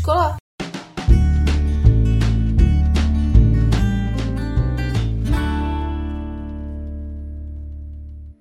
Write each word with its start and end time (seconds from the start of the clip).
škola. 0.00 0.36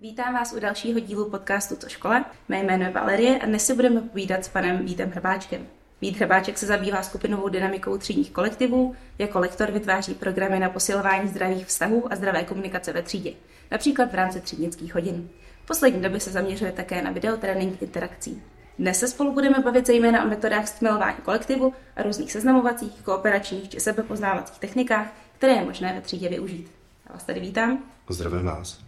Vítám 0.01 0.33
vás 0.33 0.53
u 0.53 0.59
dalšího 0.59 0.99
dílu 0.99 1.29
podcastu 1.29 1.75
To 1.75 1.89
škola. 1.89 2.25
Mé 2.49 2.63
jméno 2.63 2.83
je 2.83 2.91
Valerie 2.91 3.39
a 3.39 3.45
dnes 3.45 3.65
si 3.65 3.73
budeme 3.73 4.01
povídat 4.01 4.45
s 4.45 4.49
panem 4.49 4.85
Vítem 4.85 5.11
Hrbáčkem. 5.11 5.67
Vít 6.01 6.17
Hrbáček 6.17 6.57
se 6.57 6.65
zabývá 6.65 7.03
skupinovou 7.03 7.49
dynamikou 7.49 7.97
třídních 7.97 8.31
kolektivů. 8.31 8.95
Jako 9.19 9.39
lektor 9.39 9.71
vytváří 9.71 10.13
programy 10.13 10.59
na 10.59 10.69
posilování 10.69 11.29
zdravých 11.29 11.65
vztahů 11.65 12.13
a 12.13 12.15
zdravé 12.15 12.43
komunikace 12.43 12.93
ve 12.93 13.01
třídě, 13.01 13.33
například 13.71 14.11
v 14.11 14.15
rámci 14.15 14.41
třídnických 14.41 14.95
hodin. 14.95 15.29
V 15.63 15.67
poslední 15.67 16.01
době 16.01 16.19
se 16.19 16.31
zaměřuje 16.31 16.71
také 16.71 17.01
na 17.01 17.11
videotrénink 17.11 17.81
interakcí. 17.81 18.43
Dnes 18.79 18.99
se 18.99 19.07
spolu 19.07 19.33
budeme 19.33 19.59
bavit 19.59 19.87
zejména 19.87 20.25
o 20.25 20.27
metodách 20.27 20.67
stmilování 20.67 21.17
kolektivu 21.23 21.73
a 21.95 22.03
různých 22.03 22.31
seznamovacích, 22.31 23.01
kooperačních 23.03 23.69
či 23.69 23.79
sebepoznávacích 23.79 24.59
technikách, 24.59 25.07
které 25.37 25.53
je 25.53 25.65
možné 25.65 25.93
ve 25.93 26.01
třídě 26.01 26.29
využít. 26.29 26.71
Já 27.09 27.13
vás 27.13 27.23
tady 27.23 27.39
vítám. 27.39 27.83
Zdravím 28.09 28.45
vás. 28.45 28.79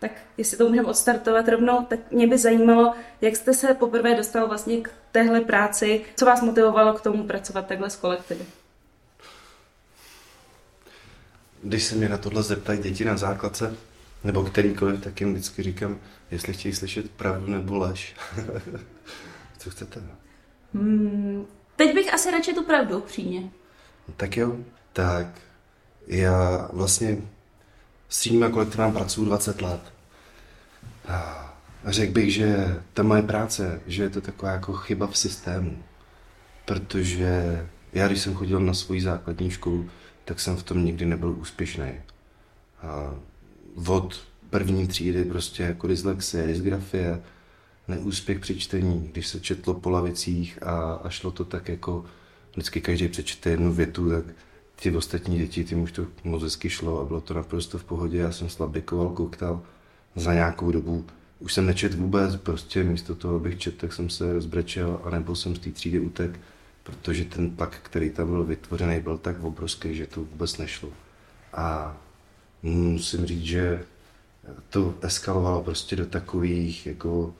Tak 0.00 0.10
jestli 0.36 0.56
to 0.56 0.68
můžeme 0.68 0.88
odstartovat 0.88 1.48
rovnou, 1.48 1.84
tak 1.84 2.00
mě 2.10 2.26
by 2.26 2.38
zajímalo, 2.38 2.94
jak 3.20 3.36
jste 3.36 3.54
se 3.54 3.74
poprvé 3.74 4.14
dostal 4.14 4.48
vlastně 4.48 4.80
k 4.80 4.90
téhle 5.12 5.40
práci, 5.40 6.04
co 6.16 6.26
vás 6.26 6.42
motivovalo 6.42 6.92
k 6.92 7.00
tomu 7.00 7.24
pracovat 7.24 7.66
takhle 7.66 7.90
s 7.90 7.96
kolektivy? 7.96 8.44
Když 11.62 11.84
se 11.84 11.94
mě 11.94 12.08
na 12.08 12.18
tohle 12.18 12.42
zeptají 12.42 12.82
děti 12.82 13.04
na 13.04 13.16
základce, 13.16 13.76
nebo 14.24 14.44
kterýkoliv, 14.44 15.00
tak 15.00 15.20
jim 15.20 15.32
vždycky 15.32 15.62
říkám, 15.62 15.98
jestli 16.30 16.52
chtějí 16.52 16.74
slyšet 16.74 17.10
pravdu 17.10 17.46
nebo 17.46 17.78
lež. 17.78 18.14
Co 19.58 19.70
chcete? 19.70 20.00
Hmm, 20.74 21.46
teď 21.76 21.94
bych 21.94 22.14
asi 22.14 22.30
radši 22.30 22.54
tu 22.54 22.64
pravdu, 22.64 22.98
upřímně. 22.98 23.40
No, 24.08 24.14
tak 24.16 24.36
jo, 24.36 24.56
tak 24.92 25.26
já 26.06 26.68
vlastně 26.72 27.18
s 28.08 28.18
třídníma 28.18 28.48
kolektivem 28.48 28.92
pracuji 28.92 29.24
20 29.24 29.62
let. 29.62 29.80
A 31.08 31.44
řekl 31.86 32.12
bych, 32.12 32.34
že 32.34 32.76
ta 32.94 33.02
moje 33.02 33.22
práce, 33.22 33.80
že 33.86 34.02
je 34.02 34.10
to 34.10 34.20
taková 34.20 34.52
jako 34.52 34.72
chyba 34.72 35.06
v 35.06 35.18
systému. 35.18 35.82
Protože 36.64 37.66
já, 37.92 38.08
když 38.08 38.20
jsem 38.20 38.34
chodil 38.34 38.60
na 38.60 38.74
svoji 38.74 39.00
základní 39.00 39.50
školu, 39.50 39.90
tak 40.24 40.40
jsem 40.40 40.56
v 40.56 40.62
tom 40.62 40.84
nikdy 40.84 41.06
nebyl 41.06 41.30
úspěšný. 41.30 41.92
A 42.82 43.14
od 43.86 44.20
první 44.50 44.86
třídy 44.88 45.24
prostě 45.24 45.62
jako 45.62 45.86
dyslexie, 45.86 46.46
dysgrafie, 46.46 47.22
neúspěch 47.88 48.38
při 48.38 48.60
čtení, 48.60 49.08
když 49.12 49.26
se 49.26 49.40
četlo 49.40 49.74
po 49.74 49.90
lavicích 49.90 50.62
a, 50.62 50.92
a 50.92 51.08
šlo 51.08 51.30
to 51.30 51.44
tak 51.44 51.68
jako 51.68 52.04
vždycky 52.52 52.80
každý 52.80 53.08
přečte 53.08 53.50
jednu 53.50 53.72
větu, 53.72 54.10
tak 54.10 54.24
ty 54.82 54.96
ostatní 54.96 55.38
děti, 55.38 55.64
tím 55.64 55.80
už 55.80 55.92
to 55.92 56.06
moc 56.24 56.42
hezky 56.42 56.70
šlo 56.70 57.00
a 57.00 57.04
bylo 57.04 57.20
to 57.20 57.34
naprosto 57.34 57.78
v 57.78 57.84
pohodě. 57.84 58.18
Já 58.18 58.32
jsem 58.32 58.48
slabikoval, 58.48 59.08
kouktal 59.08 59.62
za 60.16 60.34
nějakou 60.34 60.72
dobu. 60.72 61.04
Už 61.40 61.54
jsem 61.54 61.66
nečet 61.66 61.94
vůbec, 61.94 62.36
prostě 62.36 62.84
místo 62.84 63.14
toho, 63.14 63.36
abych 63.36 63.58
čet, 63.58 63.76
tak 63.76 63.92
jsem 63.92 64.10
se 64.10 64.32
rozbrečel 64.32 65.00
a 65.04 65.10
nebo 65.10 65.36
jsem 65.36 65.56
z 65.56 65.58
té 65.58 65.70
třídy 65.70 66.00
utek, 66.00 66.40
protože 66.82 67.24
ten 67.24 67.56
tlak, 67.56 67.78
který 67.82 68.10
tam 68.10 68.28
byl 68.28 68.44
vytvořený, 68.44 69.00
byl 69.00 69.18
tak 69.18 69.44
obrovský, 69.44 69.94
že 69.94 70.06
to 70.06 70.20
vůbec 70.20 70.58
nešlo. 70.58 70.88
A 71.52 71.96
musím 72.62 73.26
říct, 73.26 73.44
že 73.44 73.84
to 74.68 74.94
eskalovalo 75.02 75.62
prostě 75.62 75.96
do 75.96 76.06
takových 76.06 76.86
jako 76.86 77.34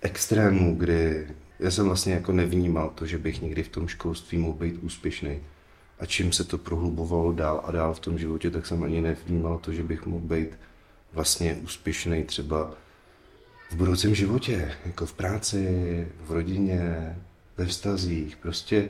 extrémů, 0.00 0.76
kdy 0.76 1.26
já 1.58 1.70
jsem 1.70 1.86
vlastně 1.86 2.12
jako 2.12 2.32
nevnímal 2.32 2.90
to, 2.94 3.06
že 3.06 3.18
bych 3.18 3.42
někdy 3.42 3.62
v 3.62 3.68
tom 3.68 3.88
školství 3.88 4.38
mohl 4.38 4.58
být 4.58 4.78
úspěšný. 4.82 5.40
A 5.98 6.06
čím 6.06 6.32
se 6.32 6.44
to 6.44 6.58
prohlubovalo 6.58 7.32
dál 7.32 7.60
a 7.64 7.72
dál 7.72 7.94
v 7.94 8.00
tom 8.00 8.18
životě, 8.18 8.50
tak 8.50 8.66
jsem 8.66 8.82
ani 8.82 9.00
nevnímal 9.00 9.58
to, 9.58 9.72
že 9.72 9.82
bych 9.82 10.06
mohl 10.06 10.26
být 10.26 10.48
vlastně 11.12 11.54
úspěšný 11.54 12.24
třeba 12.24 12.74
v 13.70 13.74
budoucím 13.74 14.14
životě, 14.14 14.72
jako 14.86 15.06
v 15.06 15.12
práci, 15.12 16.06
v 16.24 16.30
rodině, 16.32 17.16
ve 17.56 17.66
vztazích. 17.66 18.36
Prostě 18.36 18.88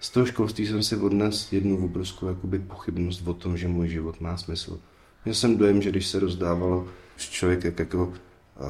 z 0.00 0.10
toho 0.10 0.26
školství 0.26 0.66
jsem 0.66 0.82
si 0.82 0.96
odnes 0.96 1.52
jednu 1.52 1.84
obrovskou 1.84 2.28
jakoby 2.28 2.58
pochybnost 2.58 3.26
o 3.26 3.34
tom, 3.34 3.56
že 3.56 3.68
můj 3.68 3.88
život 3.88 4.20
má 4.20 4.36
smysl. 4.36 4.80
Měl 5.24 5.34
jsem 5.34 5.56
dojem, 5.56 5.82
že 5.82 5.90
když 5.90 6.06
se 6.06 6.18
rozdávalo, 6.18 6.88
člověk 7.16 7.64
jak 7.64 7.78
jako 7.78 8.12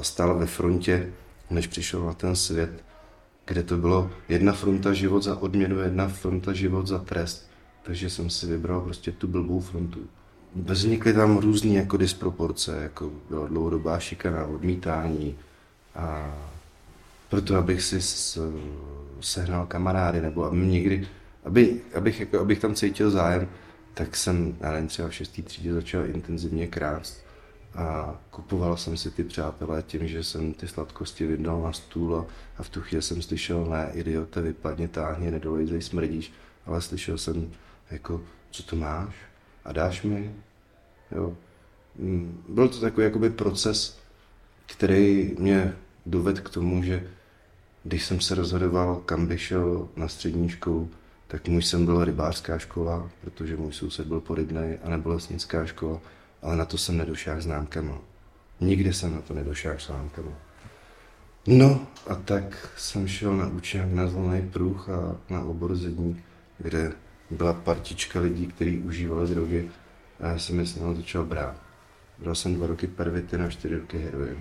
stál 0.00 0.38
ve 0.38 0.46
frontě, 0.46 1.12
než 1.50 1.66
přišel 1.66 2.06
na 2.06 2.12
ten 2.12 2.36
svět, 2.36 2.84
kde 3.46 3.62
to 3.62 3.76
bylo 3.76 4.10
jedna 4.28 4.52
fronta 4.52 4.92
život 4.92 5.22
za 5.22 5.36
odměnu, 5.36 5.78
jedna 5.78 6.08
fronta 6.08 6.52
život 6.52 6.86
za 6.86 6.98
trest. 6.98 7.50
Takže 7.82 8.10
jsem 8.10 8.30
si 8.30 8.46
vybral 8.46 8.80
prostě 8.80 9.12
tu 9.12 9.28
blbou 9.28 9.60
frontu. 9.60 10.00
Vznikly 10.54 11.12
tam 11.12 11.38
různé 11.38 11.70
jako 11.70 11.96
disproporce, 11.96 12.82
jako 12.82 13.10
byla 13.28 13.46
dlouhodobá 13.46 13.98
šikana, 13.98 14.46
odmítání 14.46 15.36
a 15.94 16.34
proto, 17.28 17.56
abych 17.56 17.82
si 17.82 18.00
sehnal 19.20 19.66
kamarády, 19.66 20.20
nebo 20.20 20.44
aby 20.44 20.56
někdy, 20.56 21.08
aby, 21.44 21.80
abych, 21.94 22.20
jako, 22.20 22.40
abych 22.40 22.58
tam 22.58 22.74
cítil 22.74 23.10
zájem, 23.10 23.48
tak 23.94 24.16
jsem, 24.16 24.56
já 24.60 24.72
nevím, 24.72 24.88
třeba 24.88 25.08
v 25.08 25.14
šestý 25.14 25.42
třídě 25.42 25.72
začal 25.72 26.06
intenzivně 26.06 26.66
krást 26.66 27.24
a 27.74 28.16
kupoval 28.30 28.76
jsem 28.76 28.96
si 28.96 29.10
ty 29.10 29.24
přátelé 29.24 29.82
tím, 29.82 30.08
že 30.08 30.24
jsem 30.24 30.52
ty 30.52 30.68
sladkosti 30.68 31.26
vydal 31.26 31.62
na 31.62 31.72
stůl 31.72 32.16
a, 32.16 32.26
a 32.58 32.62
v 32.62 32.68
tu 32.68 32.80
chvíli 32.80 33.02
jsem 33.02 33.22
slyšel, 33.22 33.64
ne, 33.64 33.90
idiote, 33.94 34.42
vypadně, 34.42 34.88
táhně, 34.88 35.30
nedolejzej, 35.30 35.82
smrdíš, 35.82 36.32
ale 36.66 36.82
slyšel 36.82 37.18
jsem, 37.18 37.50
jako, 37.90 38.22
co 38.50 38.62
to 38.62 38.76
máš 38.76 39.14
a 39.64 39.72
dáš 39.72 40.02
mi, 40.02 40.34
jo. 41.12 41.36
Mm, 41.96 42.44
byl 42.48 42.68
to 42.68 42.80
takový 42.80 43.04
jakoby 43.04 43.30
proces, 43.30 43.98
který 44.66 45.34
mě 45.38 45.76
dovedl 46.06 46.40
k 46.40 46.50
tomu, 46.50 46.82
že 46.82 47.10
když 47.84 48.04
jsem 48.04 48.20
se 48.20 48.34
rozhodoval, 48.34 48.96
kam 48.96 49.26
bych 49.26 49.42
šel 49.42 49.88
na 49.96 50.08
střední 50.08 50.48
školu, 50.48 50.90
tak 51.30 51.48
můj 51.48 51.62
jsem 51.62 51.86
byl 51.86 52.04
rybářská 52.04 52.58
škola, 52.58 53.10
protože 53.20 53.56
můj 53.56 53.72
soused 53.72 54.06
byl 54.06 54.20
porybnej 54.20 54.78
a 54.82 54.90
nebo 54.90 55.08
lesnická 55.08 55.66
škola, 55.66 56.00
ale 56.42 56.56
na 56.56 56.64
to 56.64 56.78
jsem 56.78 56.96
nedošel 56.96 57.40
známkama. 57.40 57.98
Nikdy 58.60 58.92
jsem 58.92 59.14
na 59.14 59.20
to 59.20 59.34
nedošel 59.34 59.74
známkama. 59.86 60.32
No 61.46 61.86
a 62.06 62.14
tak 62.14 62.68
jsem 62.76 63.08
šel 63.08 63.36
na 63.36 63.46
učák 63.46 63.92
na 63.92 64.06
zelený 64.06 64.48
pruh 64.48 64.88
a 64.88 65.16
na 65.30 65.40
obor 65.40 65.76
zedník, 65.76 66.24
kde 66.58 66.92
byla 67.30 67.52
partička 67.52 68.20
lidí, 68.20 68.46
kteří 68.46 68.78
užívali 68.78 69.28
drogy 69.28 69.70
a 70.20 70.26
já 70.26 70.38
jsem 70.38 70.58
je 70.58 70.66
s 70.66 70.96
začal 70.96 71.24
brát. 71.24 71.56
Bral 72.18 72.34
jsem 72.34 72.54
dva 72.54 72.66
roky 72.66 72.86
pervity 72.86 73.38
na 73.38 73.50
čtyři 73.50 73.76
roky 73.76 73.98
heroin. 73.98 74.38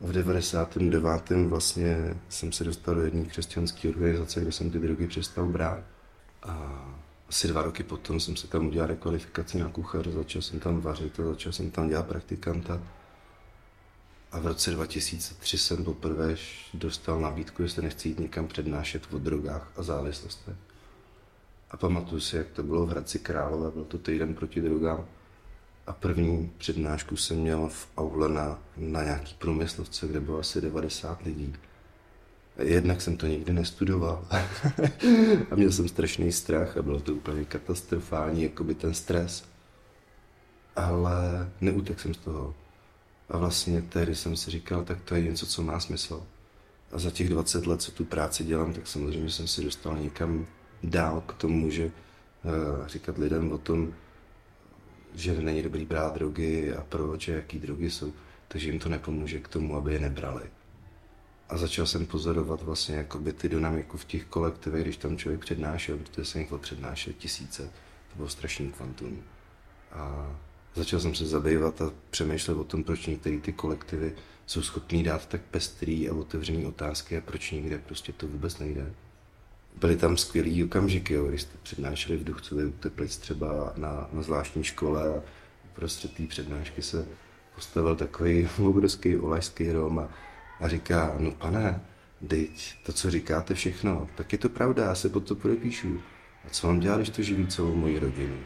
V 0.00 0.12
99. 0.12 1.30
vlastně 1.48 2.14
jsem 2.28 2.52
se 2.52 2.64
dostal 2.64 2.94
do 2.94 3.00
jedné 3.00 3.24
křesťanské 3.24 3.88
organizace, 3.88 4.40
kde 4.40 4.52
jsem 4.52 4.70
ty 4.70 4.78
drogy 4.78 5.06
přestal 5.06 5.46
brát. 5.46 5.97
A 6.42 6.84
asi 7.28 7.48
dva 7.48 7.62
roky 7.62 7.82
potom 7.82 8.20
jsem 8.20 8.36
se 8.36 8.46
tam 8.48 8.66
udělal 8.66 8.88
rekvalifikaci 8.88 9.58
na 9.58 9.68
kuchaře, 9.68 10.12
začal 10.12 10.42
jsem 10.42 10.60
tam 10.60 10.80
vařit 10.80 11.20
a 11.20 11.24
začal 11.24 11.52
jsem 11.52 11.70
tam 11.70 11.88
dělat 11.88 12.06
praktikanta. 12.06 12.82
A 14.32 14.38
v 14.40 14.46
roce 14.46 14.70
2003 14.70 15.58
jsem 15.58 15.84
poprvé 15.84 16.36
dostal 16.74 17.20
nabídku, 17.20 17.62
jestli 17.62 17.82
nechci 17.82 18.08
jít 18.08 18.20
někam 18.20 18.46
přednášet 18.48 19.14
o 19.14 19.18
drogách 19.18 19.72
a 19.76 19.82
závislostech. 19.82 20.56
A 21.70 21.76
pamatuju 21.76 22.20
si, 22.20 22.36
jak 22.36 22.50
to 22.50 22.62
bylo 22.62 22.86
v 22.86 22.90
Hradci 22.90 23.18
Králové, 23.18 23.70
byl 23.70 23.84
to 23.84 23.98
týden 23.98 24.34
proti 24.34 24.60
drogám. 24.60 25.06
A 25.86 25.92
první 25.92 26.52
přednášku 26.58 27.16
jsem 27.16 27.36
měl 27.36 27.68
v 27.68 27.88
aule 27.96 28.28
na, 28.28 28.58
na 28.76 29.02
nějaký 29.02 29.34
průmyslovce, 29.34 30.06
kde 30.08 30.20
bylo 30.20 30.38
asi 30.38 30.60
90 30.60 31.22
lidí. 31.22 31.54
Jednak 32.62 33.00
jsem 33.00 33.16
to 33.16 33.26
nikdy 33.26 33.52
nestudoval 33.52 34.24
a 35.50 35.54
měl 35.54 35.72
jsem 35.72 35.88
strašný 35.88 36.32
strach 36.32 36.76
a 36.76 36.82
bylo 36.82 37.00
to 37.00 37.14
úplně 37.14 37.44
katastrofální, 37.44 38.42
jako 38.42 38.64
by 38.64 38.74
ten 38.74 38.94
stres. 38.94 39.44
Ale 40.76 41.50
neutek 41.60 42.00
jsem 42.00 42.14
z 42.14 42.18
toho. 42.18 42.54
A 43.28 43.38
vlastně 43.38 43.82
tehdy 43.82 44.14
jsem 44.14 44.36
si 44.36 44.50
říkal, 44.50 44.84
tak 44.84 45.00
to 45.00 45.14
je 45.14 45.22
něco, 45.22 45.46
co 45.46 45.62
má 45.62 45.80
smysl. 45.80 46.22
A 46.92 46.98
za 46.98 47.10
těch 47.10 47.28
20 47.28 47.66
let, 47.66 47.82
co 47.82 47.92
tu 47.92 48.04
práci 48.04 48.44
dělám, 48.44 48.72
tak 48.72 48.86
samozřejmě 48.86 49.30
jsem 49.30 49.48
si 49.48 49.64
dostal 49.64 49.98
někam 49.98 50.46
dál 50.82 51.20
k 51.20 51.32
tomu, 51.32 51.70
že 51.70 51.84
uh, 51.84 52.86
říkat 52.86 53.18
lidem 53.18 53.52
o 53.52 53.58
tom, 53.58 53.94
že 55.14 55.40
není 55.40 55.62
dobrý 55.62 55.84
brát 55.84 56.14
drogy 56.14 56.74
a 56.74 56.84
proč 56.88 57.28
a 57.28 57.32
jaký 57.32 57.58
drogy 57.58 57.90
jsou, 57.90 58.12
takže 58.48 58.70
jim 58.70 58.78
to 58.78 58.88
nepomůže 58.88 59.38
k 59.38 59.48
tomu, 59.48 59.76
aby 59.76 59.92
je 59.92 60.00
nebrali. 60.00 60.42
A 61.48 61.56
začal 61.56 61.86
jsem 61.86 62.06
pozorovat 62.06 62.62
vlastně 62.62 62.96
jakoby 62.96 63.32
ty 63.32 63.48
dynamiku 63.48 63.96
v 63.96 64.04
těch 64.04 64.24
kolektivech, 64.24 64.82
když 64.82 64.96
tam 64.96 65.16
člověk 65.16 65.40
přednášel, 65.40 65.98
protože 65.98 66.24
jsem 66.24 66.40
jich 66.40 66.52
přednášel 66.60 67.12
tisíce, 67.18 67.62
to 68.10 68.16
bylo 68.16 68.28
strašný 68.28 68.72
kvantum. 68.72 69.22
A 69.92 70.36
začal 70.74 71.00
jsem 71.00 71.14
se 71.14 71.26
zabývat 71.26 71.82
a 71.82 71.92
přemýšlet 72.10 72.54
o 72.54 72.64
tom, 72.64 72.84
proč 72.84 73.06
některé 73.06 73.38
ty 73.38 73.52
kolektivy 73.52 74.12
jsou 74.46 74.62
schopný 74.62 75.02
dát 75.02 75.26
tak 75.26 75.40
pestrý 75.40 76.08
a 76.08 76.14
otevřený 76.14 76.66
otázky 76.66 77.16
a 77.16 77.20
proč 77.20 77.50
někde 77.50 77.78
prostě 77.78 78.12
to 78.12 78.26
vůbec 78.26 78.58
nejde. 78.58 78.92
byly 79.80 79.96
tam 79.96 80.16
skvělý 80.16 80.64
okamžiky, 80.64 81.14
jo, 81.14 81.26
když 81.26 81.42
jste 81.42 81.58
přednášeli 81.62 82.18
v 82.18 82.24
Duchcově 82.24 82.66
u 82.66 82.72
Teplic 82.72 83.16
třeba 83.16 83.72
na, 83.76 84.08
na 84.12 84.22
zvláštní 84.22 84.64
škole 84.64 85.18
a 85.18 85.22
prostě 85.74 86.08
té 86.08 86.26
přednášky 86.26 86.82
se 86.82 87.06
postavil 87.54 87.96
takový 87.96 88.48
obrovský 88.58 89.16
olajský 89.16 89.72
rom 89.72 89.98
a, 89.98 90.08
a 90.60 90.68
říká, 90.68 91.16
no 91.18 91.30
pane, 91.30 91.80
teď 92.28 92.74
to, 92.86 92.92
co 92.92 93.10
říkáte 93.10 93.54
všechno, 93.54 94.08
tak 94.14 94.32
je 94.32 94.38
to 94.38 94.48
pravda, 94.48 94.84
já 94.84 94.94
se 94.94 95.08
pod 95.08 95.20
to 95.28 95.34
podepíšu. 95.34 96.00
A 96.44 96.50
co 96.50 96.66
mám 96.66 96.80
dělat, 96.80 96.96
když 96.96 97.10
to 97.10 97.22
živí 97.22 97.46
celou 97.46 97.74
moji 97.74 97.98
rodinu? 97.98 98.36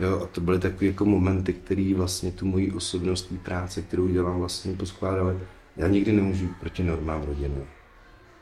Jo, 0.00 0.20
a 0.22 0.26
to 0.26 0.40
byly 0.40 0.58
takové 0.58 0.86
jako 0.86 1.04
momenty, 1.04 1.52
které 1.52 1.94
vlastně 1.96 2.32
tu 2.32 2.46
moji 2.46 2.72
osobnostní 2.72 3.38
práce, 3.38 3.82
kterou 3.82 4.08
dělám, 4.08 4.38
vlastně 4.38 4.72
poskládaly. 4.72 5.38
Já 5.76 5.88
nikdy 5.88 6.12
nemůžu 6.12 6.48
proti 6.60 6.84
normám 6.84 7.22
rodiny. 7.22 7.64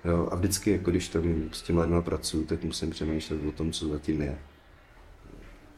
Jo, 0.05 0.29
a 0.33 0.37
vždycky, 0.37 0.71
jako 0.71 0.91
když 0.91 1.09
tam 1.09 1.23
s 1.53 1.63
těmi 1.63 1.81
lidmi 1.81 2.03
pracuju, 2.03 2.45
tak 2.45 2.65
musím 2.65 2.91
přemýšlet 2.91 3.47
o 3.49 3.53
tom, 3.53 3.73
co 3.73 3.89
zatím 3.89 4.23
je. 4.23 4.39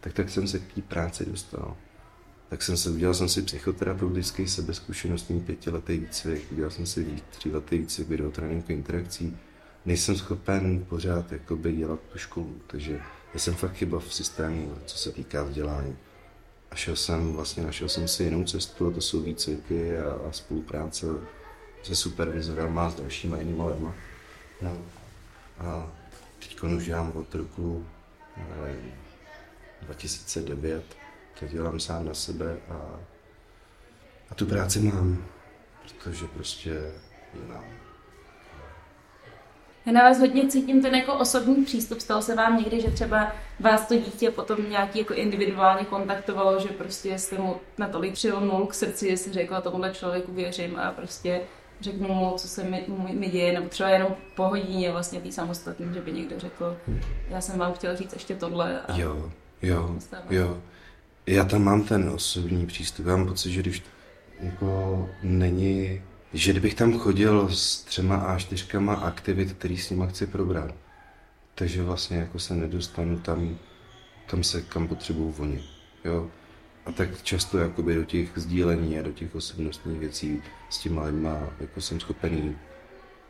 Tak 0.00 0.12
tak 0.12 0.30
jsem 0.30 0.48
se 0.48 0.58
k 0.58 0.72
té 0.72 0.82
práci 0.82 1.26
dostal. 1.26 1.76
Tak 2.48 2.62
jsem 2.62 2.76
se, 2.76 2.90
udělal 2.90 3.14
jsem 3.14 3.28
si 3.28 3.42
psychoterapeutický 3.42 4.48
sebezkušenostní 4.48 5.40
pětiletý 5.40 5.98
výcvik, 5.98 6.52
udělal 6.52 6.70
jsem 6.70 6.86
si 6.86 7.22
tříletý 7.30 7.78
výcvik 7.78 8.08
videotréninku 8.08 8.72
interakcí. 8.72 9.36
Nejsem 9.86 10.16
schopen 10.16 10.84
pořád 10.88 11.32
jakoby 11.32 11.72
dělat 11.72 12.00
tu 12.12 12.18
školu, 12.18 12.60
takže 12.66 13.00
já 13.34 13.40
jsem 13.40 13.54
fakt 13.54 13.72
chyba 13.72 13.98
v 13.98 14.14
systému, 14.14 14.74
co 14.86 14.98
se 14.98 15.12
týká 15.12 15.42
vzdělání. 15.42 15.96
A 16.70 16.74
šel 16.74 16.96
jsem, 16.96 17.32
vlastně 17.32 17.62
našel 17.62 17.88
jsem 17.88 18.08
si 18.08 18.22
jinou 18.22 18.44
cestu, 18.44 18.86
a 18.86 18.90
to 18.90 19.00
jsou 19.00 19.20
výcviky 19.20 19.98
a, 19.98 20.12
a 20.28 20.32
spolupráce 20.32 21.06
se 21.82 21.96
supervizorem 21.96 22.78
a 22.78 22.90
s 22.90 22.94
dalšíma 22.94 23.38
jinými 23.38 23.62
lidmi. 23.62 23.88
No. 24.62 24.78
A 25.58 25.92
teď 26.38 26.62
už 26.62 26.84
dělám 26.84 27.12
od 27.14 27.34
roku 27.34 27.86
2009, 29.82 30.97
tak 31.40 31.50
dělám 31.50 31.81
sám 31.81 32.06
na 32.06 32.14
sebe 32.14 32.56
a, 32.69 33.00
a 34.31 34.35
tu 34.35 34.46
práci 34.46 34.81
mám, 34.81 35.25
protože 35.82 36.26
prostě 36.26 36.70
ji 37.35 37.49
mám. 37.49 37.64
Já 39.87 39.93
na 39.93 40.02
vás 40.02 40.19
hodně 40.19 40.49
cítím 40.49 40.82
ten 40.82 40.94
jako 40.94 41.14
osobní 41.14 41.64
přístup. 41.64 42.00
Stalo 42.00 42.23
se 42.23 42.35
vám 42.35 42.56
někdy, 42.56 42.81
že 42.81 42.90
třeba 42.90 43.32
vás 43.61 43.88
to 43.88 43.94
dítě 43.94 44.31
potom 44.31 44.70
nějaký 44.70 44.99
jako 44.99 45.14
individuálně 45.14 45.85
kontaktovalo, 45.85 46.61
že 46.61 46.69
prostě 46.69 47.19
jste 47.19 47.38
mu 47.38 47.56
natolik 47.79 48.12
přilnul 48.12 48.67
k 48.67 48.75
srdci, 48.75 49.11
že 49.11 49.17
si 49.17 49.32
řekla 49.32 49.61
tomuhle 49.61 49.93
člověku 49.94 50.32
věřím 50.32 50.79
a 50.79 50.93
prostě 50.93 51.40
řeknu 51.81 52.08
mu, 52.08 52.35
co 52.37 52.49
se 52.49 52.64
mi, 52.64 52.85
mi 53.12 53.29
děje, 53.29 53.52
nebo 53.52 53.69
třeba 53.69 53.88
jenom 53.88 54.17
po 54.37 54.49
hodině 54.49 54.93
vlastně 54.93 55.20
tý 55.20 55.32
samostatný, 55.32 55.94
že 55.94 56.00
by 56.00 56.12
někdo 56.12 56.38
řekl, 56.38 56.76
já 57.29 57.40
jsem 57.40 57.58
vám 57.58 57.73
chtěl 57.73 57.96
říct 57.96 58.12
ještě 58.12 58.35
tohle. 58.35 58.81
A 58.81 58.96
jo, 58.96 59.32
jo, 59.62 59.99
jo. 60.31 60.62
Já 61.28 61.44
tam 61.44 61.64
mám 61.64 61.82
ten 61.82 62.08
osobní 62.08 62.66
přístup, 62.66 63.06
já 63.06 63.16
mám 63.16 63.26
pocit, 63.26 63.50
že 63.50 63.60
když 63.60 63.82
jako 64.40 65.08
není, 65.22 66.02
že 66.32 66.52
kdybych 66.52 66.75
tam 66.75 66.98
chodil 66.98 67.48
s 67.48 67.82
třema 67.84 68.36
A4 68.36 69.02
aktivit, 69.02 69.52
který 69.52 69.78
s 69.78 69.90
nima 69.90 70.06
chci 70.06 70.26
probrat, 70.26 70.75
takže 71.54 71.82
vlastně 71.82 72.16
jako 72.16 72.38
se 72.38 72.54
nedostanu 72.54 73.19
tam, 73.19 73.58
tam 74.30 74.42
se 74.44 74.62
kam 74.62 74.88
potřebuju 74.88 75.34
oni. 75.38 75.64
Jo? 76.04 76.30
A 76.86 76.92
tak 76.92 77.22
často 77.22 77.58
jakoby 77.58 77.94
do 77.94 78.04
těch 78.04 78.28
sdílení 78.34 78.98
a 78.98 79.02
do 79.02 79.12
těch 79.12 79.34
osobnostních 79.34 79.98
věcí 79.98 80.42
s 80.70 80.78
těma 80.78 81.02
lidma 81.02 81.50
jako 81.60 81.80
jsem 81.80 82.00
schopený 82.00 82.56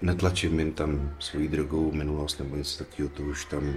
netlačím 0.02 0.58
jim 0.58 0.72
tam 0.72 1.16
svojí 1.18 1.48
drogou 1.48 1.92
minulost 1.92 2.38
nebo 2.38 2.56
něco 2.56 2.84
takového, 2.84 3.14
to 3.14 3.22
už 3.22 3.44
tam, 3.44 3.74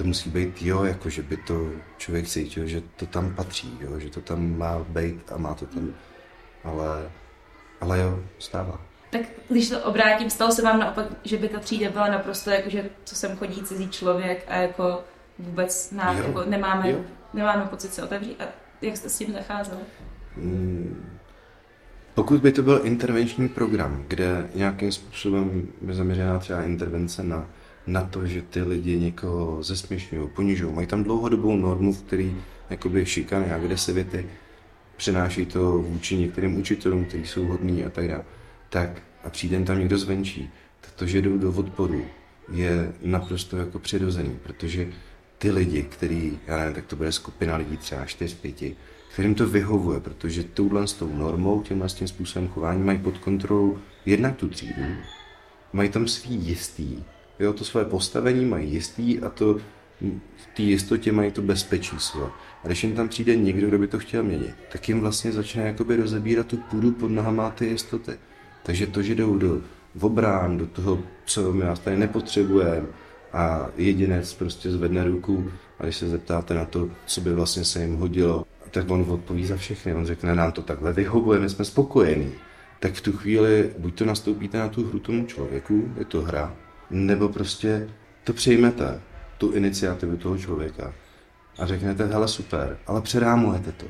to 0.00 0.06
musí 0.06 0.30
být 0.30 0.62
jo, 0.62 0.84
jako 0.84 1.10
že 1.10 1.22
by 1.22 1.36
to 1.36 1.70
člověk 1.96 2.28
cítil, 2.28 2.66
že 2.66 2.82
to 2.96 3.06
tam 3.06 3.34
patří, 3.34 3.78
jo, 3.80 3.98
že 3.98 4.10
to 4.10 4.20
tam 4.20 4.58
má 4.58 4.78
být 4.78 5.32
a 5.32 5.38
má 5.38 5.54
to 5.54 5.66
tam, 5.66 5.94
ale, 6.64 7.10
ale 7.80 7.98
jo, 7.98 8.18
stává. 8.38 8.80
Tak 9.10 9.20
když 9.48 9.68
to 9.68 9.80
obrátím, 9.80 10.30
stalo 10.30 10.52
se 10.52 10.62
vám 10.62 10.80
naopak, 10.80 11.06
že 11.24 11.36
by 11.36 11.48
ta 11.48 11.58
třída 11.58 11.90
byla 11.90 12.08
naprosto 12.08 12.50
jako, 12.50 12.70
že 12.70 12.90
co 13.04 13.14
sem 13.16 13.36
chodí 13.36 13.62
cizí 13.62 13.88
člověk 13.88 14.44
a 14.48 14.56
jako 14.56 15.04
vůbec 15.38 15.90
nám, 15.90 16.16
jako 16.16 16.44
nemáme, 16.44 16.90
jo. 16.90 16.98
nemáme 17.34 17.64
pocit 17.64 17.94
se 17.94 18.02
otevřít 18.02 18.40
a 18.40 18.44
jak 18.82 18.96
jste 18.96 19.08
s 19.08 19.18
tím 19.18 19.32
zacházel? 19.32 19.78
Hmm. 20.36 21.18
Pokud 22.14 22.40
by 22.40 22.52
to 22.52 22.62
byl 22.62 22.80
intervenční 22.84 23.48
program, 23.48 24.04
kde 24.08 24.50
nějakým 24.54 24.92
způsobem 24.92 25.68
je 25.86 25.94
zaměřená 25.94 26.38
třeba 26.38 26.62
intervence 26.62 27.22
na, 27.22 27.46
na 27.92 28.02
to, 28.02 28.26
že 28.26 28.42
ty 28.42 28.62
lidi 28.62 28.98
někoho 28.98 29.62
zesměšňují, 29.62 30.28
ponižují, 30.28 30.74
mají 30.74 30.86
tam 30.86 31.04
dlouhodobou 31.04 31.56
normu, 31.56 31.94
který 31.94 32.36
jakoby 32.70 33.06
šikany, 33.06 33.52
agresivity, 33.52 34.26
přináší 34.96 35.46
to 35.46 35.78
vůči 35.78 36.16
některým 36.16 36.60
učitelům, 36.60 37.04
kteří 37.04 37.26
jsou 37.26 37.44
hodní 37.44 37.84
a 37.84 37.90
tak 37.90 38.08
dále, 38.08 38.24
tak 38.68 39.02
a 39.24 39.30
přijde 39.30 39.64
tam 39.64 39.78
někdo 39.78 39.98
zvenčí, 39.98 40.50
to, 41.00 41.06
že 41.06 41.22
jdou 41.22 41.38
do 41.38 41.52
odporu, 41.52 42.04
je 42.52 42.92
naprosto 43.02 43.56
jako 43.56 43.78
přirozený, 43.78 44.38
protože 44.42 44.88
ty 45.38 45.50
lidi, 45.50 45.82
který, 45.82 46.38
já 46.46 46.58
nevím, 46.58 46.74
tak 46.74 46.86
to 46.86 46.96
bude 46.96 47.12
skupina 47.12 47.56
lidí 47.56 47.76
třeba 47.76 48.04
4-5, 48.04 48.74
kterým 49.12 49.34
to 49.34 49.46
vyhovuje, 49.46 50.00
protože 50.00 50.44
touhle 50.44 50.86
s 50.86 50.92
tou 50.92 51.16
normou, 51.16 51.62
tímhle 51.62 51.88
s 51.88 51.94
tím 51.94 52.08
způsobem 52.08 52.48
chování 52.48 52.82
mají 52.82 52.98
pod 52.98 53.18
kontrolou 53.18 53.78
jednak 54.06 54.36
tu 54.36 54.48
třídu, 54.48 54.82
mají 55.72 55.88
tam 55.88 56.08
svý 56.08 56.34
jistý, 56.34 57.02
jo, 57.40 57.52
to 57.52 57.64
své 57.64 57.84
postavení 57.84 58.44
mají 58.44 58.72
jistý 58.72 59.20
a 59.20 59.28
to 59.28 59.54
v 60.36 60.56
té 60.56 60.62
jistotě 60.62 61.12
mají 61.12 61.30
to 61.30 61.42
bezpečí 61.42 61.96
své. 61.98 62.24
A 62.64 62.66
když 62.66 62.84
jim 62.84 62.94
tam 62.94 63.08
přijde 63.08 63.36
někdo, 63.36 63.68
kdo 63.68 63.78
by 63.78 63.86
to 63.86 63.98
chtěl 63.98 64.22
měnit, 64.22 64.54
tak 64.72 64.88
jim 64.88 65.00
vlastně 65.00 65.32
začne 65.32 65.62
jakoby 65.62 65.96
rozebírat 65.96 66.46
tu 66.46 66.56
půdu 66.56 66.92
pod 66.92 67.08
nohama 67.08 67.50
ty 67.50 67.66
jistoty. 67.66 68.12
Takže 68.62 68.86
to, 68.86 69.02
že 69.02 69.14
jdou 69.14 69.38
do 69.38 69.60
obrán, 70.00 70.58
do 70.58 70.66
toho, 70.66 71.02
co 71.24 71.52
my 71.52 71.64
nás 71.64 71.80
tady 71.80 71.96
nepotřebujeme, 71.96 72.86
a 73.32 73.70
jedinec 73.76 74.34
prostě 74.34 74.70
zvedne 74.70 75.04
ruku 75.04 75.50
a 75.78 75.82
když 75.82 75.96
se 75.96 76.08
zeptáte 76.08 76.54
na 76.54 76.64
to, 76.64 76.90
co 77.06 77.20
by 77.20 77.34
vlastně 77.34 77.64
se 77.64 77.82
jim 77.82 77.96
hodilo, 77.96 78.44
tak 78.70 78.90
on 78.90 79.06
odpoví 79.08 79.46
za 79.46 79.56
všechny. 79.56 79.94
On 79.94 80.06
řekne, 80.06 80.34
nám 80.34 80.52
to 80.52 80.62
takhle 80.62 80.92
vyhovuje, 80.92 81.40
my 81.40 81.50
jsme 81.50 81.64
spokojení. 81.64 82.32
Tak 82.80 82.94
v 82.94 83.00
tu 83.00 83.12
chvíli 83.12 83.70
buď 83.78 83.94
to 83.94 84.04
nastoupíte 84.04 84.58
na 84.58 84.68
tu 84.68 84.88
hru 84.88 84.98
tomu 84.98 85.26
člověku, 85.26 85.92
je 85.98 86.04
to 86.04 86.22
hra, 86.22 86.56
nebo 86.90 87.28
prostě 87.28 87.88
to 88.24 88.32
přejmete, 88.32 89.00
tu 89.38 89.52
iniciativu 89.52 90.16
toho 90.16 90.38
člověka 90.38 90.94
a 91.58 91.66
řeknete, 91.66 92.06
hele 92.06 92.28
super, 92.28 92.78
ale 92.86 93.00
přerámujete 93.00 93.72
to. 93.72 93.86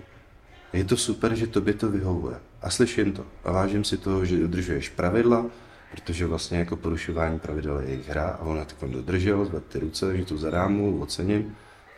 Je 0.73 0.85
to 0.85 0.97
super, 0.97 1.35
že 1.35 1.47
tobě 1.47 1.75
to 1.75 1.90
vyhovuje. 1.90 2.37
A 2.62 2.71
slyším 2.71 3.12
to. 3.12 3.26
A 3.45 3.52
vážím 3.52 3.85
si 3.85 3.97
toho, 3.97 4.25
že 4.25 4.40
dodržuješ 4.40 4.88
pravidla, 4.88 5.47
protože 5.90 6.26
vlastně 6.26 6.59
jako 6.59 6.76
porušování 6.76 7.38
pravidel 7.38 7.80
je 7.80 7.88
jejich 7.88 8.09
hra 8.09 8.28
a 8.28 8.42
ona 8.42 8.64
tak 8.64 8.90
dodržel, 8.90 9.45
zvedl 9.45 9.64
ty 9.69 9.78
ruce, 9.78 10.16
že 10.16 10.25
to 10.25 10.38
zadámu, 10.38 11.00
ocením 11.00 11.57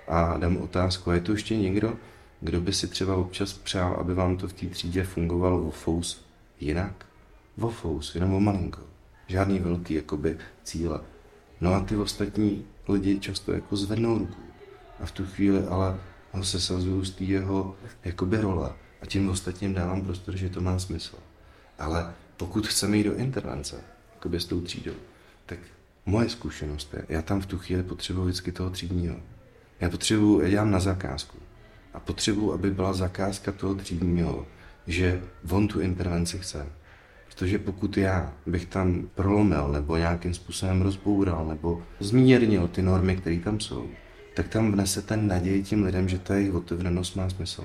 a 0.08 0.36
dám 0.38 0.56
otázku, 0.56 1.10
a 1.10 1.14
je 1.14 1.20
tu 1.20 1.32
ještě 1.32 1.56
někdo, 1.56 1.96
kdo 2.40 2.60
by 2.60 2.72
si 2.72 2.88
třeba 2.88 3.16
občas 3.16 3.52
přál, 3.52 3.96
aby 4.00 4.14
vám 4.14 4.36
to 4.36 4.48
v 4.48 4.52
té 4.52 4.66
třídě 4.66 5.04
fungovalo 5.04 5.62
o 5.62 5.70
fous 5.70 6.24
jinak? 6.60 7.06
O 7.60 7.68
fous, 7.68 8.14
jenom 8.14 8.34
o 8.34 8.40
malinko. 8.40 8.91
Žádný 9.32 9.58
velký 9.58 9.94
jakoby 9.94 10.38
cíle. 10.64 11.00
No 11.60 11.74
a 11.74 11.80
ty 11.80 11.96
ostatní 11.96 12.64
lidi 12.88 13.18
často 13.20 13.52
jako 13.52 13.76
zvednou 13.76 14.18
ruku. 14.18 14.42
A 15.00 15.06
v 15.06 15.12
tu 15.12 15.26
chvíli 15.26 15.66
ale 15.66 15.96
ho 16.32 16.44
se 16.44 16.60
sazuju 16.60 17.04
z 17.04 17.10
té 17.10 17.24
jeho 17.24 17.76
jakoby 18.04 18.40
role. 18.40 18.72
A 19.02 19.06
tím 19.06 19.28
ostatním 19.28 19.74
dávám 19.74 20.02
prostor, 20.02 20.36
že 20.36 20.48
to 20.48 20.60
má 20.60 20.78
smysl. 20.78 21.16
Ale 21.78 22.12
pokud 22.36 22.66
chceme 22.66 22.96
jít 22.96 23.04
do 23.04 23.14
intervence, 23.14 23.80
jako 24.14 24.36
s 24.36 24.44
tou 24.44 24.60
třídou, 24.60 24.94
tak 25.46 25.58
moje 26.06 26.28
zkušenost 26.28 26.94
je, 26.94 27.04
já 27.08 27.22
tam 27.22 27.40
v 27.40 27.46
tu 27.46 27.58
chvíli 27.58 27.82
potřebuji 27.82 28.24
vždycky 28.24 28.52
toho 28.52 28.70
třídního. 28.70 29.16
Já 29.80 29.90
potřebuji, 29.90 30.40
já 30.40 30.48
dělám 30.48 30.70
na 30.70 30.80
zakázku. 30.80 31.38
A 31.94 32.00
potřebuji, 32.00 32.52
aby 32.52 32.70
byla 32.70 32.92
zakázka 32.92 33.52
toho 33.52 33.74
třídního, 33.74 34.46
že 34.86 35.22
on 35.50 35.68
tu 35.68 35.80
intervenci 35.80 36.38
chce. 36.38 36.81
Protože 37.34 37.58
pokud 37.58 37.96
já 37.96 38.32
bych 38.46 38.66
tam 38.66 39.08
prolomil 39.14 39.68
nebo 39.68 39.96
nějakým 39.96 40.34
způsobem 40.34 40.82
rozboural 40.82 41.46
nebo 41.46 41.82
zmírnil 42.00 42.68
ty 42.68 42.82
normy, 42.82 43.16
které 43.16 43.38
tam 43.38 43.60
jsou, 43.60 43.88
tak 44.34 44.48
tam 44.48 44.72
vnese 44.72 45.02
ten 45.02 45.28
naději 45.28 45.62
tím 45.62 45.84
lidem, 45.84 46.08
že 46.08 46.18
ta 46.18 46.34
jejich 46.34 46.54
otevřenost 46.54 47.16
má 47.16 47.30
smysl. 47.30 47.64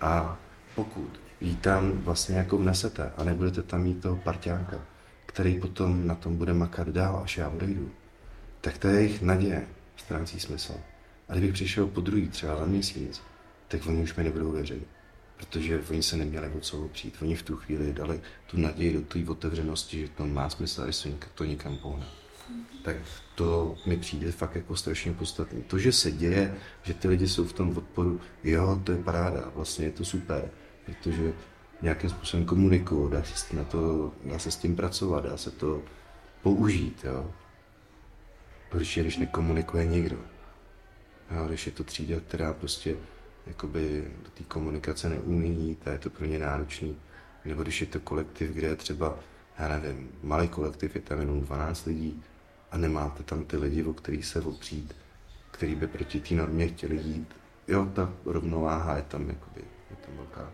A 0.00 0.38
pokud 0.74 1.20
jí 1.40 1.56
tam 1.56 1.92
vlastně 1.92 2.36
jako 2.36 2.58
vnesete 2.58 3.12
a 3.16 3.24
nebudete 3.24 3.62
tam 3.62 3.82
mít 3.82 4.02
toho 4.02 4.16
parťánka, 4.16 4.80
který 5.26 5.60
potom 5.60 6.06
na 6.06 6.14
tom 6.14 6.36
bude 6.36 6.54
makat 6.54 6.88
dál, 6.88 7.20
až 7.24 7.38
já 7.38 7.48
odejdu, 7.48 7.90
tak 8.60 8.78
ta 8.78 8.90
jejich 8.90 9.22
naděje 9.22 9.66
ztrácí 9.96 10.40
smysl. 10.40 10.74
A 11.28 11.32
kdybych 11.32 11.52
přišel 11.52 11.86
po 11.86 12.00
druhý 12.00 12.28
třeba 12.28 12.56
za 12.58 12.64
měsíc, 12.64 13.22
tak 13.68 13.86
oni 13.86 14.02
už 14.02 14.16
mi 14.16 14.24
nebudou 14.24 14.52
věřit. 14.52 14.86
Protože 15.36 15.82
oni 15.90 16.02
se 16.02 16.16
neměli 16.16 16.48
o 16.48 16.60
co 16.60 16.84
opřít. 16.84 17.16
Oni 17.22 17.36
v 17.36 17.42
tu 17.42 17.56
chvíli 17.56 17.92
dali 17.92 18.20
tu 18.46 18.56
naději 18.56 18.92
do 18.92 19.00
té 19.00 19.30
otevřenosti, 19.30 20.00
že 20.00 20.08
to 20.08 20.26
má 20.26 20.50
smysl, 20.50 20.84
a 20.88 20.92
se 20.92 21.08
to 21.34 21.44
někam 21.44 21.76
pohne. 21.76 22.06
tak 22.84 22.96
to 23.34 23.76
mi 23.86 23.96
přijde 23.96 24.32
fakt 24.32 24.54
jako 24.54 24.76
strašně 24.76 25.12
podstatné. 25.12 25.60
To, 25.60 25.78
že 25.78 25.92
se 25.92 26.10
děje, 26.10 26.54
že 26.82 26.94
ty 26.94 27.08
lidi 27.08 27.28
jsou 27.28 27.44
v 27.44 27.52
tom 27.52 27.76
odporu, 27.76 28.20
jo, 28.44 28.80
to 28.84 28.92
je 28.92 28.98
paráda, 28.98 29.52
vlastně 29.54 29.84
je 29.84 29.92
to 29.92 30.04
super, 30.04 30.50
protože 30.86 31.32
nějakým 31.82 32.10
způsobem 32.10 32.46
komunikují, 32.46 33.10
dá 33.10 33.22
se, 33.22 33.56
na 33.56 33.64
to, 33.64 34.12
dá 34.24 34.38
se 34.38 34.50
s 34.50 34.56
tím 34.56 34.76
pracovat, 34.76 35.24
dá 35.24 35.36
se 35.36 35.50
to 35.50 35.82
použít, 36.42 37.04
jo. 37.04 37.30
Když, 38.72 38.98
když 38.98 39.16
nekomunikuje 39.16 39.86
nikdo. 39.86 40.16
Jo, 41.30 41.46
když 41.46 41.66
je 41.66 41.72
to 41.72 41.84
třída, 41.84 42.20
která 42.20 42.52
prostě 42.52 42.96
jakoby 43.46 44.04
do 44.24 44.30
té 44.30 44.44
komunikace 44.44 45.08
neumí, 45.08 45.76
tak 45.84 45.92
je 45.92 45.98
to 45.98 46.10
pro 46.10 46.26
ně 46.26 46.38
náročný. 46.38 46.96
Nebo 47.44 47.62
když 47.62 47.80
je 47.80 47.86
to 47.86 48.00
kolektiv, 48.00 48.50
kde 48.50 48.66
je 48.66 48.76
třeba, 48.76 49.18
já 49.58 49.68
nevím, 49.68 50.10
malý 50.22 50.48
kolektiv, 50.48 50.94
je 50.94 51.00
tam 51.00 51.20
jenom 51.20 51.40
12 51.40 51.86
lidí 51.86 52.22
a 52.70 52.78
nemáte 52.78 53.22
tam 53.22 53.44
ty 53.44 53.56
lidi, 53.56 53.84
o 53.84 53.92
kterých 53.92 54.26
se 54.26 54.40
opřít, 54.40 54.94
který 55.50 55.74
by 55.74 55.86
proti 55.86 56.20
té 56.20 56.34
normě 56.34 56.68
chtěli 56.68 56.96
jít. 56.96 57.28
Jo, 57.68 57.86
ta 57.94 58.12
rovnováha 58.24 58.96
je 58.96 59.02
tam, 59.02 59.28
jakoby, 59.28 59.60
je 59.90 59.96
tam 60.06 60.16
velká. 60.16 60.52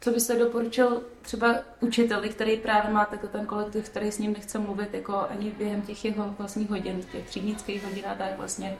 Co 0.00 0.10
byste 0.10 0.38
doporučil 0.38 1.02
třeba 1.22 1.54
učiteli, 1.80 2.28
který 2.28 2.56
právě 2.56 2.92
má 2.92 3.04
takhle 3.04 3.28
ten 3.28 3.46
kolektiv, 3.46 3.88
který 3.88 4.12
s 4.12 4.18
ním 4.18 4.32
nechce 4.32 4.58
mluvit 4.58 4.94
jako 4.94 5.16
ani 5.16 5.50
během 5.50 5.82
těch 5.82 6.04
jeho 6.04 6.34
vlastních 6.38 6.70
hodin, 6.70 7.02
těch 7.12 7.26
třídnických 7.28 7.84
hodin 7.84 8.04
a 8.06 8.14
tak 8.14 8.36
vlastně, 8.36 8.76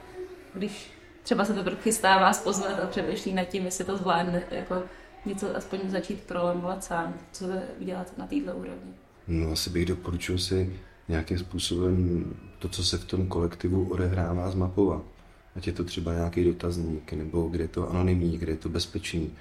když 0.53 0.91
třeba 1.23 1.45
se 1.45 1.53
to 1.53 1.63
trochu 1.63 1.91
stává 1.91 2.33
pozvat 2.33 2.79
a 2.79 2.87
přemýšlí 2.87 3.33
nad 3.33 3.43
tím, 3.43 3.65
jestli 3.65 3.85
to 3.85 3.97
zvládne, 3.97 4.43
jako 4.51 4.83
něco 5.25 5.55
aspoň 5.55 5.79
začít 5.87 6.19
prolemovat 6.19 6.83
sám, 6.83 7.13
co 7.31 7.45
udělat 7.79 8.17
na 8.17 8.27
této 8.27 8.55
úrovni. 8.55 8.93
No 9.27 9.51
asi 9.51 9.69
bych 9.69 9.85
doporučil 9.85 10.37
si 10.37 10.79
nějakým 11.07 11.39
způsobem 11.39 12.25
to, 12.59 12.69
co 12.69 12.83
se 12.83 12.97
v 12.97 13.05
tom 13.05 13.27
kolektivu 13.27 13.89
odehrává, 13.89 14.51
zmapovat. 14.51 15.01
Ať 15.55 15.67
je 15.67 15.73
to 15.73 15.83
třeba 15.83 16.13
nějaký 16.13 16.43
dotazník, 16.43 17.13
nebo 17.13 17.47
kde 17.47 17.63
je 17.63 17.67
to 17.67 17.89
anonymní, 17.89 18.37
kde 18.37 18.51
je 18.51 18.57
to 18.57 18.69
bezpečný. 18.69 19.31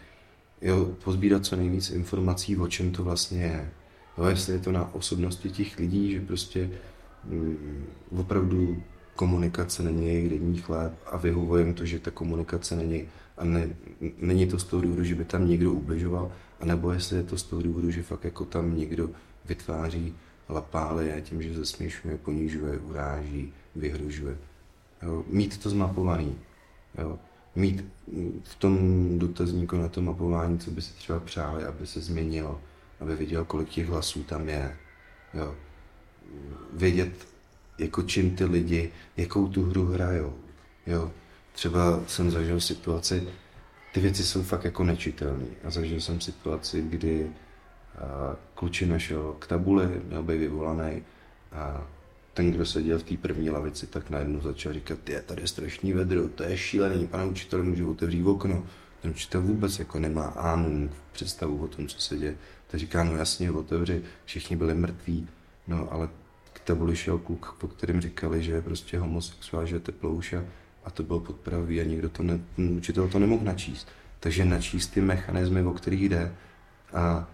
Jo, 0.63 0.85
pozbírat 1.05 1.47
co 1.47 1.57
nejvíc 1.57 1.91
informací, 1.91 2.57
o 2.57 2.69
čem 2.69 2.93
to 2.93 3.05
vlastně 3.05 3.43
je. 3.43 3.73
Jo, 4.19 4.25
jestli 4.25 4.53
je 4.53 4.59
to 4.59 4.73
na 4.73 4.95
osobnosti 4.95 5.51
těch 5.51 5.79
lidí, 5.79 6.13
že 6.13 6.21
prostě 6.21 6.71
mm, 7.25 7.87
opravdu 8.19 8.83
komunikace 9.17 9.83
není 9.83 10.07
jejich 10.07 10.31
denní 10.31 10.59
chléb 10.59 10.93
a 11.07 11.17
vyhovuje 11.17 11.73
to, 11.73 11.87
že 11.87 11.99
ta 11.99 12.11
komunikace 12.11 12.77
není 12.77 13.09
a 13.37 13.45
ne, 13.45 13.69
není 14.19 14.47
to 14.47 14.59
z 14.59 14.65
toho 14.65 14.83
důvodu, 14.83 15.05
že 15.05 15.15
by 15.15 15.25
tam 15.25 15.49
někdo 15.49 15.73
ubližoval, 15.73 16.33
anebo 16.61 16.93
jestli 16.93 17.17
je 17.17 17.23
to 17.23 17.39
z 17.39 17.43
toho 17.43 17.63
důvodu, 17.63 17.91
že 17.91 18.03
fakt 18.03 18.25
jako 18.25 18.45
tam 18.45 18.77
někdo 18.77 19.11
vytváří 19.45 20.15
lapály 20.49 21.13
a 21.13 21.21
tím, 21.21 21.43
že 21.43 21.55
zesměšuje, 21.55 22.17
ponižuje, 22.17 22.79
uráží, 22.79 23.53
vyhrožuje. 23.77 24.37
Jo, 25.03 25.25
mít 25.27 25.63
to 25.63 25.71
zmapovaný. 25.71 26.39
Jo. 26.99 27.19
Mít 27.57 27.85
v 28.45 28.55
tom 28.55 28.79
dotazníku 29.19 29.77
na 29.77 29.89
to 29.89 30.03
mapování, 30.03 30.59
co 30.59 30.71
by 30.71 30.83
si 30.83 30.93
třeba 30.93 31.21
přáli, 31.21 31.65
aby 31.65 31.87
se 31.87 32.01
změnilo, 32.01 32.61
aby 33.01 33.17
viděl, 33.17 33.45
kolik 33.45 33.69
těch 33.69 33.89
hlasů 33.89 34.25
tam 34.25 34.49
je. 34.49 34.77
Jo. 35.35 35.55
Vědět, 36.73 37.32
jako 37.79 38.03
čím 38.03 38.37
ty 38.37 38.45
lidi, 38.45 38.93
jakou 39.17 39.49
tu 39.49 39.65
hru 39.65 39.87
hrajou. 39.87 40.35
Jo. 40.87 41.11
Třeba 41.53 42.01
jsem 42.07 42.31
zažil 42.31 42.61
situaci, 42.61 43.29
ty 43.95 44.01
věci 44.01 44.25
jsou 44.25 44.43
fakt 44.43 44.65
jako 44.65 44.85
nečitelné. 44.85 45.47
A 45.65 45.71
zažil 45.71 46.01
jsem 46.01 46.21
situaci, 46.21 46.83
kdy 46.83 47.31
klučina 48.55 48.99
šel 48.99 49.37
k 49.39 49.47
tabuli, 49.47 49.89
měl 50.09 50.23
být 50.23 50.39
vyvolaný 50.39 51.03
a 51.53 51.87
ten, 52.35 52.51
kdo 52.51 52.67
seděl 52.67 52.99
v 52.99 53.03
té 53.03 53.17
první 53.17 53.51
lavici, 53.51 53.87
tak 53.87 54.11
najednou 54.11 54.41
začal 54.41 54.73
říkat, 54.73 55.09
je 55.09 55.23
tady 55.23 55.43
je 55.43 55.49
strašný 55.49 55.93
vedro, 55.93 56.29
to 56.29 56.43
je 56.43 56.57
šílený, 56.57 57.07
pane 57.07 57.25
učitel, 57.25 57.65
můžu 57.65 57.91
otevřít 57.91 58.25
okno. 58.25 58.67
Ten 59.03 59.11
učitel 59.11 59.43
vůbec 59.43 59.79
jako 59.79 59.99
nemá 59.99 60.25
ánu 60.25 60.91
představu 61.13 61.65
o 61.65 61.69
tom, 61.69 61.87
co 61.87 62.01
se 62.01 62.17
děje. 62.17 62.37
Tak 62.67 62.81
říká, 62.81 63.05
no 63.05 63.17
jasně, 63.17 63.51
otevři, 63.51 64.03
všichni 64.25 64.57
byli 64.57 64.75
mrtví, 64.75 65.29
no 65.67 65.93
ale 65.93 66.09
tabuli 66.65 66.97
šel 66.97 67.19
kluk, 67.19 67.57
po 67.61 67.69
kterém 67.69 68.01
říkali, 68.01 68.43
že 68.43 68.53
je 68.53 68.63
prostě 68.63 68.99
homosexuál, 68.99 69.67
že 69.67 69.77
je 69.77 69.81
teplouša 69.81 70.45
a 70.85 70.91
to 70.91 71.03
bylo 71.03 71.21
podpravý 71.21 71.81
a 71.81 71.85
nikdo 71.85 72.09
to 72.09 72.23
ne, 72.23 72.41
učitel 72.77 73.09
to 73.09 73.19
nemohl 73.19 73.45
načíst. 73.45 73.89
Takže 74.21 74.45
načíst 74.45 74.87
ty 74.87 75.01
mechanismy, 75.01 75.63
o 75.63 75.73
kterých 75.73 76.09
jde 76.09 76.35
a 76.93 77.29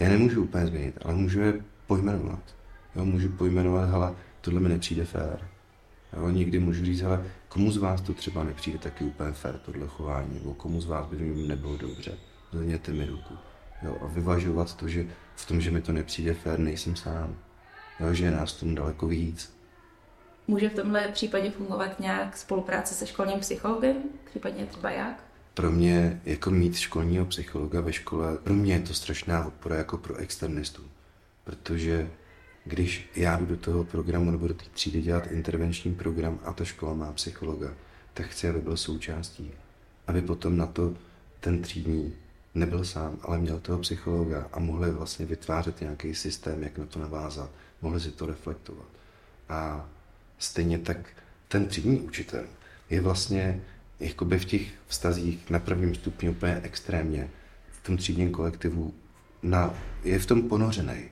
já 0.00 0.08
nemůžu 0.08 0.42
úplně 0.42 0.66
změnit, 0.66 0.98
ale 1.02 1.14
můžu 1.14 1.40
je 1.40 1.54
pojmenovat. 1.86 2.42
Jo, 2.96 3.04
můžu 3.04 3.28
pojmenovat, 3.28 3.90
hele, 3.90 4.14
tohle 4.40 4.60
mi 4.60 4.68
nepřijde 4.68 5.04
fér. 5.04 5.48
Jo, 6.16 6.30
někdy 6.30 6.58
můžu 6.58 6.84
říct, 6.84 7.00
hele, 7.00 7.26
komu 7.48 7.70
z 7.70 7.76
vás 7.76 8.00
to 8.00 8.14
třeba 8.14 8.44
nepřijde 8.44 8.78
taky 8.78 9.04
úplně 9.04 9.32
fér, 9.32 9.58
tohle 9.58 9.86
chování, 9.86 10.34
nebo 10.34 10.54
komu 10.54 10.80
z 10.80 10.86
vás 10.86 11.06
by 11.06 11.16
nebylo 11.48 11.76
dobře, 11.76 12.12
zvedněte 12.52 12.92
mi 12.92 13.06
ruku. 13.06 13.34
Jo, 13.82 13.96
a 14.02 14.06
vyvažovat 14.06 14.76
to, 14.76 14.88
že 14.88 15.06
v 15.36 15.46
tom, 15.46 15.60
že 15.60 15.70
mi 15.70 15.80
to 15.80 15.92
nepřijde 15.92 16.34
fér, 16.34 16.58
nejsem 16.58 16.96
sám. 16.96 17.36
Jo, 18.00 18.14
že 18.14 18.24
je 18.24 18.30
nás 18.30 18.52
tomu 18.52 18.74
daleko 18.74 19.06
víc. 19.06 19.52
Může 20.46 20.68
v 20.68 20.74
tomhle 20.74 21.08
případě 21.08 21.50
fungovat 21.50 22.00
nějak 22.00 22.36
spolupráce 22.36 22.94
se 22.94 23.06
školním 23.06 23.40
psychologem? 23.40 23.96
Případně 24.24 24.66
třeba 24.66 24.90
jak? 24.90 25.28
pro 25.58 25.70
mě 25.70 26.20
jako 26.24 26.50
mít 26.50 26.76
školního 26.76 27.26
psychologa 27.26 27.80
ve 27.80 27.92
škole, 27.92 28.38
pro 28.42 28.54
mě 28.54 28.74
je 28.74 28.80
to 28.80 28.94
strašná 28.94 29.46
odpora 29.46 29.76
jako 29.76 29.98
pro 29.98 30.16
externistu. 30.16 30.82
Protože 31.44 32.10
když 32.64 33.10
já 33.16 33.36
jdu 33.36 33.46
do 33.46 33.56
toho 33.56 33.84
programu 33.84 34.30
nebo 34.30 34.48
do 34.48 34.54
té 34.54 34.64
třídy 34.72 35.02
dělat 35.02 35.26
intervenční 35.26 35.94
program 35.94 36.38
a 36.44 36.52
ta 36.52 36.64
škola 36.64 36.94
má 36.94 37.12
psychologa, 37.12 37.74
tak 38.14 38.26
chci, 38.26 38.48
aby 38.48 38.60
byl 38.60 38.76
součástí. 38.76 39.50
Aby 40.06 40.22
potom 40.22 40.56
na 40.56 40.66
to 40.66 40.94
ten 41.40 41.62
třídní 41.62 42.14
nebyl 42.54 42.84
sám, 42.84 43.18
ale 43.22 43.38
měl 43.38 43.60
toho 43.60 43.78
psychologa 43.78 44.48
a 44.52 44.58
mohli 44.58 44.90
vlastně 44.90 45.26
vytvářet 45.26 45.80
nějaký 45.80 46.14
systém, 46.14 46.62
jak 46.62 46.78
na 46.78 46.86
to 46.86 46.98
navázat, 46.98 47.50
mohli 47.82 48.00
si 48.00 48.10
to 48.10 48.26
reflektovat. 48.26 48.88
A 49.48 49.88
stejně 50.38 50.78
tak 50.78 50.96
ten 51.48 51.66
třídní 51.66 52.00
učitel 52.00 52.44
je 52.90 53.00
vlastně 53.00 53.60
jakoby 54.00 54.38
v 54.38 54.44
těch 54.44 54.62
vztazích 54.86 55.50
na 55.50 55.58
prvním 55.58 55.94
stupni 55.94 56.28
úplně 56.28 56.60
extrémně, 56.62 57.30
v 57.70 57.86
tom 57.86 57.96
třídním 57.96 58.32
kolektivu, 58.32 58.94
na, 59.42 59.74
je 60.04 60.18
v 60.18 60.26
tom 60.26 60.48
ponořený. 60.48 61.04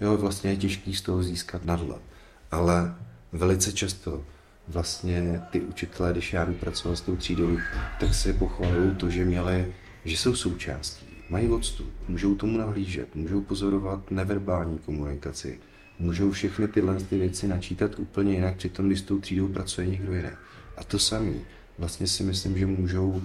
Jo, 0.00 0.16
vlastně 0.16 0.50
je 0.50 0.56
těžký 0.56 0.94
z 0.94 1.02
toho 1.02 1.22
získat 1.22 1.64
nadhled. 1.64 2.02
Ale 2.50 2.94
velice 3.32 3.72
často 3.72 4.24
vlastně 4.68 5.42
ty 5.50 5.60
učitelé, 5.60 6.12
když 6.12 6.32
já 6.32 6.44
jdu 6.44 6.56
s 6.94 7.00
tou 7.00 7.16
třídou, 7.16 7.58
tak 8.00 8.14
se 8.14 8.32
pochvalují 8.32 8.94
to, 8.94 9.10
že 9.10 9.24
měli, 9.24 9.74
že 10.04 10.16
jsou 10.16 10.34
součástí, 10.34 11.06
mají 11.30 11.48
odstup, 11.48 11.90
můžou 12.08 12.34
tomu 12.34 12.58
nahlížet, 12.58 13.14
můžou 13.14 13.40
pozorovat 13.40 14.10
neverbální 14.10 14.78
komunikaci, 14.78 15.60
můžou 15.98 16.30
všechny 16.30 16.68
tyhle 16.68 16.94
ty 16.94 17.18
věci 17.18 17.48
načítat 17.48 17.98
úplně 17.98 18.32
jinak, 18.32 18.56
přitom 18.56 18.86
když 18.86 18.98
s 18.98 19.02
tou 19.02 19.18
třídou 19.18 19.48
pracuje 19.48 19.86
někdo 19.86 20.14
jiný. 20.14 20.30
A 20.76 20.84
to 20.84 20.98
samé 20.98 21.32
vlastně 21.78 22.06
si 22.06 22.22
myslím, 22.22 22.58
že 22.58 22.66
můžou 22.66 23.08
uh, 23.08 23.22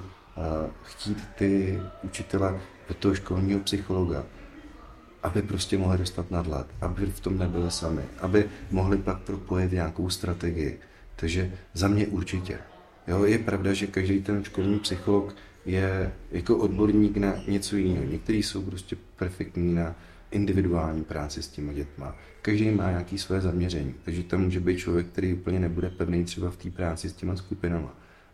chtít 0.83 1.17
ty 1.35 1.79
učitele 2.03 2.61
do 2.87 2.93
toho 2.93 3.15
školního 3.15 3.59
psychologa, 3.59 4.25
aby 5.23 5.41
prostě 5.41 5.77
mohli 5.77 5.97
dostat 5.97 6.31
nadhled, 6.31 6.67
aby 6.81 7.05
v 7.05 7.19
tom 7.19 7.37
nebyli 7.37 7.71
sami, 7.71 8.01
aby 8.19 8.45
mohli 8.71 8.97
pak 8.97 9.19
propojit 9.19 9.71
nějakou 9.71 10.09
strategii. 10.09 10.79
Takže 11.15 11.51
za 11.73 11.87
mě 11.87 12.07
určitě. 12.07 12.57
Jo, 13.07 13.23
je 13.23 13.37
pravda, 13.37 13.73
že 13.73 13.87
každý 13.87 14.21
ten 14.21 14.43
školní 14.43 14.79
psycholog 14.79 15.35
je 15.65 16.13
jako 16.31 16.57
odborník 16.57 17.17
na 17.17 17.33
něco 17.47 17.75
jiného. 17.75 18.05
Někteří 18.05 18.43
jsou 18.43 18.61
prostě 18.61 18.97
perfektní 19.15 19.73
na 19.73 19.95
individuální 20.33 21.03
práci 21.03 21.43
s 21.43 21.47
těma 21.47 21.73
dětma. 21.73 22.15
Každý 22.41 22.71
má 22.71 22.89
nějaké 22.89 23.17
své 23.17 23.41
zaměření, 23.41 23.95
takže 24.05 24.23
tam 24.23 24.41
může 24.41 24.59
být 24.59 24.77
člověk, 24.77 25.07
který 25.07 25.33
úplně 25.33 25.59
nebude 25.59 25.89
pevný 25.89 26.25
třeba 26.25 26.51
v 26.51 26.57
té 26.57 26.71
práci 26.71 27.09
s 27.09 27.13
těma 27.13 27.35
skupinama 27.35 27.93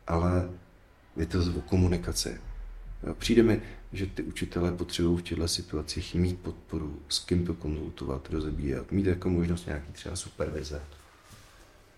ale 0.10 0.50
je 1.18 1.26
to 1.26 1.40
o 1.58 1.62
komunikaci. 1.62 2.42
Přijde 3.18 3.44
mi, 3.44 3.62
že 3.94 4.06
ty 4.06 4.24
učitelé 4.24 4.72
potřebují 4.72 5.18
v 5.18 5.22
těchto 5.22 5.48
situacích 5.48 6.16
mít 6.16 6.40
podporu, 6.40 7.00
s 7.10 7.20
kým 7.20 7.46
to 7.46 7.54
konzultovat, 7.54 8.30
rozebírat, 8.30 8.92
mít 8.92 9.06
jako 9.06 9.30
možnost 9.30 9.68
nějaký 9.68 9.92
třeba 9.92 10.16
supervize. 10.16 10.82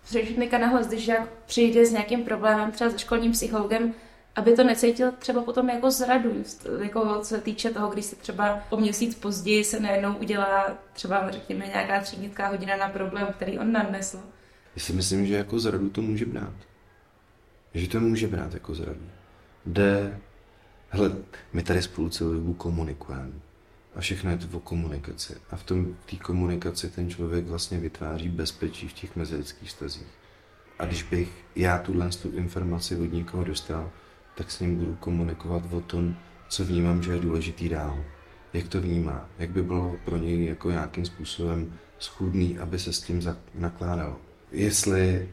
Řečníka 0.10 0.58
nahlas, 0.58 0.88
když 0.88 1.08
jak 1.08 1.29
přijde 1.46 1.86
s 1.86 1.91
nějakým 1.91 2.24
problémem, 2.24 2.72
třeba 2.72 2.89
se 2.89 3.00
školním 3.00 3.31
psychologem, 3.31 3.93
aby 4.36 4.56
to 4.56 4.64
necítil 4.64 5.12
třeba 5.20 5.42
potom 5.42 5.70
jako 5.70 5.92
zradu, 5.92 6.44
jako 6.82 7.20
co 7.20 7.26
se 7.26 7.42
týče 7.42 7.70
toho, 7.70 7.90
když 7.90 8.06
se 8.06 8.16
třeba 8.16 8.60
po 8.70 8.78
měsíc 8.78 9.16
později 9.16 9.64
se 9.64 9.80
najednou 9.80 10.16
udělá 10.16 10.78
třeba, 10.94 11.32
řekněme, 11.32 11.68
nějaká 11.68 12.02
třídnická 12.02 12.48
hodina 12.48 12.78
na 12.78 12.90
problém, 12.90 13.28
který 13.36 13.60
on 13.60 13.72
nadnesl. 13.72 14.20
Já 14.76 14.82
si 14.84 14.94
myslím, 14.94 15.28
že 15.28 15.36
jako 15.36 15.60
zradu 15.60 15.90
to 15.90 16.02
může 16.02 16.26
brát 16.26 16.54
že 17.74 17.88
to 17.88 18.00
může 18.00 18.28
brát 18.28 18.54
jako 18.54 18.76
zradu. 18.76 19.10
Jde, 19.66 20.20
hele, 20.90 21.12
my 21.54 21.64
tady 21.64 21.82
spolu 21.82 22.10
celou 22.10 22.34
dobu 22.34 22.54
komunikujeme. 22.54 23.32
A 23.96 24.02
všechno 24.02 24.32
je 24.32 24.38
to 24.38 24.58
o 24.58 24.60
komunikaci. 24.60 25.36
A 25.50 25.56
v 25.56 25.64
tom 25.64 25.96
té 26.10 26.16
komunikaci 26.16 26.90
ten 26.90 27.10
člověk 27.10 27.46
vlastně 27.46 27.80
vytváří 27.80 28.30
bezpečí 28.30 28.88
v 28.88 28.94
těch 28.94 29.16
mezilidských 29.16 29.72
stazích. 29.72 30.08
A 30.80 30.86
když 30.86 31.04
bych 31.04 31.46
já 31.56 31.78
tuhle 31.78 32.10
tu 32.10 32.32
informaci 32.32 32.96
od 32.96 33.14
někoho 33.14 33.44
dostal, 33.44 33.92
tak 34.36 34.52
s 34.52 34.60
ním 34.60 34.76
budu 34.76 34.96
komunikovat 34.96 35.64
o 35.72 35.82
tom, 35.82 36.16
co 36.50 36.66
vnímám, 36.66 37.04
že 37.04 37.12
je 37.12 37.20
důležitý 37.20 37.70
dál. 37.70 38.04
Jak 38.54 38.68
to 38.68 38.82
vnímá, 38.82 39.30
jak 39.40 39.50
by 39.50 39.64
bylo 39.64 39.96
pro 40.06 40.18
něj 40.18 40.46
jako 40.46 40.72
nějakým 40.72 41.06
způsobem 41.06 41.74
schůdný, 42.00 42.60
aby 42.60 42.80
se 42.80 42.94
s 42.94 43.02
tím 43.02 43.22
nakládalo. 43.56 44.20
Jestli, 44.52 45.30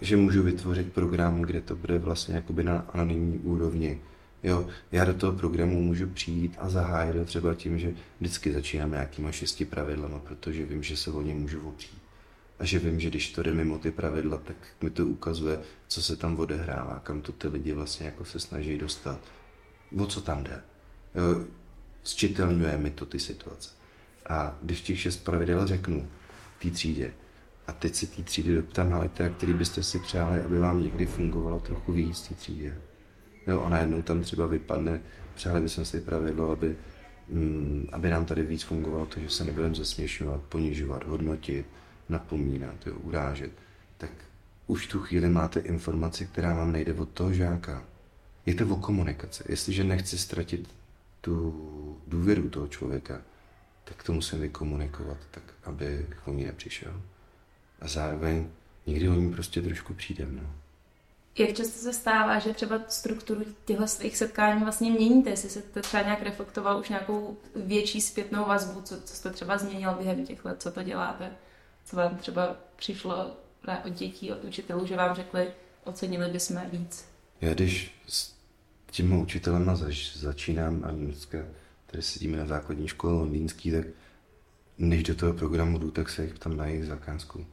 že 0.00 0.16
můžu 0.16 0.42
vytvořit 0.42 0.92
program, 0.92 1.42
kde 1.42 1.60
to 1.60 1.76
bude 1.76 1.98
vlastně 1.98 2.34
jakoby 2.34 2.64
na 2.64 2.78
anonymní 2.78 3.38
úrovni, 3.38 4.00
Jo, 4.42 4.66
já 4.92 5.04
do 5.04 5.14
toho 5.14 5.32
programu 5.32 5.82
můžu 5.82 6.06
přijít 6.06 6.56
a 6.58 6.68
zahájit 6.68 7.26
třeba 7.26 7.54
tím, 7.54 7.78
že 7.78 7.94
vždycky 8.20 8.52
začínám 8.52 8.90
nějakýma 8.90 9.32
šesti 9.32 9.64
pravidlama, 9.64 10.18
protože 10.18 10.66
vím, 10.66 10.82
že 10.82 10.96
se 10.96 11.10
o 11.10 11.22
ně 11.22 11.34
můžu 11.34 11.68
opřít. 11.68 11.99
A 12.60 12.64
že 12.64 12.78
vím, 12.78 13.00
že 13.00 13.08
když 13.10 13.32
to 13.32 13.42
jde 13.42 13.54
mimo 13.54 13.78
ty 13.78 13.90
pravidla, 13.90 14.38
tak 14.38 14.56
mi 14.82 14.90
to 14.90 15.06
ukazuje, 15.06 15.60
co 15.88 16.02
se 16.02 16.16
tam 16.16 16.38
odehrává, 16.38 17.00
kam 17.02 17.20
to 17.20 17.32
ty 17.32 17.48
lidi 17.48 17.72
vlastně 17.72 18.06
jako 18.06 18.24
se 18.24 18.40
snaží 18.40 18.78
dostat. 18.78 19.20
O 19.98 20.06
co 20.06 20.20
tam 20.20 20.44
jde. 20.44 20.62
Jo, 21.14 21.44
zčitelňuje 22.02 22.76
mi 22.76 22.90
to 22.90 23.06
ty 23.06 23.18
situace. 23.18 23.70
A 24.28 24.58
když 24.62 24.80
těch 24.80 25.00
šest 25.00 25.24
pravidel 25.24 25.66
řeknu 25.66 26.08
té 26.62 26.70
třídě, 26.70 27.12
a 27.66 27.72
teď 27.72 27.94
se 27.94 28.06
té 28.06 28.22
třídy 28.22 28.54
doptám 28.54 29.00
litera, 29.00 29.28
který 29.28 29.52
byste 29.52 29.82
si 29.82 29.98
přáli, 29.98 30.40
aby 30.40 30.58
vám 30.58 30.82
někdy 30.82 31.06
fungovalo 31.06 31.60
trochu 31.60 31.92
víc 31.92 32.28
té 32.28 32.34
třídě. 32.34 32.78
Jo, 33.46 33.62
a 33.62 33.68
najednou 33.68 34.02
tam 34.02 34.22
třeba 34.22 34.46
vypadne, 34.46 35.00
přáli 35.34 35.60
bychom 35.60 35.84
si 35.84 36.00
pravidlo, 36.00 36.50
aby, 36.50 36.76
mm, 37.28 37.88
aby 37.92 38.10
nám 38.10 38.24
tady 38.24 38.42
víc 38.42 38.62
fungovalo 38.62 39.06
to, 39.06 39.20
že 39.20 39.30
se 39.30 39.44
nebudeme 39.44 39.74
zasměšovat, 39.74 40.40
ponižovat, 40.42 41.06
hodnotit, 41.06 41.66
napomínat, 42.10 42.86
jo, 42.86 42.94
urážet, 42.94 43.52
tak 43.98 44.10
už 44.66 44.86
tu 44.86 45.00
chvíli 45.00 45.28
máte 45.28 45.60
informaci, 45.60 46.26
která 46.26 46.54
vám 46.54 46.72
nejde 46.72 46.94
od 46.94 47.08
toho 47.08 47.32
žáka. 47.32 47.84
Je 48.46 48.54
to 48.54 48.66
o 48.66 48.76
komunikaci. 48.76 49.44
Jestliže 49.48 49.84
nechci 49.84 50.18
ztratit 50.18 50.68
tu 51.20 52.00
důvěru 52.06 52.50
toho 52.50 52.68
člověka, 52.68 53.20
tak 53.84 54.02
to 54.02 54.12
musím 54.12 54.40
vykomunikovat, 54.40 55.18
tak 55.30 55.42
aby 55.64 56.06
o 56.24 56.32
ní 56.32 56.44
nepřišel. 56.44 57.02
A 57.80 57.88
zároveň 57.88 58.48
někdy 58.86 59.08
o 59.08 59.14
ní 59.14 59.32
prostě 59.32 59.62
trošku 59.62 59.94
přijdem. 59.94 60.36
No. 60.42 60.50
Jak 61.38 61.56
často 61.56 61.78
se 61.78 61.92
stává, 61.92 62.38
že 62.38 62.54
třeba 62.54 62.80
strukturu 62.88 63.44
těchto 63.64 63.86
svých 63.86 64.16
setkání 64.16 64.62
vlastně 64.62 64.90
měníte, 64.90 65.30
jestli 65.30 65.50
se 65.50 65.62
to 65.62 65.80
třeba 65.80 66.02
nějak 66.02 66.22
reflektoval 66.22 66.80
už 66.80 66.88
nějakou 66.88 67.36
větší 67.56 68.00
zpětnou 68.00 68.44
vazbu, 68.44 68.80
co, 68.82 69.00
co 69.00 69.14
jste 69.14 69.30
třeba 69.30 69.58
změnil 69.58 69.94
během 69.94 70.26
těch 70.26 70.44
let, 70.44 70.62
co 70.62 70.70
to 70.70 70.82
děláte, 70.82 71.30
co 71.90 71.96
vám 71.96 72.16
třeba 72.16 72.56
přišlo 72.76 73.36
od 73.84 73.92
dětí, 73.92 74.32
od 74.32 74.44
učitelů, 74.44 74.86
že 74.86 74.96
vám 74.96 75.16
řekli, 75.16 75.48
ocenili 75.84 76.30
bychom 76.30 76.60
víc. 76.70 77.04
Já 77.40 77.54
když 77.54 77.94
s 78.06 78.34
těmi 78.90 79.16
učitelema 79.16 79.76
zač, 79.76 80.16
začínám 80.16 80.84
a 80.84 80.90
dneska 80.90 81.38
tady 81.86 82.02
sedíme 82.02 82.36
na 82.36 82.46
základní 82.46 82.88
škole 82.88 83.12
londýnský, 83.12 83.70
tak 83.72 83.86
než 84.78 85.02
do 85.02 85.14
toho 85.14 85.32
programu 85.32 85.78
jdu, 85.78 85.90
tak 85.90 86.08
se 86.08 86.22
jich 86.22 86.38
tam 86.38 86.56
na 86.56 86.66
jejich 86.66 86.86
zakázku. 86.86 87.46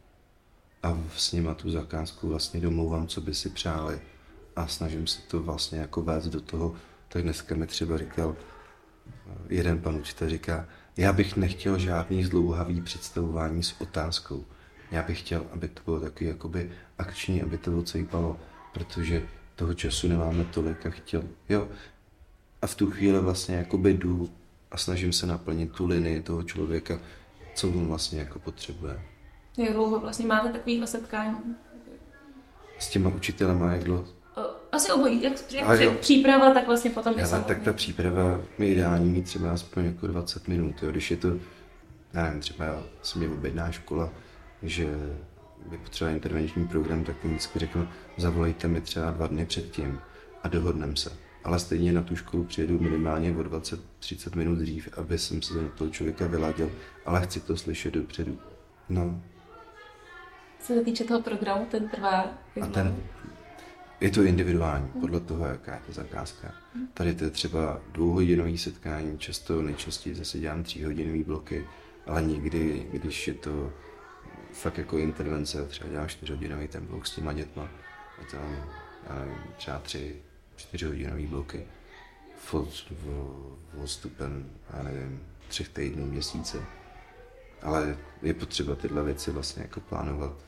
A 0.83 0.97
s 1.15 1.31
nima 1.31 1.53
tu 1.53 1.69
zakázku 1.69 2.27
vlastně 2.27 2.61
domlouvám, 2.61 3.07
co 3.07 3.21
by 3.21 3.33
si 3.33 3.49
přáli. 3.49 4.01
A 4.55 4.67
snažím 4.67 5.07
se 5.07 5.21
to 5.21 5.43
vlastně 5.43 5.79
jako 5.79 6.01
vést 6.01 6.27
do 6.27 6.41
toho, 6.41 6.75
tak 7.09 7.21
dneska 7.21 7.55
mi 7.55 7.67
třeba 7.67 7.97
říkal 7.97 8.35
jeden 9.49 9.81
pan 9.81 9.95
učitel 9.95 10.29
říká, 10.29 10.67
já 10.97 11.13
bych 11.13 11.37
nechtěl 11.37 11.79
žádný 11.79 12.23
zdlouhavý 12.23 12.81
představování 12.81 13.63
s 13.63 13.81
otázkou. 13.81 14.45
Já 14.91 15.03
bych 15.03 15.19
chtěl, 15.19 15.45
aby 15.51 15.67
to 15.67 15.81
bylo 15.85 15.99
takový 15.99 16.29
jakoby 16.29 16.71
akční, 16.97 17.41
aby 17.41 17.57
to 17.57 17.77
ocejpalo, 17.77 18.39
protože 18.73 19.23
toho 19.55 19.73
času 19.73 20.07
nemáme 20.07 20.45
tolik 20.45 20.85
a 20.85 20.89
chtěl, 20.89 21.23
jo. 21.49 21.67
A 22.61 22.67
v 22.67 22.75
tu 22.75 22.91
chvíli 22.91 23.19
vlastně 23.19 23.55
jakoby 23.55 23.93
jdu 23.93 24.29
a 24.71 24.77
snažím 24.77 25.13
se 25.13 25.27
naplnit 25.27 25.71
tu 25.71 25.85
linii 25.85 26.21
toho 26.21 26.43
člověka, 26.43 26.99
co 27.55 27.69
on 27.69 27.87
vlastně 27.87 28.19
jako 28.19 28.39
potřebuje. 28.39 29.01
Jak 29.57 29.73
dlouho 29.73 29.99
vlastně 29.99 30.25
máte 30.25 30.49
takovýhle 30.49 30.87
setkání? 30.87 31.37
S 32.79 32.89
těma 32.89 33.09
učitelema, 33.09 33.71
jak 33.71 33.83
dlouho? 33.83 34.16
Asi 34.77 34.91
obojí, 34.91 35.23
jak, 35.23 35.33
jak 35.51 35.79
jo. 35.79 35.93
příprava, 35.99 36.53
tak 36.53 36.67
vlastně 36.67 36.91
potom 36.91 37.19
je 37.19 37.27
tak 37.27 37.61
ta 37.61 37.73
příprava 37.73 38.41
je 38.59 38.67
ideální 38.67 39.09
mít 39.09 39.25
třeba 39.25 39.51
aspoň 39.51 39.85
jako 39.85 40.07
20 40.07 40.47
minut, 40.47 40.83
jo. 40.83 40.91
když 40.91 41.11
je 41.11 41.17
to, 41.17 41.27
nevím, 42.13 42.39
třeba 42.39 42.65
se 43.01 43.19
mě 43.19 43.29
objedná 43.29 43.71
škola, 43.71 44.09
že 44.63 44.87
by 45.69 45.77
potřeboval 45.77 46.15
intervenční 46.15 46.67
program, 46.67 47.03
tak 47.03 47.23
mi 47.23 47.29
vždycky 47.29 47.59
řeknu, 47.59 47.87
zavolejte 48.17 48.67
mi 48.67 48.81
třeba 48.81 49.11
dva 49.11 49.27
dny 49.27 49.45
předtím 49.45 49.99
a 50.43 50.47
dohodneme 50.47 50.95
se. 50.95 51.11
Ale 51.43 51.59
stejně 51.59 51.93
na 51.93 52.01
tu 52.01 52.15
školu 52.15 52.43
přijedu 52.43 52.79
minimálně 52.79 53.31
o 53.31 53.41
20-30 53.41 54.37
minut 54.37 54.55
dřív, 54.55 54.89
aby 54.97 55.17
jsem 55.17 55.41
se 55.41 55.53
na 55.53 55.69
toho 55.69 55.89
člověka 55.89 56.27
vyladil, 56.27 56.71
ale 57.05 57.21
chci 57.21 57.39
to 57.39 57.57
slyšet 57.57 57.93
dopředu. 57.93 58.37
No, 58.89 59.21
co 60.59 60.73
se 60.73 60.83
týče 60.83 61.03
toho 61.03 61.21
programu, 61.21 61.65
ten 61.71 61.89
trvá... 61.89 62.25
A 62.61 62.65
ten, 62.65 62.95
je 64.01 64.09
to 64.11 64.23
individuální, 64.23 64.87
podle 65.01 65.19
toho, 65.19 65.45
jaká 65.45 65.73
je 65.73 65.81
to 65.85 65.91
zakázka. 65.91 66.53
Tady 66.93 67.15
to 67.15 67.23
je 67.23 67.29
třeba 67.29 67.81
dvouhodinový 67.91 68.57
setkání, 68.57 69.19
často 69.19 69.61
nejčastěji 69.61 70.15
zase 70.15 70.39
dělám 70.39 70.63
tříhodinový 70.63 71.23
bloky, 71.23 71.67
ale 72.05 72.23
někdy, 72.23 72.87
když 72.91 73.27
je 73.27 73.33
to 73.33 73.73
fakt 74.51 74.77
jako 74.77 74.97
intervence, 74.97 75.65
třeba 75.67 75.89
dělám 75.89 76.07
čtyřhodinový 76.07 76.67
ten 76.67 76.85
blok 76.85 77.07
s 77.07 77.15
těma 77.15 77.33
dětma, 77.33 77.69
a 78.21 78.31
tam 78.31 78.41
nevím, 79.19 79.37
třeba 79.57 79.79
tři, 79.79 80.15
čtyřhodinový 80.55 81.27
bloky 81.27 81.67
odstupem, 83.83 84.51
já 84.73 84.83
nevím, 84.83 85.27
třech 85.47 85.69
týdnů, 85.69 86.05
měsíce. 86.05 86.63
Ale 87.61 87.97
je 88.21 88.33
potřeba 88.33 88.75
tyhle 88.75 89.03
věci 89.03 89.31
vlastně 89.31 89.61
jako 89.61 89.79
plánovat 89.79 90.47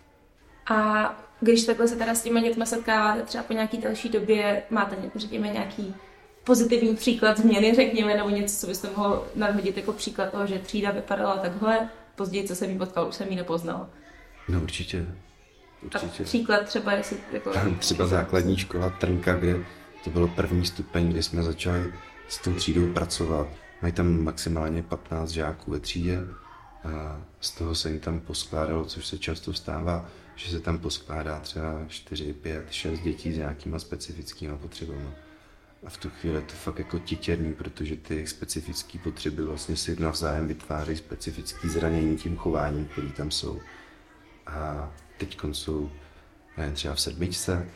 a 0.70 1.29
když 1.42 1.66
takhle 1.66 1.88
se 1.88 1.96
teda 1.96 2.16
s 2.16 2.24
těmi 2.24 2.42
dětmi 2.42 2.66
setkáváte 2.66 3.22
třeba 3.22 3.44
po 3.44 3.54
nějaký 3.54 3.78
další 3.78 4.10
době, 4.10 4.64
máte, 4.70 4.96
řekněme, 5.16 5.48
nějaký 5.48 5.96
pozitivní 6.44 6.96
příklad 6.96 7.40
změny, 7.40 7.76
řekněme, 7.76 8.18
nebo 8.18 8.30
něco, 8.30 8.56
co 8.60 8.68
byste 8.68 8.90
mohl 8.98 9.28
nadhodit 9.36 9.78
jako 9.78 9.94
příklad 9.94 10.32
toho, 10.32 10.48
že 10.48 10.60
třída 10.60 10.92
vypadala 10.92 11.38
takhle, 11.38 11.90
později, 12.16 12.48
co 12.48 12.56
jsem 12.56 12.70
jí 12.70 12.78
potkal, 12.78 13.08
už 13.08 13.16
jsem 13.16 13.28
ji 13.28 13.36
nepoznal. 13.36 13.88
No 14.50 14.62
určitě. 14.62 15.06
určitě. 15.82 16.24
A 16.24 16.26
příklad 16.26 16.64
třeba, 16.64 16.94
jestli 16.94 17.18
jako... 17.32 17.52
Třeba 17.80 18.08
základní 18.08 18.58
škola 18.58 18.90
Trnka, 18.90 19.34
kde 19.34 19.56
to 20.04 20.10
bylo 20.10 20.28
první 20.28 20.66
stupeň, 20.66 21.10
kdy 21.10 21.24
jsme 21.24 21.44
začali 21.44 21.94
s 22.28 22.38
tou 22.38 22.54
třídou 22.54 22.94
pracovat. 22.94 23.48
Mají 23.82 23.94
tam 23.94 24.24
maximálně 24.24 24.84
15 24.84 25.30
žáků 25.30 25.72
ve 25.72 25.80
třídě 25.80 26.20
a 26.84 27.22
z 27.40 27.52
toho 27.52 27.76
se 27.76 27.90
jim 27.90 28.00
tam 28.00 28.20
poskládalo, 28.20 28.86
což 28.86 29.08
se 29.08 29.18
často 29.18 29.54
stává, 29.54 30.06
že 30.40 30.52
se 30.52 30.60
tam 30.60 30.80
poskládá 30.80 31.40
třeba 31.40 31.86
4, 31.88 32.34
5, 32.34 32.72
6 32.72 33.00
dětí 33.00 33.34
s 33.34 33.38
nějakýma 33.38 33.80
specifickými 33.80 34.58
potřebami. 34.58 35.10
A 35.86 35.90
v 35.90 35.98
tu 35.98 36.10
chvíli 36.10 36.36
je 36.36 36.42
to 36.42 36.54
fakt 36.54 36.80
jako 36.80 37.00
titěrný, 37.00 37.54
protože 37.54 37.96
ty 37.96 38.28
specifické 38.28 39.00
potřeby 39.00 39.44
vlastně 39.44 39.76
si 39.76 40.00
navzájem 40.00 40.48
vytváří 40.48 40.96
specifické 40.96 41.70
zranění 41.70 42.18
tím 42.18 42.38
chováním, 42.38 42.86
který 42.86 43.12
tam 43.12 43.32
jsou. 43.32 43.62
A 44.48 44.92
teď 45.18 45.38
jsou 45.52 45.92
nevím, 46.58 46.74
třeba 46.74 46.96
v 46.96 47.02
sedmičce 47.02 47.70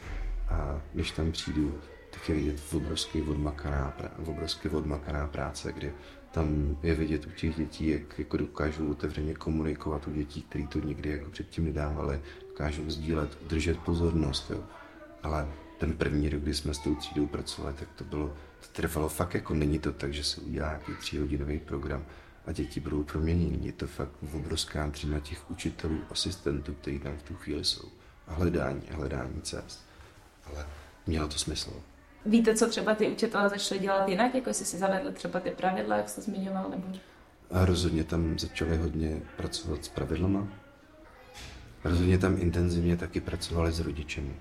a 0.49 0.81
když 0.93 1.11
tam 1.11 1.31
přijdu, 1.31 1.79
tak 2.11 2.29
je 2.29 2.35
vidět 2.35 2.59
obrovský 2.73 3.21
odmakaná, 3.21 3.97
obrovský 4.27 4.69
odmakaná 4.69 5.27
práce, 5.27 5.73
kdy 5.73 5.93
tam 6.33 6.77
je 6.83 6.95
vidět 6.95 7.25
u 7.27 7.29
těch 7.29 7.55
dětí, 7.55 7.89
jak 7.89 8.19
jako 8.19 8.37
dokážou 8.37 8.91
otevřeně 8.91 9.33
komunikovat 9.33 10.07
u 10.07 10.11
dětí, 10.11 10.41
které 10.41 10.67
to 10.67 10.79
nikdy 10.79 11.09
jako 11.09 11.31
předtím 11.31 11.65
nedávali, 11.65 12.21
dokážou 12.53 12.89
sdílet, 12.89 13.37
držet 13.47 13.79
pozornost. 13.79 14.51
Jo. 14.51 14.63
Ale 15.23 15.47
ten 15.77 15.93
první 15.93 16.29
rok, 16.29 16.41
kdy 16.41 16.53
jsme 16.53 16.73
s 16.73 16.79
tou 16.79 16.95
třídou 16.95 17.27
pracovali, 17.27 17.75
tak 17.75 17.87
to 17.95 18.03
bylo, 18.03 18.27
to 18.59 18.67
trvalo 18.71 19.09
fakt 19.09 19.33
jako 19.33 19.53
není 19.53 19.79
to 19.79 19.91
tak, 19.93 20.13
že 20.13 20.23
se 20.23 20.41
udělá 20.41 20.67
nějaký 20.67 20.91
tříhodinový 20.99 21.59
program 21.59 22.05
a 22.45 22.51
děti 22.51 22.79
budou 22.79 23.03
proměněny. 23.03 23.57
Je 23.61 23.71
to 23.71 23.87
fakt 23.87 24.11
obrovská 24.33 24.91
třína 24.91 25.19
těch 25.19 25.51
učitelů, 25.51 25.99
asistentů, 26.11 26.73
kteří 26.73 26.99
tam 26.99 27.17
v 27.17 27.23
tu 27.23 27.35
chvíli 27.35 27.65
jsou. 27.65 27.87
A 28.27 28.33
hledání, 28.33 28.81
a 28.91 28.95
hledání 28.95 29.41
cest. 29.41 29.85
Ale 30.45 30.65
mělo 31.07 31.27
to 31.27 31.37
smysl. 31.37 31.73
Víte, 32.25 32.55
co 32.55 32.69
třeba 32.69 32.95
ty 32.95 33.07
učitelé 33.09 33.49
začali 33.49 33.81
dělat 33.81 34.09
jinak, 34.09 34.35
jako 34.35 34.49
jestli 34.49 34.65
si 34.65 34.77
zavedli 34.77 35.13
třeba 35.13 35.39
ty 35.39 35.49
pravidla, 35.51 35.97
jak 35.97 36.09
jste 36.09 36.21
zmiňoval, 36.21 36.69
nebo... 36.69 36.87
A 37.51 37.65
rozhodně 37.65 38.03
tam 38.03 38.39
začali 38.39 38.77
hodně 38.77 39.21
pracovat 39.37 39.85
s 39.85 39.89
pravidlama. 39.89 40.47
Rozhodně 41.83 42.17
tam 42.17 42.41
intenzivně 42.41 42.97
taky 42.97 43.21
pracovali 43.21 43.71
s 43.71 43.79
rodičemi. 43.79 44.35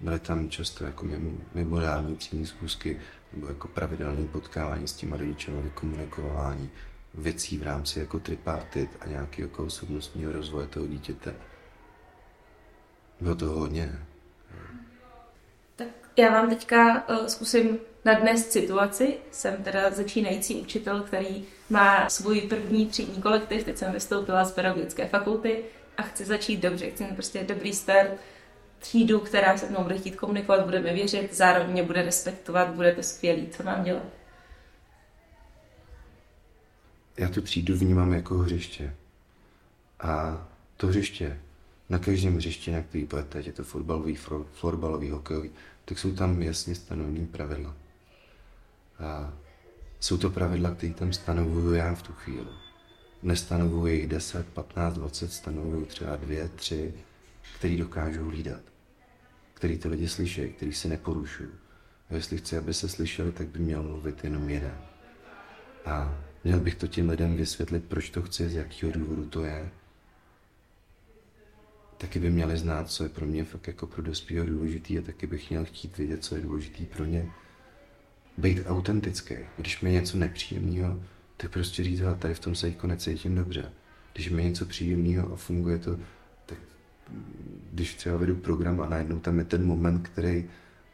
Byly 0.00 0.18
tam 0.18 0.48
často 0.48 0.84
jako 0.84 1.06
mimořádní 1.54 2.16
třídní 2.16 2.46
zkusky 2.46 3.00
nebo 3.32 3.46
jako 3.46 3.68
pravidelné 3.68 4.26
potkávání 4.26 4.88
s 4.88 4.92
těma 4.92 5.16
rodičemi, 5.16 5.62
vykomunikování 5.62 6.70
věcí 7.14 7.58
v 7.58 7.62
rámci 7.62 8.00
jako 8.00 8.18
tripartit 8.18 8.90
a 9.00 9.08
nějakého 9.08 9.48
jako 9.48 9.64
osobnostního 9.64 10.32
rozvoje 10.32 10.66
toho 10.66 10.86
dítěte. 10.86 11.34
Bylo 13.20 13.34
to 13.34 13.46
hodně. 13.46 13.98
Tak 15.76 15.88
já 16.16 16.30
vám 16.30 16.48
teďka 16.48 17.08
uh, 17.08 17.26
zkusím 17.26 17.78
nadnes 18.04 18.50
situaci. 18.50 19.16
Jsem 19.30 19.62
teda 19.62 19.90
začínající 19.90 20.60
učitel, 20.60 21.00
který 21.00 21.44
má 21.70 22.08
svůj 22.08 22.40
první 22.40 22.86
třídní 22.86 23.22
kolektiv. 23.22 23.64
Teď 23.64 23.76
jsem 23.76 23.92
vystoupila 23.92 24.44
z 24.44 24.52
pedagogické 24.52 25.08
fakulty 25.08 25.64
a 25.96 26.02
chci 26.02 26.24
začít 26.24 26.56
dobře. 26.56 26.90
Chci 26.90 27.04
mít 27.04 27.14
prostě 27.14 27.44
dobrý 27.44 27.72
start, 27.72 28.10
třídu, 28.78 29.20
která 29.20 29.58
se 29.58 29.70
mnou 29.70 29.82
bude 29.82 29.98
chtít 29.98 30.16
komunikovat, 30.16 30.64
bude 30.64 30.80
mi 30.80 30.94
věřit, 30.94 31.34
zároveň 31.34 31.72
mě 31.72 31.82
bude 31.82 32.02
respektovat, 32.02 32.68
bude 32.68 32.94
to 32.94 33.02
skvělý. 33.02 33.48
Co 33.48 33.62
mám 33.62 33.84
dělat? 33.84 34.02
Já 37.16 37.28
tu 37.28 37.40
třídu 37.40 37.76
vnímám 37.76 38.12
jako 38.12 38.34
hřiště. 38.34 38.94
A 40.00 40.46
to 40.76 40.86
hřiště, 40.86 41.40
na 41.88 41.98
každém 41.98 42.36
hřišti, 42.36 42.70
na 42.70 42.82
který 42.82 43.04
budete, 43.04 43.40
je 43.40 43.52
to 43.52 43.64
fotbalový, 43.64 44.16
florbalový, 44.52 45.10
hokejový, 45.10 45.50
tak 45.84 45.98
jsou 45.98 46.14
tam 46.14 46.42
jasně 46.42 46.74
stanovený 46.74 47.26
pravidla. 47.26 47.74
A 48.98 49.32
jsou 50.00 50.18
to 50.18 50.30
pravidla, 50.30 50.70
které 50.70 50.94
tam 50.94 51.12
stanovuju 51.12 51.74
já 51.74 51.94
v 51.94 52.02
tu 52.02 52.12
chvíli. 52.12 52.65
Nestanovuji 53.22 53.96
jich 53.96 54.08
10, 54.08 54.46
15, 54.46 54.94
20, 54.94 55.32
stanovuju 55.32 55.84
třeba 55.84 56.16
dvě, 56.16 56.48
tři, 56.48 56.94
který 57.58 57.76
dokážou 57.76 58.24
hlídat. 58.24 58.60
Který 59.54 59.78
ty 59.78 59.88
lidi 59.88 60.08
slyší, 60.08 60.48
který 60.48 60.72
si 60.72 60.88
neporušují. 60.88 61.48
A 62.10 62.14
jestli 62.14 62.38
chci, 62.38 62.56
aby 62.56 62.74
se 62.74 62.88
slyšeli, 62.88 63.32
tak 63.32 63.48
by 63.48 63.58
měl 63.58 63.82
mluvit 63.82 64.24
jenom 64.24 64.48
jeden. 64.48 64.78
A 65.84 66.18
měl 66.44 66.60
bych 66.60 66.74
to 66.74 66.86
těm 66.86 67.08
lidem 67.08 67.36
vysvětlit, 67.36 67.84
proč 67.84 68.10
to 68.10 68.22
chci, 68.22 68.48
z 68.48 68.54
jakého 68.54 68.92
důvodu 68.92 69.26
to 69.26 69.44
je. 69.44 69.70
Taky 71.98 72.18
by 72.18 72.30
měli 72.30 72.56
znát, 72.56 72.90
co 72.90 73.02
je 73.02 73.08
pro 73.08 73.26
mě 73.26 73.44
fakt 73.44 73.66
jako 73.66 73.86
pro 73.86 74.02
dospělého 74.02 74.46
důležitý 74.46 74.98
a 74.98 75.02
taky 75.02 75.26
bych 75.26 75.50
měl 75.50 75.64
chtít 75.64 75.98
vědět, 75.98 76.24
co 76.24 76.34
je 76.34 76.40
důležitý 76.40 76.86
pro 76.86 77.04
ně 77.04 77.30
být 78.38 78.62
autentický. 78.66 79.34
Když 79.56 79.80
mi 79.80 79.90
něco 79.90 80.16
nepříjemného, 80.16 81.02
tak 81.36 81.50
prostě 81.50 81.84
říct, 81.84 81.98
že 81.98 82.04
tady 82.18 82.34
v 82.34 82.40
tom 82.40 82.54
se 82.54 82.68
jako 82.68 82.86
necítím 82.86 83.34
dobře. 83.34 83.72
Když 84.12 84.30
mi 84.30 84.42
je 84.42 84.48
něco 84.48 84.66
příjemného 84.66 85.32
a 85.32 85.36
funguje 85.36 85.78
to, 85.78 85.98
tak 86.46 86.58
když 87.72 87.94
třeba 87.94 88.16
vedu 88.16 88.36
program 88.36 88.80
a 88.80 88.88
najednou 88.88 89.18
tam 89.18 89.38
je 89.38 89.44
ten 89.44 89.66
moment, 89.66 90.08
který, 90.08 90.44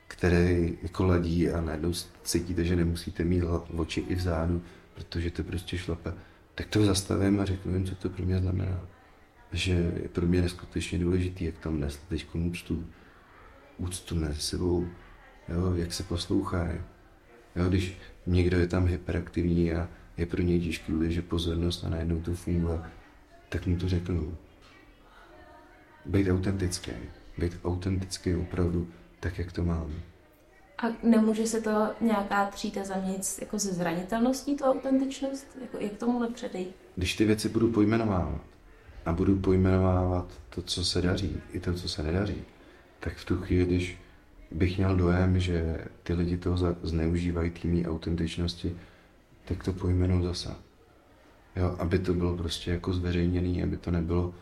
který 0.08 0.78
jako 0.82 1.04
ladí 1.04 1.50
a 1.50 1.60
najednou 1.60 1.92
cítíte, 2.22 2.64
že 2.64 2.76
nemusíte 2.76 3.24
mít 3.24 3.44
oči 3.76 4.00
i 4.00 4.14
vzadu, 4.14 4.62
protože 4.94 5.30
to 5.30 5.44
prostě 5.44 5.78
šlape, 5.78 6.14
tak 6.54 6.66
to 6.66 6.84
zastavím 6.84 7.40
a 7.40 7.44
řeknu 7.44 7.74
jim, 7.74 7.84
co 7.84 7.94
to 7.94 8.08
pro 8.08 8.24
mě 8.24 8.38
znamená. 8.38 8.80
Že 9.52 9.72
je 9.72 10.08
pro 10.08 10.26
mě 10.26 10.42
neskutečně 10.42 10.98
důležitý, 10.98 11.44
jak 11.44 11.58
tam 11.58 11.80
nesl 11.80 11.98
teď 12.08 12.34
úctu, 12.34 12.86
úctu 13.78 14.16
mezi 14.16 14.40
sebou, 14.40 14.86
jo, 15.48 15.74
jak 15.74 15.92
se 15.92 16.02
poslouchají, 16.02 16.78
Jo, 17.56 17.68
když 17.68 17.96
někdo 18.26 18.58
je 18.58 18.66
tam 18.66 18.86
hyperaktivní 18.86 19.72
a 19.72 19.88
je 20.16 20.26
pro 20.26 20.42
něj 20.42 20.60
těžký 20.60 20.92
že 21.08 21.22
pozornost 21.22 21.84
a 21.84 21.88
najednou 21.88 22.20
to 22.20 22.34
funguje, 22.34 22.80
tak 23.48 23.66
mu 23.66 23.76
to 23.76 23.88
řeknu. 23.88 24.36
Být 26.06 26.30
autentický. 26.30 26.92
Být 27.38 27.52
autentický 27.64 28.34
opravdu 28.34 28.88
tak, 29.20 29.38
jak 29.38 29.52
to 29.52 29.64
mám. 29.64 29.92
A 30.78 30.86
nemůže 31.02 31.46
se 31.46 31.60
to 31.60 31.90
nějaká 32.00 32.46
tříta 32.46 32.84
zaměnit 32.84 33.38
jako 33.40 33.58
ze 33.58 33.72
zranitelností, 33.72 34.56
to 34.56 34.64
autentičnost? 34.64 35.46
Jako, 35.60 35.78
jak 35.80 35.92
tomu 35.92 36.20
nepředejít? 36.20 36.74
Když 36.96 37.16
ty 37.16 37.24
věci 37.24 37.48
budu 37.48 37.72
pojmenovávat 37.72 38.40
a 39.06 39.12
budu 39.12 39.38
pojmenovávat 39.38 40.26
to, 40.50 40.62
co 40.62 40.84
se 40.84 41.02
daří, 41.02 41.40
i 41.52 41.60
to, 41.60 41.74
co 41.74 41.88
se 41.88 42.02
nedaří, 42.02 42.44
tak 43.00 43.16
v 43.16 43.24
tu 43.24 43.36
chvíli, 43.36 43.64
když 43.64 43.98
bych 44.50 44.76
měl 44.76 44.96
dojem, 44.96 45.40
že 45.40 45.84
ty 46.02 46.12
lidi 46.12 46.36
toho 46.36 46.76
zneužívají 46.82 47.50
týmní 47.50 47.86
autentičnosti, 47.86 48.76
tak 49.44 49.64
to 49.64 49.72
pojmenou 49.72 50.22
zase. 50.22 50.54
Jo, 51.56 51.76
aby 51.78 51.98
to 51.98 52.14
bylo 52.14 52.36
prostě 52.36 52.70
jako 52.70 52.92
zveřejněný, 52.92 53.62
aby 53.62 53.76
to 53.76 53.90
nebylo 53.90 54.34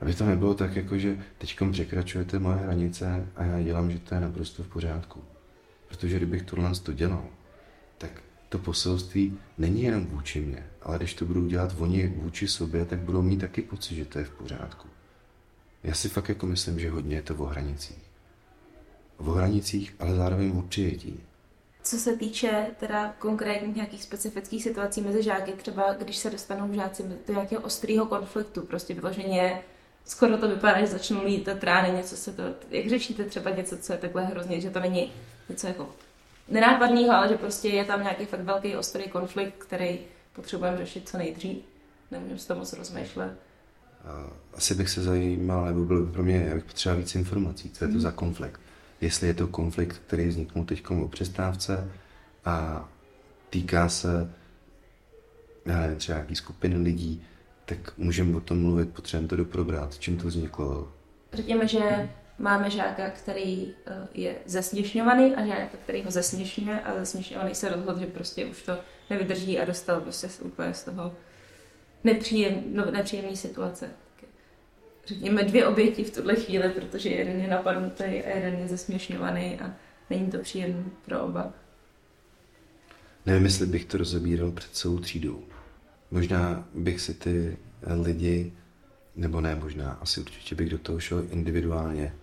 aby 0.00 0.14
to 0.14 0.26
nebylo 0.26 0.54
tak, 0.54 0.76
jako 0.76 0.98
že 0.98 1.18
teď 1.38 1.56
překračujete 1.70 2.38
moje 2.38 2.56
hranice 2.56 3.28
a 3.36 3.44
já 3.44 3.62
dělám, 3.62 3.90
že 3.90 3.98
to 3.98 4.14
je 4.14 4.20
naprosto 4.20 4.62
v 4.62 4.68
pořádku. 4.68 5.24
Protože 5.88 6.16
kdybych 6.16 6.42
tohle 6.42 6.74
to 6.74 6.92
dělal, 6.92 7.24
tak 7.98 8.22
to 8.48 8.58
poselství 8.58 9.38
není 9.58 9.82
jenom 9.82 10.06
vůči 10.06 10.40
mě, 10.40 10.66
ale 10.82 10.96
když 10.96 11.14
to 11.14 11.24
budou 11.24 11.46
dělat 11.46 11.74
oni 11.78 12.08
vůči 12.08 12.48
sobě, 12.48 12.84
tak 12.84 12.98
budou 12.98 13.22
mít 13.22 13.40
taky 13.40 13.62
pocit, 13.62 13.94
že 13.94 14.04
to 14.04 14.18
je 14.18 14.24
v 14.24 14.30
pořádku. 14.30 14.88
Já 15.82 15.94
si 15.94 16.08
fakt 16.08 16.28
jako 16.28 16.46
myslím, 16.46 16.80
že 16.80 16.90
hodně 16.90 17.16
je 17.16 17.22
to 17.22 17.34
o 17.34 17.44
hranicích 17.44 18.14
v 19.18 19.34
hranicích, 19.34 19.94
ale 19.98 20.14
zároveň 20.14 20.50
v 20.50 20.68
přijetí. 20.68 21.20
Co 21.84 21.98
se 21.98 22.16
týče 22.16 22.66
teda 22.80 23.14
konkrétních 23.18 23.76
nějakých 23.76 24.02
specifických 24.02 24.62
situací 24.62 25.00
mezi 25.00 25.22
žáky, 25.22 25.52
třeba 25.52 25.94
když 25.94 26.16
se 26.16 26.30
dostanou 26.30 26.74
žáci 26.74 27.02
do 27.26 27.32
nějakého 27.32 27.62
ostrého 27.62 28.06
konfliktu, 28.06 28.62
prostě 28.62 28.94
vyloženě 28.94 29.62
skoro 30.04 30.36
to 30.38 30.48
vypadá, 30.48 30.80
že 30.80 30.86
začnou 30.86 31.24
mít 31.24 31.48
trány, 31.58 31.96
něco 31.96 32.16
se 32.16 32.32
to, 32.32 32.42
jak 32.70 32.88
řešíte 32.88 33.24
třeba 33.24 33.50
něco, 33.50 33.78
co 33.78 33.92
je 33.92 33.98
takhle 33.98 34.24
hrozně, 34.24 34.60
že 34.60 34.70
to 34.70 34.80
není 34.80 35.12
něco 35.48 35.66
jako 35.66 35.88
nenápadného, 36.48 37.12
ale 37.12 37.28
že 37.28 37.34
prostě 37.34 37.68
je 37.68 37.84
tam 37.84 38.02
nějaký 38.02 38.26
fakt 38.26 38.40
velký 38.40 38.76
ostrý 38.76 39.08
konflikt, 39.08 39.54
který 39.58 39.98
potřebujeme 40.32 40.78
řešit 40.78 41.08
co 41.08 41.18
nejdřív. 41.18 41.56
Nemůžeme 42.10 42.38
si 42.38 42.48
to 42.48 42.54
moc 42.54 42.72
rozmýšlet. 42.72 43.32
Asi 44.54 44.74
bych 44.74 44.90
se 44.90 45.02
zajímal, 45.02 45.64
nebo 45.64 45.84
bylo 45.84 46.00
by 46.00 46.12
pro 46.12 46.22
mě, 46.22 46.44
já 46.48 46.54
bych 46.54 46.64
potřeboval 46.64 47.02
víc 47.02 47.14
informací, 47.14 47.70
co 47.70 47.84
je 47.84 47.88
to 47.88 47.92
hmm. 47.92 48.00
za 48.00 48.10
konflikt 48.10 48.60
jestli 49.04 49.26
je 49.26 49.34
to 49.34 49.48
konflikt, 49.48 49.98
který 50.06 50.28
vzniknul 50.28 50.64
teď 50.64 50.90
o 50.90 51.08
přestávce 51.08 51.90
a 52.44 52.88
týká 53.50 53.88
se 53.88 54.30
nevím, 55.64 55.96
třeba 55.96 56.18
nějaký 56.18 56.36
skupiny 56.36 56.76
lidí, 56.76 57.24
tak 57.64 57.98
můžeme 57.98 58.36
o 58.36 58.40
tom 58.40 58.62
mluvit, 58.62 58.94
potřebujeme 58.94 59.28
to 59.28 59.36
doprobrat. 59.36 59.98
Čím 59.98 60.16
to 60.16 60.28
vzniklo? 60.28 60.92
Řekněme, 61.32 61.68
že 61.68 62.10
máme 62.38 62.70
žáka, 62.70 63.10
který 63.10 63.74
eh, 63.86 64.08
je 64.14 64.36
zesměšňovaný 64.46 65.34
a 65.34 65.46
žáka, 65.46 65.76
který 65.82 66.02
ho 66.02 66.10
zesměšňuje 66.10 66.80
a 66.80 66.98
zesměšňovaný 66.98 67.54
se 67.54 67.68
rozhodl, 67.68 68.00
že 68.00 68.06
prostě 68.06 68.46
už 68.46 68.62
to 68.62 68.78
nevydrží 69.10 69.58
a 69.58 69.64
dostal 69.64 70.00
prostě 70.00 70.28
úplně 70.42 70.74
z 70.74 70.84
toho 70.84 71.14
nepříjem, 72.04 72.62
no, 72.72 72.90
nepříjemné 72.90 73.36
situace 73.36 73.90
řekněme, 75.06 75.44
dvě 75.44 75.66
oběti 75.66 76.04
v 76.04 76.14
tuhle 76.14 76.36
chvíli, 76.36 76.68
protože 76.68 77.08
jeden 77.08 77.40
je 77.40 77.48
napadnutý 77.48 78.04
a 78.04 78.36
jeden 78.36 78.54
je 78.54 78.68
zesměšňovaný 78.68 79.60
a 79.60 79.74
není 80.10 80.30
to 80.30 80.38
příjemné 80.38 80.84
pro 81.04 81.20
oba. 81.20 81.52
Nevím, 83.26 83.44
jestli 83.44 83.66
bych 83.66 83.84
to 83.84 83.98
rozebíral 83.98 84.52
před 84.52 84.70
celou 84.70 84.98
třídou. 84.98 85.42
Možná 86.10 86.68
bych 86.74 87.00
si 87.00 87.14
ty 87.14 87.56
lidi, 88.02 88.52
nebo 89.16 89.40
ne 89.40 89.54
možná, 89.54 89.92
asi 89.92 90.20
určitě 90.20 90.54
bych 90.54 90.70
do 90.70 90.78
toho 90.78 91.00
šel 91.00 91.26
individuálně. 91.30 92.14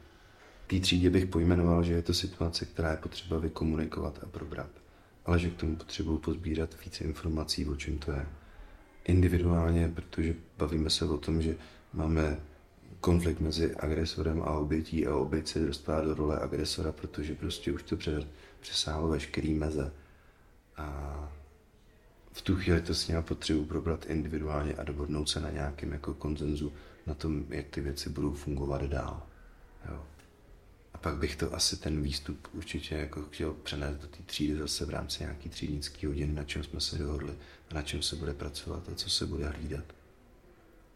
Té 0.67 0.79
třídě 0.79 1.09
bych 1.09 1.25
pojmenoval, 1.25 1.83
že 1.83 1.93
je 1.93 2.01
to 2.01 2.13
situace, 2.13 2.65
která 2.65 2.91
je 2.91 2.97
potřeba 2.97 3.37
vykomunikovat 3.37 4.19
a 4.23 4.25
probrat, 4.25 4.69
ale 5.25 5.39
že 5.39 5.49
k 5.49 5.55
tomu 5.55 5.75
potřebuji 5.75 6.17
pozbírat 6.17 6.75
více 6.85 7.03
informací, 7.03 7.65
o 7.65 7.75
čem 7.75 7.97
to 7.97 8.11
je. 8.11 8.25
Individuálně, 9.05 9.91
protože 9.95 10.35
bavíme 10.57 10.89
se 10.89 11.05
o 11.05 11.17
tom, 11.17 11.41
že 11.41 11.55
máme 11.93 12.39
konflikt 13.01 13.39
mezi 13.39 13.75
agresorem 13.75 14.41
a 14.41 14.51
obětí 14.51 15.07
a 15.07 15.15
oběť 15.15 15.47
se 15.47 15.59
dostává 15.59 16.01
do 16.01 16.13
role 16.13 16.39
agresora, 16.39 16.91
protože 16.91 17.35
prostě 17.35 17.71
už 17.71 17.83
to 17.83 17.97
přesáhlo 18.59 19.07
veškerý 19.07 19.53
meze. 19.53 19.93
A 20.77 21.29
v 22.31 22.41
tu 22.41 22.55
chvíli 22.55 22.81
to 22.81 22.95
s 22.95 23.07
ním 23.07 23.23
potřebuji 23.23 23.65
probrat 23.65 24.05
individuálně 24.05 24.73
a 24.73 24.83
dohodnout 24.83 25.29
se 25.29 25.39
na 25.39 25.49
nějakém 25.49 25.91
jako 25.91 26.13
konzenzu 26.13 26.73
na 27.07 27.13
tom, 27.13 27.45
jak 27.49 27.67
ty 27.67 27.81
věci 27.81 28.09
budou 28.09 28.33
fungovat 28.33 28.83
dál. 28.83 29.23
Jo. 29.89 30.03
A 30.93 30.97
pak 30.97 31.15
bych 31.15 31.35
to 31.35 31.55
asi 31.55 31.77
ten 31.77 32.01
výstup 32.01 32.47
určitě 32.53 32.95
jako 32.95 33.21
chtěl 33.21 33.53
přenést 33.53 33.97
do 33.97 34.07
té 34.07 34.23
třídy 34.25 34.57
zase 34.57 34.85
v 34.85 34.89
rámci 34.89 35.23
nějaký 35.23 35.49
třídnický 35.49 36.05
hodiny, 36.05 36.33
na 36.33 36.43
čem 36.43 36.63
jsme 36.63 36.79
se 36.79 36.97
dohodli 36.97 37.33
na 37.73 37.81
čem 37.81 38.01
se 38.01 38.15
bude 38.15 38.33
pracovat 38.33 38.89
a 38.89 38.95
co 38.95 39.09
se 39.09 39.25
bude 39.25 39.47
hlídat. 39.47 39.83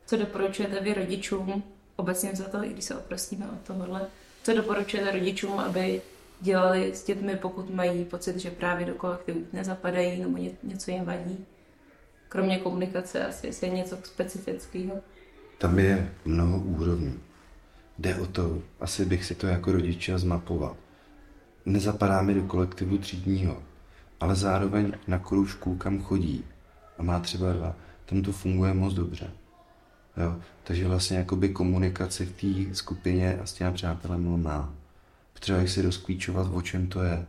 Co 0.06 0.18
doporučujete 0.18 0.80
vy 0.80 0.94
rodičům, 0.94 1.64
obecně 1.96 2.36
za 2.36 2.44
to, 2.44 2.64
i 2.64 2.70
když 2.70 2.86
se 2.86 2.96
oprostíme 2.96 3.46
od 3.46 3.62
tohohle, 3.68 4.02
co 4.44 4.54
doporučujete 4.54 5.12
rodičům, 5.12 5.60
aby 5.60 6.02
dělali 6.42 6.96
s 6.96 7.06
dětmi, 7.06 7.36
pokud 7.36 7.76
mají 7.76 8.06
pocit, 8.06 8.38
že 8.38 8.52
právě 8.52 8.86
do 8.86 8.94
kolektivu 8.94 9.42
nezapadají 9.54 10.22
nebo 10.22 10.38
něco 10.64 10.92
jim 10.92 11.06
vadí? 11.06 11.46
Kromě 12.30 12.58
komunikace 12.58 13.28
asi, 13.28 13.48
jestli 13.48 13.68
je 13.68 13.74
něco 13.74 13.98
specifického. 14.04 14.96
Tam 15.58 15.80
je 15.80 16.14
mnoho 16.26 16.60
úrovní. 16.60 17.20
Jde 18.00 18.16
o 18.16 18.26
to, 18.26 18.62
asi 18.80 19.06
bych 19.06 19.26
si 19.26 19.36
to 19.36 19.48
jako 19.48 19.72
rodiče 19.72 20.18
zmapoval. 20.18 20.78
Nezapadá 21.66 22.22
mi 22.22 22.34
do 22.34 22.44
kolektivu 22.44 22.98
třídního, 22.98 23.64
ale 24.20 24.36
zároveň 24.36 24.94
na 25.08 25.20
kroužku, 25.20 25.78
kam 25.78 26.04
chodí 26.04 26.46
a 26.98 27.04
má 27.04 27.20
třeba 27.20 27.54
dva, 27.54 27.76
tam 28.06 28.22
to 28.22 28.32
funguje 28.32 28.74
moc 28.74 28.94
dobře 28.94 29.32
Jo? 30.18 30.36
Takže 30.64 30.88
vlastně 30.88 31.18
jakoby 31.18 31.50
komunikaci 31.50 32.26
v 32.26 32.32
té 32.68 32.76
skupině 32.76 33.38
a 33.38 33.46
s 33.46 33.54
těmi 33.54 33.74
přátelem 33.74 34.44
má. 34.44 34.74
Potřeba 35.34 35.68
si 35.68 35.82
rozklíčovat, 35.82 36.48
o 36.54 36.62
čem 36.62 36.88
to 36.88 37.04
je. 37.04 37.26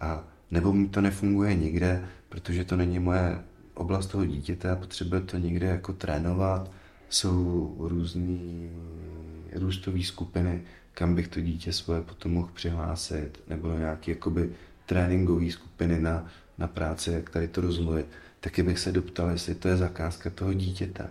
A 0.00 0.24
nebo 0.50 0.72
mi 0.72 0.88
to 0.88 1.00
nefunguje 1.00 1.54
nikde, 1.54 2.04
protože 2.28 2.64
to 2.64 2.76
není 2.76 2.98
moje 2.98 3.38
oblast 3.74 4.06
toho 4.06 4.26
dítěte 4.26 4.70
a 4.70 4.76
potřebuje 4.76 5.20
to 5.20 5.38
někde 5.38 5.66
jako 5.66 5.92
trénovat. 5.92 6.70
Jsou 7.08 7.76
různé 7.78 8.68
růstové 9.54 10.02
skupiny, 10.02 10.62
kam 10.92 11.14
bych 11.14 11.28
to 11.28 11.40
dítě 11.40 11.72
svoje 11.72 12.02
potom 12.02 12.32
mohl 12.32 12.50
přihlásit, 12.54 13.40
nebo 13.48 13.78
nějaké 13.78 14.10
jakoby 14.10 14.50
tréninkové 14.86 15.50
skupiny 15.50 16.00
na, 16.00 16.26
na 16.58 16.66
práci, 16.66 17.10
jak 17.10 17.30
tady 17.30 17.48
to 17.48 17.60
rozmluvit, 17.60 18.06
taky 18.40 18.62
bych 18.62 18.78
se 18.78 18.92
doptal, 18.92 19.30
jestli 19.30 19.54
to 19.54 19.68
je 19.68 19.76
zakázka 19.76 20.30
toho 20.30 20.52
dítěte. 20.52 21.10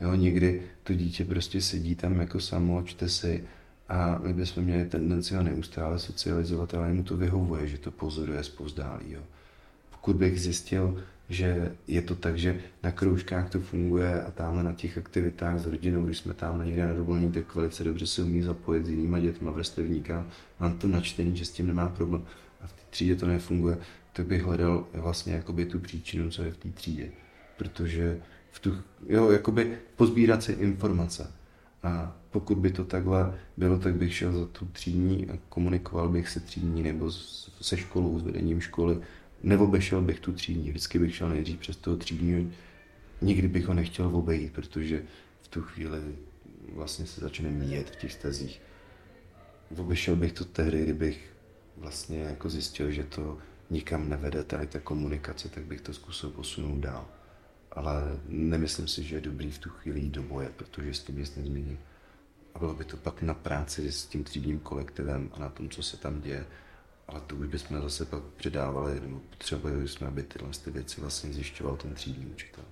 Jo, 0.00 0.14
někdy 0.14 0.62
to 0.82 0.94
dítě 0.94 1.24
prostě 1.24 1.60
sedí 1.60 1.94
tam 1.94 2.20
jako 2.20 2.40
samo, 2.40 2.82
čte 2.82 3.08
si 3.08 3.44
a 3.88 4.18
my 4.18 4.32
bychom 4.32 4.64
měli 4.64 4.84
tendenci 4.84 5.34
ho 5.34 5.42
neustále 5.42 5.98
socializovat, 5.98 6.74
ale 6.74 6.92
mu 6.92 7.02
to 7.02 7.16
vyhovuje, 7.16 7.68
že 7.68 7.78
to 7.78 7.90
pozoruje 7.90 8.44
zpovzdálí. 8.44 9.12
Jo. 9.12 9.20
Pokud 9.90 10.16
bych 10.16 10.40
zjistil, 10.40 11.04
že 11.28 11.72
je 11.86 12.02
to 12.02 12.14
tak, 12.14 12.38
že 12.38 12.60
na 12.82 12.92
kroužkách 12.92 13.50
to 13.50 13.60
funguje 13.60 14.22
a 14.22 14.30
tamhle 14.30 14.62
na 14.62 14.72
těch 14.72 14.98
aktivitách 14.98 15.58
s 15.58 15.66
rodinou, 15.66 16.06
když 16.06 16.18
jsme 16.18 16.34
tam 16.34 16.66
někde 16.66 16.86
na 16.86 16.92
dovolení, 16.92 17.32
tak 17.32 17.54
velice 17.54 17.84
dobře 17.84 18.06
se 18.06 18.22
umí 18.22 18.42
zapojit 18.42 18.86
s 18.86 18.90
jinýma 18.90 19.20
dětma, 19.20 19.50
vrstevníka, 19.50 20.26
mám 20.60 20.78
to 20.78 20.88
načtení, 20.88 21.36
že 21.36 21.44
s 21.44 21.50
tím 21.50 21.66
nemá 21.66 21.88
problém 21.88 22.24
a 22.60 22.66
v 22.66 22.72
té 22.72 22.82
třídě 22.90 23.16
to 23.16 23.26
nefunguje, 23.26 23.78
tak 24.12 24.26
bych 24.26 24.42
hledal 24.42 24.86
vlastně 24.94 25.32
jakoby 25.32 25.66
tu 25.66 25.78
příčinu, 25.78 26.30
co 26.30 26.42
je 26.42 26.50
v 26.50 26.56
té 26.56 26.68
třídě. 26.68 27.08
Protože 27.56 28.20
v 28.50 28.60
tu, 28.60 28.76
jo, 29.08 29.30
jakoby 29.30 29.78
pozbírat 29.96 30.42
si 30.42 30.52
informace. 30.52 31.32
A 31.82 32.16
pokud 32.30 32.58
by 32.58 32.70
to 32.70 32.84
takhle 32.84 33.38
bylo, 33.56 33.78
tak 33.78 33.94
bych 33.94 34.14
šel 34.14 34.32
za 34.32 34.46
tu 34.46 34.66
třídní 34.72 35.30
a 35.30 35.38
komunikoval 35.48 36.08
bych 36.08 36.28
se 36.28 36.40
třídní 36.40 36.82
nebo 36.82 37.10
se 37.60 37.76
školou, 37.76 38.18
s 38.18 38.22
vedením 38.22 38.60
školy. 38.60 39.00
Neobešel 39.42 40.02
bych 40.02 40.20
tu 40.20 40.32
třídní, 40.32 40.70
vždycky 40.70 40.98
bych 40.98 41.16
šel 41.16 41.28
nejdřív 41.28 41.58
přes 41.58 41.76
toho 41.76 41.96
třídního. 41.96 42.50
Nikdy 43.20 43.48
bych 43.48 43.66
ho 43.66 43.74
nechtěl 43.74 44.16
obejít, 44.16 44.52
protože 44.52 45.02
v 45.42 45.48
tu 45.48 45.62
chvíli 45.62 45.98
vlastně 46.74 47.06
se 47.06 47.20
začne 47.20 47.50
míjet 47.50 47.90
v 47.90 47.96
těch 47.96 48.12
stazích. 48.12 48.60
Obešel 49.76 50.16
bych 50.16 50.32
to 50.32 50.44
tehdy, 50.44 50.82
kdybych 50.82 51.32
vlastně 51.76 52.18
jako 52.18 52.50
zjistil, 52.50 52.90
že 52.90 53.04
to 53.04 53.38
nikam 53.70 54.08
nevede, 54.08 54.44
tady 54.44 54.66
ta 54.66 54.80
komunikace, 54.80 55.48
tak 55.48 55.64
bych 55.64 55.80
to 55.80 55.94
zkusil 55.94 56.30
posunout 56.30 56.78
dál. 56.78 57.08
Ale 57.78 58.02
nemyslím 58.28 58.88
si, 58.88 59.02
že 59.02 59.16
je 59.16 59.20
dobrý 59.20 59.50
v 59.50 59.58
tu 59.58 59.70
chvíli 59.70 60.00
jít 60.00 60.10
do 60.10 60.22
boje, 60.22 60.48
protože 60.56 60.94
s 60.94 61.00
tím 61.00 61.18
nic 61.18 61.36
nezmění. 61.36 61.78
A 62.54 62.58
bylo 62.58 62.74
by 62.74 62.84
to 62.84 62.96
pak 62.96 63.22
na 63.22 63.34
práci 63.34 63.92
s 63.92 64.06
tím 64.06 64.24
třídním 64.24 64.58
kolektivem 64.58 65.30
a 65.32 65.38
na 65.38 65.48
tom, 65.48 65.68
co 65.68 65.82
se 65.82 65.96
tam 65.96 66.20
děje. 66.20 66.46
Ale 67.08 67.20
to 67.20 67.36
už 67.36 67.46
bychom 67.46 67.82
zase 67.82 68.04
pak 68.04 68.22
předávali, 68.22 69.00
nebo 69.00 69.20
potřebovali 69.30 69.82
bychom, 69.82 70.08
aby 70.08 70.22
tyhle 70.22 70.50
ty 70.64 70.70
věci 70.70 71.00
vlastně 71.00 71.32
zjišťoval 71.32 71.76
ten 71.76 71.94
třídní 71.94 72.26
učitel. 72.26 72.64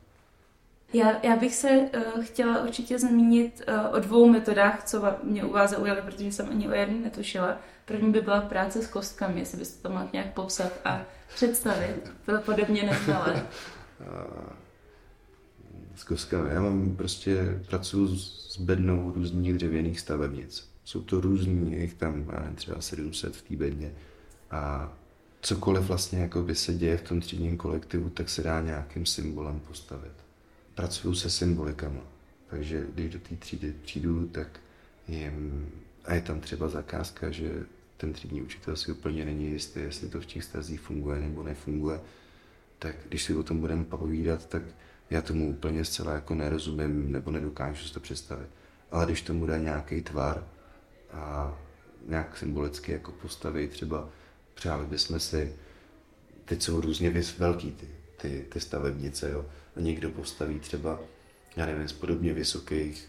Já, 0.93 1.27
já 1.27 1.37
bych 1.37 1.55
se 1.55 1.69
uh, 1.71 2.25
chtěla 2.25 2.63
určitě 2.63 2.99
zmínit 2.99 3.63
uh, 3.69 3.95
o 3.95 3.99
dvou 3.99 4.29
metodách, 4.29 4.85
co 4.85 5.03
mě 5.23 5.45
u 5.45 5.53
vás 5.53 5.71
zaujaly, 5.71 6.03
protože 6.03 6.33
jsem 6.33 6.49
ani 6.51 6.69
o 6.69 6.73
jedné 6.73 6.99
netušila. 6.99 7.59
První 7.85 8.13
by 8.13 8.21
byla 8.21 8.41
práce 8.41 8.83
s 8.83 8.87
kostkami, 8.87 9.41
jestli 9.41 9.59
byste 9.59 9.83
to 9.83 9.95
mohl 9.95 10.09
nějak 10.13 10.35
popsat 10.35 10.73
a 10.85 11.03
představit, 11.35 12.13
pro 12.25 12.41
podobně 12.41 12.83
neznalé. 12.83 13.47
s 15.97 16.05
kostkami. 16.05 16.55
Já 16.55 16.63
mám 16.63 16.97
prostě, 16.97 17.61
pracuji 17.69 18.19
s 18.19 18.59
bednou 18.61 19.13
různých 19.13 19.55
dřevěných 19.55 20.01
stavebnic. 20.01 20.69
Jsou 20.85 21.03
to 21.03 21.21
různý, 21.21 21.73
je 21.73 21.81
jich 21.81 21.95
tam 21.95 22.27
třeba 22.55 22.81
700 22.81 23.37
v 23.37 23.43
té 23.43 23.57
bedně. 23.57 23.93
A 24.51 24.93
cokoliv 25.41 25.85
vlastně 25.85 26.19
jako 26.19 26.43
by 26.43 26.55
se 26.55 26.75
děje 26.75 26.97
v 26.97 27.03
tom 27.03 27.21
třídním 27.21 27.57
kolektivu, 27.57 28.11
tak 28.11 28.29
se 28.29 28.43
dá 28.43 28.61
nějakým 28.61 29.07
symbolem 29.07 29.61
postavit. 29.61 30.13
Pracuju 30.75 31.15
se 31.15 31.31
symbolikama. 31.31 32.01
Takže 32.51 32.87
když 32.95 33.13
do 33.13 33.19
té 33.19 33.37
třídy 33.37 33.75
přijdu, 33.85 34.27
tak 34.27 34.61
jim, 35.09 35.69
a 36.05 36.15
je 36.15 36.21
tam 36.21 36.41
třeba 36.41 36.69
zakázka, 36.69 37.31
že 37.31 37.65
ten 37.97 38.13
třídní 38.13 38.43
učitel 38.43 38.77
si 38.77 38.93
úplně 38.93 39.25
není 39.25 39.51
jistý, 39.51 39.81
jestli 39.81 40.09
to 40.09 40.21
v 40.21 40.27
těch 40.27 40.45
stazích 40.45 40.81
funguje 40.81 41.21
nebo 41.21 41.43
nefunguje, 41.43 42.01
tak 42.79 42.97
když 43.09 43.23
si 43.23 43.35
o 43.35 43.43
tom 43.43 43.61
budeme 43.61 43.85
povídat, 43.85 44.49
tak 44.49 44.63
já 45.11 45.23
tomu 45.23 45.51
úplně 45.51 45.85
zcela 45.85 46.13
jako 46.13 46.35
nerozumím 46.35 47.13
nebo 47.13 47.31
nedokážu 47.31 47.87
si 47.87 47.95
to 47.95 48.01
představit. 48.01 48.49
Ale 48.91 49.07
když 49.07 49.23
tomu 49.23 49.47
dá 49.47 49.59
nějaký 49.59 50.03
tvar 50.03 50.45
a 51.13 51.55
nějak 52.09 52.39
symbolicky 52.39 52.93
jako 52.93 53.13
postavit, 53.13 53.71
třeba 53.71 54.09
přáli 54.55 54.87
bychom 54.87 55.21
si, 55.21 55.57
teď 56.45 56.63
jsou 56.63 56.81
různě 56.81 57.23
velký 57.39 57.73
ty, 57.73 57.89
ty, 58.17 58.47
ty 58.49 58.61
stavebnice, 58.61 59.31
jo. 59.31 59.47
A 59.77 59.81
někdo 59.81 60.11
postaví 60.11 60.61
třeba, 60.61 61.01
já 61.57 61.67
nevím, 61.67 61.89
z 61.89 61.93
podobně 61.93 62.35
vysokých 62.35 63.09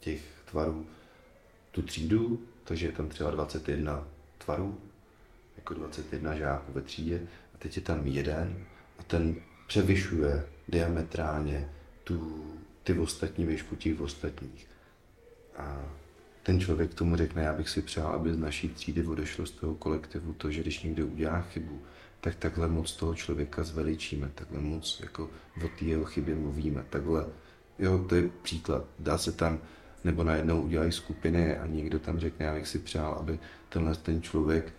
těch 0.00 0.20
tvarů 0.50 0.86
tu 1.70 1.82
třídu, 1.82 2.42
takže 2.64 2.86
je 2.86 2.92
tam 2.92 3.08
třeba 3.08 3.30
21 3.30 4.08
tvarů, 4.38 4.80
jako 5.56 5.74
21 5.74 6.36
žáků 6.36 6.72
ve 6.72 6.82
třídě 6.82 7.20
a 7.54 7.58
teď 7.58 7.76
je 7.76 7.82
tam 7.82 8.06
jeden 8.06 8.66
a 8.98 9.02
ten 9.02 9.36
převyšuje 9.66 10.46
diametrálně 10.68 11.68
tu, 12.04 12.44
ty 12.82 12.98
ostatní 12.98 13.46
výšku 13.46 13.76
těch 13.76 14.00
ostatních. 14.00 14.66
A 15.56 15.82
ten 16.42 16.60
člověk 16.60 16.94
tomu 16.94 17.16
řekne, 17.16 17.42
já 17.42 17.52
bych 17.52 17.68
si 17.68 17.82
přál, 17.82 18.12
aby 18.12 18.34
z 18.34 18.38
naší 18.38 18.68
třídy 18.68 19.06
odešlo 19.06 19.46
z 19.46 19.50
toho 19.50 19.74
kolektivu 19.74 20.32
to, 20.32 20.50
že 20.50 20.60
když 20.60 20.82
někdo 20.82 21.06
udělá 21.06 21.40
chybu, 21.40 21.82
tak 22.20 22.34
takhle 22.34 22.68
moc 22.68 22.96
toho 22.96 23.14
člověka 23.14 23.64
zveličíme, 23.64 24.30
takhle 24.34 24.60
moc 24.60 25.00
jako 25.00 25.30
o 25.64 25.68
té 25.78 25.84
jeho 25.84 26.04
chybě 26.04 26.34
mluvíme, 26.34 26.84
takhle, 26.90 27.26
jo, 27.78 28.06
to 28.08 28.14
je 28.14 28.30
příklad. 28.42 28.84
Dá 28.98 29.18
se 29.18 29.32
tam, 29.32 29.58
nebo 30.04 30.24
najednou 30.24 30.62
udělají 30.62 30.92
skupiny 30.92 31.56
a 31.56 31.66
někdo 31.66 31.98
tam 31.98 32.18
řekne, 32.18 32.46
já 32.46 32.54
bych 32.54 32.68
si 32.68 32.78
přál, 32.78 33.12
aby 33.12 33.38
tenhle 33.68 33.94
ten 33.94 34.22
člověk, 34.22 34.72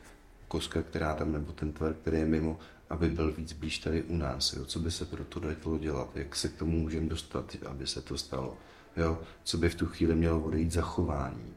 koska, 0.47 0.81
která 0.81 1.13
tam, 1.13 1.31
nebo 1.31 1.51
ten 1.51 1.71
tvar, 1.71 1.93
který 1.93 2.17
je 2.17 2.25
mimo, 2.25 2.59
aby 2.89 3.09
byl 3.09 3.31
víc 3.31 3.53
blíž 3.53 3.79
tady 3.79 4.03
u 4.03 4.15
nás, 4.17 4.53
jo? 4.53 4.65
co 4.65 4.79
by 4.79 4.91
se 4.91 5.05
pro 5.05 5.25
to 5.25 5.39
dalo 5.39 5.77
dělat, 5.77 6.09
jak 6.15 6.35
se 6.35 6.49
k 6.49 6.57
tomu 6.57 6.79
můžeme 6.79 7.09
dostat, 7.09 7.55
aby 7.65 7.87
se 7.87 8.01
to 8.01 8.17
stalo, 8.17 8.57
jo? 8.97 9.21
co 9.43 9.57
by 9.57 9.69
v 9.69 9.75
tu 9.75 9.85
chvíli 9.85 10.15
mělo 10.15 10.41
odejít 10.41 10.71
zachování, 10.71 11.53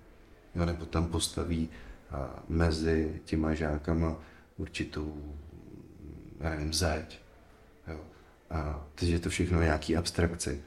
jo? 0.55 0.65
nebo 0.65 0.87
tam 0.87 1.07
postaví 1.07 1.69
a, 2.11 2.43
mezi 2.49 3.21
těma 3.25 3.55
žákama 3.55 4.17
určitou, 4.57 5.35
já 6.41 6.51
nevím, 6.51 6.73
zeď, 6.73 7.21
jo? 7.89 8.01
a 8.51 8.85
je 9.01 9.19
to 9.19 9.31
všechno 9.31 9.63
nějaký 9.63 9.97
abstrakce, 9.97 10.59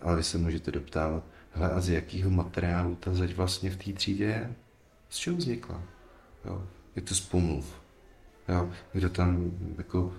ale 0.00 0.16
vy 0.16 0.22
se 0.22 0.38
můžete 0.38 0.70
doptávat, 0.70 1.24
hele, 1.52 1.70
a 1.70 1.80
z 1.80 1.88
jakého 1.88 2.30
materiálu 2.30 2.94
ta 2.94 3.14
zeď 3.14 3.36
vlastně 3.36 3.70
v 3.70 3.76
té 3.76 3.92
třídě 3.92 4.24
je? 4.24 4.54
Z 5.08 5.16
čeho 5.16 5.36
vznikla? 5.36 5.82
Jo? 6.44 6.68
Je 6.96 7.02
to 7.02 7.14
z 7.14 7.20
pomluv, 7.20 7.83
Jo? 8.48 8.70
Kdo 8.92 9.10
tam 9.10 9.50
jako 9.78 10.12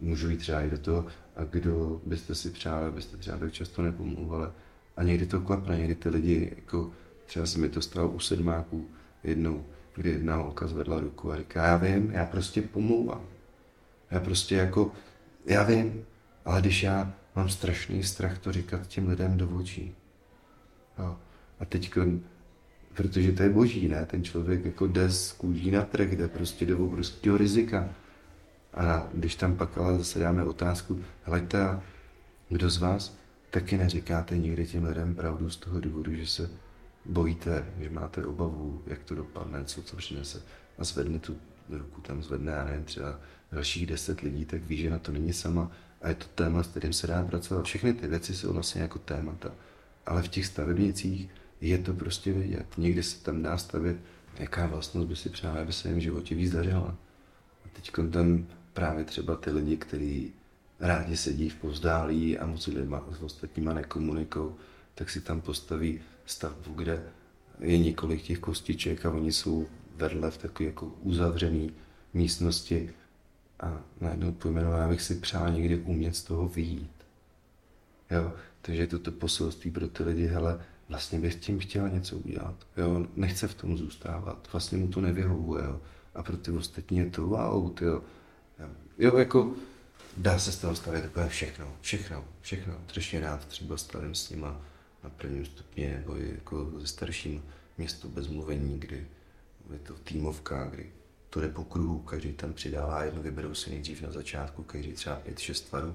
můžu 0.00 0.30
jít 0.30 0.36
třeba 0.36 0.62
i 0.62 0.70
do 0.70 0.78
toho, 0.78 1.06
a 1.36 1.44
kdo 1.44 2.00
byste 2.06 2.34
si 2.34 2.50
přáli, 2.50 2.86
abyste 2.86 3.16
třeba 3.16 3.38
tak 3.38 3.52
často 3.52 3.82
nepomluvali. 3.82 4.48
A 4.96 5.02
někdy 5.02 5.26
to 5.26 5.40
klapne, 5.40 5.76
někdy 5.76 5.94
ty 5.94 6.08
lidi, 6.08 6.52
jako 6.56 6.90
třeba 7.26 7.46
se 7.46 7.58
mi 7.58 7.68
to 7.68 7.82
stalo 7.82 8.08
u 8.08 8.18
sedmáků 8.18 8.88
jednou, 9.24 9.64
kdy 9.94 10.10
jedna 10.10 10.36
holka 10.36 10.66
zvedla 10.66 11.00
ruku 11.00 11.32
a 11.32 11.36
říká, 11.36 11.66
já 11.66 11.76
vím, 11.76 12.10
já 12.10 12.24
prostě 12.24 12.62
pomlouvám. 12.62 13.24
Já 14.10 14.20
prostě 14.20 14.54
jako, 14.54 14.92
já 15.46 15.62
vím, 15.62 16.04
ale 16.44 16.60
když 16.60 16.82
já 16.82 17.12
mám 17.36 17.48
strašný 17.48 18.02
strach 18.02 18.38
to 18.38 18.52
říkat 18.52 18.86
těm 18.86 19.08
lidem 19.08 19.36
do 19.36 19.48
očí. 19.48 19.94
A 21.60 21.64
teď 21.64 21.92
protože 22.96 23.32
to 23.32 23.42
je 23.42 23.50
boží, 23.50 23.88
ne? 23.88 24.06
Ten 24.06 24.24
člověk 24.24 24.64
jako 24.64 24.86
jde 24.86 25.10
z 25.10 25.32
kůží 25.32 25.70
na 25.70 25.82
trh, 25.82 26.12
jde 26.12 26.28
prostě 26.28 26.66
do 26.66 26.78
obrovského 26.78 27.36
rizika. 27.36 27.88
A 28.74 29.08
když 29.14 29.34
tam 29.34 29.56
pak 29.56 29.78
ale 29.78 29.98
zase 29.98 30.18
dáme 30.18 30.44
otázku, 30.44 31.00
hleďte, 31.22 31.80
kdo 32.48 32.70
z 32.70 32.78
vás 32.78 33.16
taky 33.50 33.76
neříkáte 33.78 34.38
nikdy 34.38 34.66
těm 34.66 34.84
lidem 34.84 35.14
pravdu 35.14 35.50
z 35.50 35.56
toho 35.56 35.80
důvodu, 35.80 36.14
že 36.14 36.26
se 36.26 36.50
bojíte, 37.04 37.64
že 37.80 37.90
máte 37.90 38.26
obavu, 38.26 38.82
jak 38.86 39.02
to 39.04 39.14
dopadne, 39.14 39.64
co 39.64 39.82
to 39.82 39.96
přinese 39.96 40.42
a 40.78 40.84
zvedne 40.84 41.18
tu 41.18 41.36
ruku, 41.68 42.00
tam 42.00 42.22
zvedne, 42.22 42.52
já 42.52 42.64
nevím, 42.64 42.84
třeba 42.84 43.20
dalších 43.52 43.86
deset 43.86 44.20
lidí, 44.20 44.44
tak 44.44 44.62
ví, 44.62 44.76
že 44.76 44.90
na 44.90 44.98
to 44.98 45.12
není 45.12 45.32
sama 45.32 45.70
a 46.02 46.08
je 46.08 46.14
to 46.14 46.26
téma, 46.34 46.62
s 46.62 46.66
kterým 46.66 46.92
se 46.92 47.06
dá 47.06 47.24
pracovat. 47.24 47.64
Všechny 47.64 47.92
ty 47.92 48.06
věci 48.06 48.34
jsou 48.34 48.52
vlastně 48.52 48.82
jako 48.82 48.98
témata. 48.98 49.52
Ale 50.06 50.22
v 50.22 50.28
těch 50.28 50.46
stavebnicích 50.46 51.28
je 51.60 51.78
to 51.78 51.94
prostě 51.94 52.32
vidět. 52.32 52.66
Někdy 52.78 53.02
se 53.02 53.24
tam 53.24 53.42
dá 53.42 53.58
stavit, 53.58 53.96
jaká 54.38 54.66
vlastnost 54.66 55.08
by 55.08 55.16
si 55.16 55.28
přála, 55.28 55.60
aby 55.60 55.72
se 55.72 55.88
jim 55.88 55.98
v 55.98 56.02
životě 56.02 56.34
víc 56.34 56.52
dařila. 56.52 56.96
A 57.64 57.68
teď 57.72 57.92
tam 58.10 58.46
právě 58.72 59.04
třeba 59.04 59.36
ty 59.36 59.50
lidi, 59.50 59.76
kteří 59.76 60.32
rádi 60.80 61.16
sedí 61.16 61.48
v 61.48 61.54
povzdálí 61.54 62.38
a 62.38 62.46
moc 62.46 62.66
lidma 62.66 63.04
s 63.18 63.22
ostatníma 63.22 63.74
nekomunikují, 63.74 64.54
tak 64.94 65.10
si 65.10 65.20
tam 65.20 65.40
postaví 65.40 66.00
stavbu, 66.26 66.74
kde 66.74 67.02
je 67.60 67.78
několik 67.78 68.22
těch 68.22 68.38
kostiček 68.38 69.06
a 69.06 69.10
oni 69.10 69.32
jsou 69.32 69.66
vedle 69.96 70.30
v 70.30 70.38
takové 70.38 70.66
jako 70.66 70.86
uzavřené 70.86 71.68
místnosti 72.14 72.90
a 73.60 73.80
najednou 74.00 74.32
pojmenoval, 74.32 74.80
já 74.80 74.88
bych 74.88 75.02
si 75.02 75.14
přál 75.14 75.50
někdy 75.50 75.76
umět 75.76 76.16
z 76.16 76.22
toho 76.22 76.48
vyjít. 76.48 76.90
Jo, 78.10 78.32
takže 78.62 78.82
je 78.82 78.86
to 78.86 78.98
to 78.98 79.12
poselství 79.12 79.70
pro 79.70 79.88
ty 79.88 80.02
lidi, 80.02 80.26
hele, 80.26 80.64
vlastně 80.88 81.18
bych 81.18 81.34
tím 81.34 81.58
chtěla 81.58 81.88
něco 81.88 82.16
udělat. 82.16 82.66
Jo, 82.76 83.06
nechce 83.16 83.48
v 83.48 83.54
tom 83.54 83.78
zůstávat, 83.78 84.48
vlastně 84.52 84.78
mu 84.78 84.88
to 84.88 85.00
nevyhovuje. 85.00 85.64
Jo. 85.64 85.80
A 86.14 86.22
pro 86.22 86.36
ty 86.36 86.50
ostatní 86.50 86.98
je 86.98 87.10
to 87.10 87.26
wow, 87.26 87.74
tyjo. 87.74 88.02
Jo, 88.98 89.16
jako 89.16 89.54
dá 90.16 90.38
se 90.38 90.52
z 90.52 90.58
toho 90.58 90.74
stavit 90.74 91.02
takové 91.02 91.28
všechno, 91.28 91.76
všechno, 91.80 92.24
všechno. 92.40 92.74
Strašně 92.88 93.20
rád 93.20 93.44
třeba 93.44 93.76
stavím 93.76 94.14
s 94.14 94.30
nima 94.30 94.60
na 95.04 95.10
prvním 95.10 95.44
stupni, 95.44 95.90
nebo 95.90 96.16
jako 96.16 96.70
ze 96.76 96.86
starším 96.86 97.42
město 97.78 98.08
bez 98.08 98.28
mluvení, 98.28 98.78
kdy 98.78 99.06
je 99.72 99.78
to 99.78 99.94
týmovka, 99.94 100.64
kdy 100.64 100.92
to 101.30 101.40
jde 101.40 101.48
po 101.48 101.64
kruhu, 101.64 101.98
každý 101.98 102.32
tam 102.32 102.52
přidává 102.52 103.04
jedno, 103.04 103.22
vyberou 103.22 103.54
si 103.54 103.70
nejdřív 103.70 104.02
na 104.02 104.12
začátku, 104.12 104.62
každý 104.62 104.92
třeba 104.92 105.16
pět, 105.16 105.38
šest 105.38 105.60
tvarů, 105.60 105.94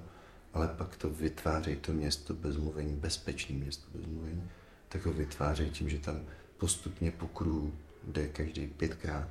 ale 0.54 0.67
pak 0.67 0.95
to 0.95 1.10
vytváří 1.10 1.75
to 1.75 1.93
město 1.93 2.34
bez 2.34 2.58
mluvení, 2.58 2.95
bezpečné 2.95 3.56
město 3.56 3.86
bez 3.93 4.06
mluvení, 4.06 4.43
tak 4.91 5.06
ho 5.06 5.13
vytváří 5.13 5.69
tím, 5.69 5.89
že 5.89 5.99
tam 5.99 6.21
postupně 6.58 7.12
po 7.12 7.27
kruhu 7.27 7.73
jde 8.04 8.27
každý 8.27 8.67
pětkrát. 8.67 9.27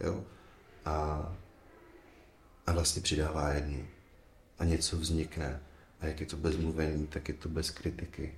Jo? 0.00 0.24
A, 0.84 1.26
a 2.66 2.72
vlastně 2.72 3.02
přidává 3.02 3.52
jednu. 3.52 3.86
A 4.58 4.64
něco 4.64 4.96
vznikne. 4.96 5.60
A 6.00 6.06
jak 6.06 6.20
je 6.20 6.26
to 6.26 6.36
bez 6.36 6.56
mluvení, 6.56 7.06
tak 7.06 7.28
je 7.28 7.34
to 7.34 7.48
bez 7.48 7.70
kritiky. 7.70 8.34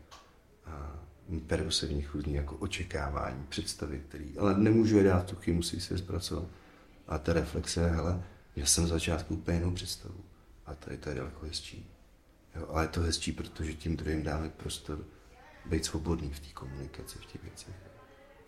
A 0.67 0.99
perusivních 1.47 2.15
různých 2.15 2.37
jako 2.37 2.57
očekávání, 2.57 3.45
představy, 3.49 4.03
který, 4.09 4.39
ale 4.39 4.59
nemůžu 4.59 4.97
je 4.97 5.05
dát 5.05 5.27
tuchy, 5.27 5.53
musí 5.53 5.81
se 5.81 5.99
zpracovat. 5.99 6.49
A 7.09 7.19
ta 7.19 7.33
reflexe 7.33 7.89
hele, 7.89 8.23
já 8.57 8.67
jsem 8.67 8.85
v 8.85 8.89
začátku 8.89 9.35
úplně 9.35 9.59
jinou 9.59 9.75
představu. 9.75 10.25
A 10.67 10.75
tady 10.75 10.97
to 10.97 11.09
je 11.09 11.15
daleko 11.15 11.47
hezčí. 11.47 11.91
Jo, 12.57 12.67
ale 12.69 12.85
je 12.85 12.89
to 12.89 13.01
hezčí, 13.01 13.33
protože 13.33 13.75
tím 13.75 13.97
druhým 13.97 14.23
dáme 14.23 14.49
prostor 14.49 15.05
být 15.67 15.85
svobodný 15.85 16.31
v 16.31 16.41
té 16.41 16.53
komunikaci, 16.55 17.19
v 17.19 17.27
těch 17.27 17.43
věcech. 17.43 17.75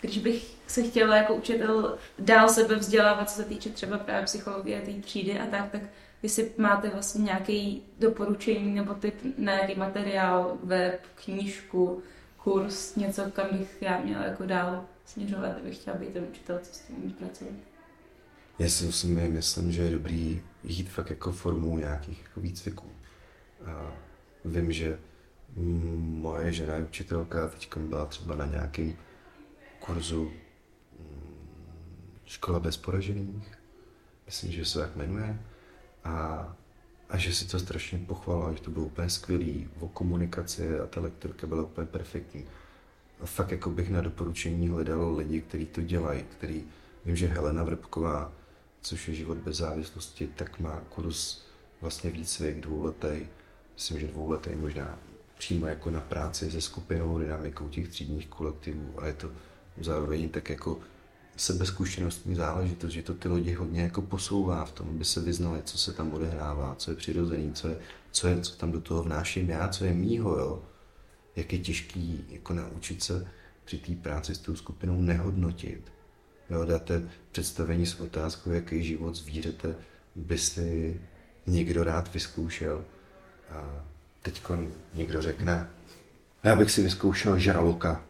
Když 0.00 0.18
bych 0.18 0.56
se 0.66 0.82
chtěla 0.82 1.16
jako 1.16 1.34
učitel 1.34 1.98
dál 2.18 2.48
sebe 2.48 2.76
vzdělávat, 2.76 3.30
co 3.30 3.36
se 3.36 3.44
týče 3.44 3.70
třeba 3.70 3.98
právě 3.98 4.24
psychologie 4.24 4.80
té 4.80 4.92
třídy 4.92 5.38
a 5.38 5.46
tak, 5.46 5.70
tak 5.70 5.82
jestli 6.22 6.52
máte 6.58 6.90
vlastně 6.90 7.22
nějaké 7.24 7.74
doporučení 7.98 8.74
nebo 8.74 8.94
typ 8.94 9.14
na 9.38 9.54
nějaký 9.54 9.74
materiál, 9.74 10.58
web, 10.62 11.00
knížku, 11.24 12.02
kurz, 12.36 12.96
něco, 12.96 13.22
kam 13.30 13.46
bych 13.58 13.76
já 13.80 14.00
měla 14.00 14.24
jako 14.24 14.46
dál 14.46 14.84
směřovat, 15.04 15.52
kdybych 15.52 15.76
chtěla 15.76 15.96
být 15.96 16.12
ten 16.12 16.26
učitel, 16.30 16.58
co 16.62 16.74
s 16.74 16.80
tím 16.80 17.12
pracovat. 17.12 17.54
Já 18.58 18.68
si 18.68 18.84
myslím, 18.84 19.32
myslím, 19.32 19.72
že 19.72 19.82
je 19.82 19.90
dobrý 19.90 20.42
jít 20.64 20.88
fakt 20.88 21.10
jako 21.10 21.32
formou 21.32 21.78
nějakých 21.78 22.22
jako 22.22 22.40
výcviků. 22.40 22.90
A 23.66 23.92
vím, 24.44 24.72
že 24.72 24.98
moje 25.56 26.52
žena 26.52 26.74
je 26.74 26.84
učitelka, 26.84 27.48
teď 27.48 27.76
byla 27.76 28.06
třeba 28.06 28.34
na 28.34 28.46
nějakém 28.46 28.94
kurzu 29.80 30.32
Škola 32.26 32.60
bez 32.60 32.76
poražených, 32.76 33.58
myslím, 34.26 34.52
že 34.52 34.64
se 34.64 34.78
tak 34.78 34.96
jmenuje, 34.96 35.38
a, 36.04 36.56
a 37.08 37.18
že 37.18 37.34
si 37.34 37.48
to 37.48 37.58
strašně 37.58 37.98
pochválila, 37.98 38.52
že 38.52 38.62
to 38.62 38.70
bylo 38.70 38.84
úplně 38.84 39.10
skvělý. 39.10 39.68
O 39.80 39.88
komunikaci 39.88 40.78
a 40.78 40.86
ta 40.86 41.00
lektorka 41.00 41.46
byla 41.46 41.62
úplně 41.62 41.86
perfektní. 41.86 42.44
A 43.20 43.26
fakt 43.26 43.50
jako 43.50 43.70
bych 43.70 43.90
na 43.90 44.00
doporučení 44.00 44.68
hledal 44.68 45.16
lidi, 45.16 45.40
kteří 45.40 45.66
to 45.66 45.82
dělají, 45.82 46.22
který, 46.22 46.64
vím, 47.04 47.16
že 47.16 47.26
Helena 47.26 47.64
Vrbková, 47.64 48.32
což 48.80 49.08
je 49.08 49.14
život 49.14 49.38
bez 49.38 49.56
závislosti, 49.56 50.26
tak 50.26 50.60
má 50.60 50.80
kurz 50.88 51.42
vlastně 51.80 52.10
výcvik 52.10 52.60
dvouletý, 52.60 53.26
myslím, 53.74 54.00
že 54.00 54.06
dvouletý 54.06 54.50
možná 54.54 54.98
přímo 55.38 55.66
jako 55.66 55.90
na 55.90 56.00
práci 56.00 56.50
se 56.50 56.60
skupinou 56.60 57.18
dynamikou 57.18 57.68
těch 57.68 57.88
třídních 57.88 58.26
kolektivů 58.26 58.94
a 58.96 59.06
je 59.06 59.12
to 59.12 59.30
zároveň 59.80 60.28
tak 60.28 60.50
jako 60.50 60.78
sebezkušenostní 61.36 62.34
záležitost, 62.34 62.92
že 62.92 63.02
to 63.02 63.14
ty 63.14 63.28
lidi 63.28 63.52
hodně 63.52 63.82
jako 63.82 64.02
posouvá 64.02 64.64
v 64.64 64.72
tom, 64.72 64.88
aby 64.88 65.04
se 65.04 65.20
vyznali, 65.20 65.62
co 65.64 65.78
se 65.78 65.92
tam 65.92 66.12
odehrává, 66.12 66.74
co 66.74 66.90
je 66.90 66.96
přirozený, 66.96 67.52
co, 67.52 67.68
je, 67.68 67.78
co, 68.10 68.28
je, 68.28 68.40
co 68.40 68.56
tam 68.56 68.72
do 68.72 68.80
toho 68.80 69.02
vnáším 69.02 69.50
já, 69.50 69.68
co 69.68 69.84
je 69.84 69.94
mýho, 69.94 70.38
jo. 70.38 70.62
Jak 71.36 71.52
je 71.52 71.58
těžký 71.58 72.24
jako 72.28 72.54
naučit 72.54 73.02
se 73.02 73.28
při 73.64 73.78
té 73.78 73.94
práci 73.94 74.34
s 74.34 74.38
tou 74.38 74.56
skupinou 74.56 75.00
nehodnotit. 75.00 75.92
Jo, 76.50 76.64
dáte 76.64 77.08
představení 77.32 77.86
s 77.86 78.00
otázkou, 78.00 78.50
jaký 78.50 78.84
život 78.84 79.14
zvířete 79.14 79.76
by 80.16 80.38
si 80.38 81.00
někdo 81.46 81.84
rád 81.84 82.14
vyzkoušel. 82.14 82.84
A 83.50 83.84
teď 84.26 84.42
někdo 84.94 85.22
řekne, 85.22 85.68
já 86.42 86.56
bych 86.56 86.70
si 86.70 86.82
vyzkoušel 86.82 87.38
žraloka, 87.38 88.02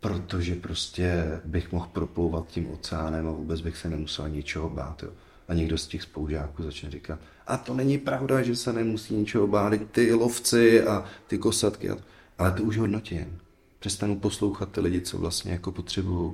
protože 0.00 0.54
prostě 0.54 1.40
bych 1.44 1.72
mohl 1.72 1.88
proplouvat 1.92 2.46
tím 2.48 2.70
oceánem 2.70 3.28
a 3.28 3.30
vůbec 3.30 3.60
bych 3.60 3.76
se 3.76 3.88
nemusel 3.88 4.28
ničeho 4.28 4.70
bát. 4.70 5.02
Jo. 5.02 5.10
A 5.48 5.54
někdo 5.54 5.78
z 5.78 5.86
těch 5.86 6.02
spoužáků 6.02 6.62
začne 6.62 6.90
říkat, 6.90 7.18
a 7.46 7.56
to 7.56 7.74
není 7.74 7.98
pravda, 7.98 8.42
že 8.42 8.56
se 8.56 8.72
nemusí 8.72 9.14
ničeho 9.14 9.46
bát, 9.46 9.72
ty 9.90 10.14
lovci 10.14 10.82
a 10.82 11.04
ty 11.26 11.38
kosatky. 11.38 11.90
Ale 12.38 12.52
to 12.52 12.62
už 12.62 12.76
hodnotím. 12.78 13.38
Přestanu 13.78 14.20
poslouchat 14.20 14.72
ty 14.72 14.80
lidi, 14.80 15.00
co 15.00 15.18
vlastně 15.18 15.52
jako 15.52 15.72
potřebují. 15.72 16.32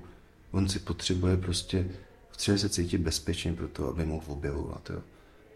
On 0.51 0.69
si 0.69 0.79
potřebuje 0.79 1.37
prostě, 1.37 1.87
potřebuje 2.29 2.59
se 2.59 2.69
cítit 2.69 2.99
bezpečně 2.99 3.53
pro 3.53 3.69
to, 3.69 3.89
aby 3.89 4.05
mohl 4.05 4.25
objevovat. 4.29 4.91
Jo. 4.91 5.03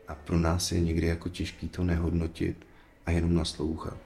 A 0.09 0.15
pro 0.15 0.39
nás 0.39 0.73
je 0.73 0.81
někdy 0.81 1.07
jako 1.07 1.29
těžký 1.29 1.69
to 1.69 1.85
nehodnotit 1.85 2.68
a 3.09 3.11
jenom 3.11 3.35
naslouchat. 3.35 3.97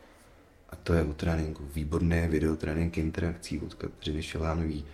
A 0.70 0.76
to 0.76 0.94
je 0.94 1.02
o 1.02 1.12
tréninku. 1.12 1.64
Výborné 1.74 2.28
videotrénink 2.28 2.98
interakcí 2.98 3.60
od 3.60 3.74
Kateřiny 3.74 4.22
Šelánový, 4.22 4.84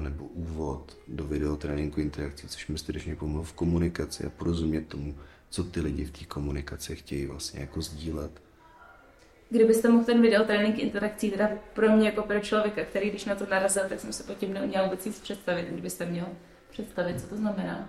nebo 0.00 0.24
úvod 0.24 0.96
do 1.08 1.24
videotréninku 1.24 2.00
interakcí, 2.00 2.48
což 2.48 2.68
mi 2.68 2.78
strašně 2.78 3.16
pomohlo 3.16 3.42
v 3.42 3.52
komunikaci 3.52 4.26
a 4.26 4.30
porozumět 4.30 4.88
tomu, 4.88 5.14
co 5.50 5.64
ty 5.64 5.80
lidi 5.80 6.04
v 6.04 6.10
té 6.10 6.24
komunikaci 6.24 6.96
chtějí 6.96 7.26
vlastně 7.26 7.60
jako 7.60 7.82
sdílet. 7.82 8.42
Kdybyste 9.50 9.88
mohl 9.88 10.04
ten 10.04 10.22
videotrénink 10.22 10.78
interakcí, 10.78 11.30
teda 11.30 11.48
pro 11.74 11.96
mě 11.96 12.06
jako 12.06 12.22
pro 12.22 12.40
člověka, 12.40 12.84
který 12.84 13.10
když 13.10 13.24
na 13.24 13.34
to 13.34 13.46
narazil, 13.50 13.82
tak 13.88 14.00
jsem 14.00 14.12
se 14.12 14.22
pod 14.22 14.36
tím 14.36 14.52
neuměl 14.52 14.84
vůbec 14.84 15.04
nic 15.04 15.20
představit, 15.20 15.66
kdybyste 15.70 16.06
měl 16.06 16.26
představit, 16.70 17.20
co 17.20 17.26
to 17.26 17.36
znamená. 17.36 17.88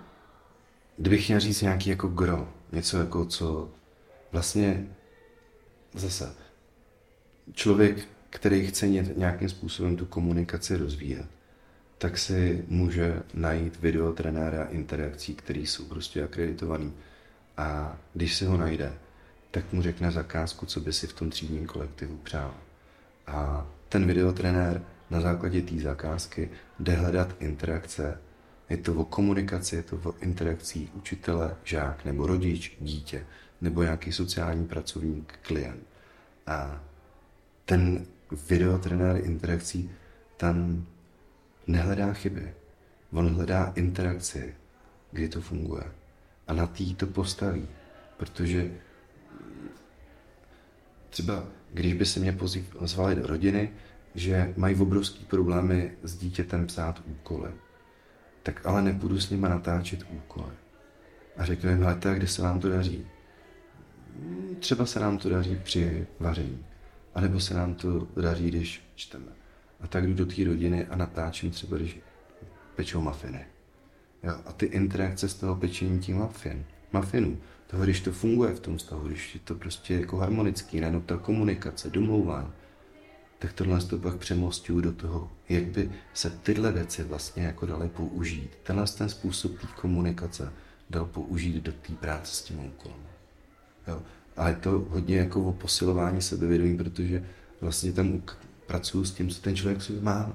Kdybych 0.96 1.28
měl 1.28 1.40
říct 1.40 1.62
nějaký 1.62 1.90
jako 1.90 2.08
gro, 2.08 2.48
něco 2.72 2.98
jako 2.98 3.24
co 3.24 3.70
vlastně 4.32 4.96
zase 5.94 6.34
člověk, 7.52 8.08
který 8.30 8.66
chce 8.66 8.88
nějakým 8.88 9.48
způsobem 9.48 9.96
tu 9.96 10.06
komunikaci 10.06 10.76
rozvíjet, 10.76 11.26
tak 11.98 12.18
si 12.18 12.64
může 12.68 13.22
najít 13.34 13.80
videotrenéra 13.80 14.64
interakcí, 14.64 15.34
který 15.34 15.66
jsou 15.66 15.84
prostě 15.84 16.24
akreditovaný. 16.24 16.92
A 17.56 17.98
když 18.14 18.34
si 18.34 18.44
ho 18.44 18.56
najde, 18.56 18.92
tak 19.50 19.72
mu 19.72 19.82
řekne 19.82 20.10
zakázku, 20.10 20.66
co 20.66 20.80
by 20.80 20.92
si 20.92 21.06
v 21.06 21.12
tom 21.12 21.30
třídním 21.30 21.66
kolektivu 21.66 22.16
přál. 22.16 22.54
A 23.26 23.66
ten 23.88 24.06
videotrenér 24.06 24.82
na 25.10 25.20
základě 25.20 25.62
té 25.62 25.76
zakázky 25.76 26.50
jde 26.78 26.92
hledat 26.92 27.34
interakce. 27.40 28.18
Je 28.74 28.78
to 28.82 28.94
o 28.94 29.04
komunikaci, 29.04 29.76
je 29.76 29.82
to 29.82 29.96
o 29.96 30.14
interakcí 30.20 30.90
učitele, 30.94 31.56
žák 31.64 32.04
nebo 32.04 32.26
rodič, 32.26 32.76
dítě, 32.80 33.26
nebo 33.60 33.82
nějaký 33.82 34.12
sociální 34.12 34.66
pracovník, 34.66 35.38
klient. 35.42 35.86
A 36.46 36.82
ten 37.64 38.06
videotrenér 38.48 39.24
interakcí 39.24 39.90
tam 40.36 40.86
nehledá 41.66 42.12
chyby. 42.12 42.54
On 43.12 43.34
hledá 43.34 43.72
interakci, 43.76 44.54
kdy 45.12 45.28
to 45.28 45.40
funguje. 45.40 45.84
A 46.46 46.52
na 46.52 46.66
tý 46.66 46.94
to 46.94 47.06
postaví. 47.06 47.68
Protože 48.16 48.70
třeba, 51.10 51.46
když 51.72 51.94
by 51.94 52.06
se 52.06 52.20
mě 52.20 52.36
pozvali 52.78 53.14
do 53.14 53.26
rodiny, 53.26 53.70
že 54.14 54.54
mají 54.56 54.76
obrovský 54.76 55.24
problémy 55.24 55.92
s 56.02 56.16
dítětem 56.16 56.66
psát 56.66 57.02
úkoly, 57.06 57.50
tak 58.44 58.66
ale 58.66 58.82
nepůjdu 58.82 59.20
s 59.20 59.30
nima 59.30 59.48
natáčet 59.48 60.00
úkoly. 60.10 60.54
A 61.36 61.44
řeknu 61.44 61.70
jim, 61.70 61.82
hele, 61.82 61.98
kde 62.14 62.26
se 62.26 62.42
vám 62.42 62.60
to 62.60 62.68
daří? 62.68 63.06
Třeba 64.58 64.86
se 64.86 65.00
nám 65.00 65.18
to 65.18 65.28
daří 65.28 65.60
při 65.64 66.06
vaření 66.20 66.64
anebo 67.14 67.40
se 67.40 67.54
nám 67.54 67.74
to 67.74 68.08
daří, 68.22 68.48
když 68.48 68.82
čteme. 68.94 69.32
A 69.80 69.86
tak 69.86 70.06
jdu 70.06 70.14
do 70.14 70.26
té 70.26 70.44
rodiny 70.44 70.86
a 70.86 70.96
natáčím 70.96 71.50
třeba, 71.50 71.76
když 71.76 72.00
pečou 72.76 73.00
mafiny. 73.00 73.46
Jo? 74.22 74.34
A 74.46 74.52
ty 74.52 74.66
interakce 74.66 75.28
z 75.28 75.34
toho 75.34 75.56
pečení 75.56 75.98
tím 75.98 76.18
mafin, 76.18 76.64
mafinů, 76.92 77.38
toho, 77.66 77.84
když 77.84 78.00
to 78.00 78.12
funguje 78.12 78.54
v 78.54 78.60
tom 78.60 78.78
stavu, 78.78 79.06
když 79.06 79.34
je 79.34 79.40
to 79.44 79.54
prostě 79.54 79.94
jako 79.94 80.16
harmonický, 80.16 80.80
najednou 80.80 81.00
ta 81.00 81.16
komunikace, 81.16 81.90
domlouvání, 81.90 82.48
tak 83.38 83.52
tohle 83.52 83.80
to 83.80 83.98
pak 83.98 84.16
přemostuju 84.16 84.80
do 84.80 84.92
toho, 84.92 85.32
jak 85.48 85.64
by 85.64 85.92
se 86.14 86.30
tyhle 86.30 86.72
věci 86.72 87.04
vlastně 87.04 87.42
jako 87.42 87.66
daly 87.66 87.88
použít. 87.88 88.50
Tenhle 88.62 88.86
ten 88.86 89.08
způsob 89.08 89.58
té 89.60 89.66
komunikace 89.80 90.52
dal 90.90 91.04
použít 91.04 91.54
do 91.54 91.72
té 91.72 91.92
práce 91.92 92.34
s 92.34 92.42
tím 92.42 92.66
úkolem. 92.66 92.98
Jo. 93.88 94.02
A 94.36 94.48
je 94.48 94.56
to 94.56 94.70
hodně 94.70 95.16
jako 95.16 95.44
o 95.44 95.52
posilování 95.52 96.22
sebevědomí, 96.22 96.76
protože 96.76 97.26
vlastně 97.60 97.92
tam 97.92 98.22
pracuju 98.66 99.04
s 99.04 99.12
tím, 99.12 99.30
co 99.30 99.40
ten 99.40 99.56
člověk 99.56 99.82
si 99.82 99.92
má. 99.92 100.32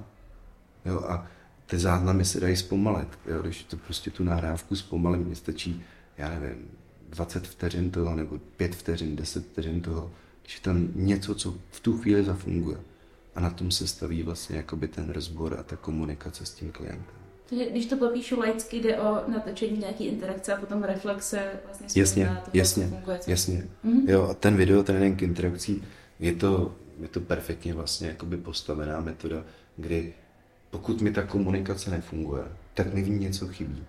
Jo, 0.84 1.00
a 1.00 1.26
ty 1.66 1.78
záznamy 1.78 2.24
se 2.24 2.40
dají 2.40 2.56
zpomalit. 2.56 3.08
Jo, 3.26 3.42
když 3.42 3.64
to 3.64 3.76
prostě 3.76 4.10
tu 4.10 4.24
nahrávku 4.24 4.76
zpomalím, 4.76 5.24
mě 5.24 5.36
stačí, 5.36 5.82
já 6.18 6.28
nevím, 6.28 6.68
20 7.08 7.46
vteřin 7.46 7.90
toho, 7.90 8.14
nebo 8.14 8.38
5 8.38 8.74
vteřin, 8.74 9.16
10 9.16 9.46
vteřin 9.46 9.80
toho, 9.80 10.10
že 10.50 10.60
tam 10.60 10.88
něco, 10.94 11.34
co 11.34 11.54
v 11.70 11.80
tu 11.80 11.98
chvíli 11.98 12.24
zafunguje. 12.24 12.78
A 13.34 13.40
na 13.40 13.50
tom 13.50 13.70
se 13.70 13.86
staví 13.86 14.22
vlastně 14.22 14.56
jakoby 14.56 14.88
ten 14.88 15.10
rozbor 15.10 15.56
a 15.60 15.62
ta 15.62 15.76
komunikace 15.76 16.46
s 16.46 16.50
tím 16.50 16.72
klientem. 16.72 17.14
Takže 17.48 17.70
když 17.70 17.86
to 17.86 17.96
popíšu 17.96 18.38
laicky, 18.38 18.76
jde 18.76 19.00
o 19.00 19.30
natočení 19.30 19.78
nějaký 19.78 20.04
interakce 20.04 20.54
a 20.54 20.60
potom 20.60 20.82
reflexe 20.82 21.50
vlastně 21.64 22.02
jasně, 22.02 22.26
na 22.26 22.34
to, 22.34 22.50
jasně, 22.52 22.86
funguje. 22.86 23.20
Jasně, 23.26 23.66
mm-hmm. 23.84 24.10
Jo, 24.10 24.28
a 24.30 24.34
ten 24.34 24.56
video 24.56 24.82
trénink 24.82 25.22
interakcí, 25.22 25.82
je 26.18 26.32
to, 26.32 26.74
je 27.00 27.08
to 27.08 27.20
perfektně 27.20 27.74
vlastně 27.74 28.08
jakoby 28.08 28.36
postavená 28.36 29.00
metoda, 29.00 29.44
kdy 29.76 30.14
pokud 30.70 31.00
mi 31.00 31.12
ta 31.12 31.22
komunikace 31.22 31.90
nefunguje, 31.90 32.42
tak 32.74 32.94
mi 32.94 33.02
v 33.02 33.08
ní 33.08 33.18
něco 33.18 33.48
chybí. 33.48 33.84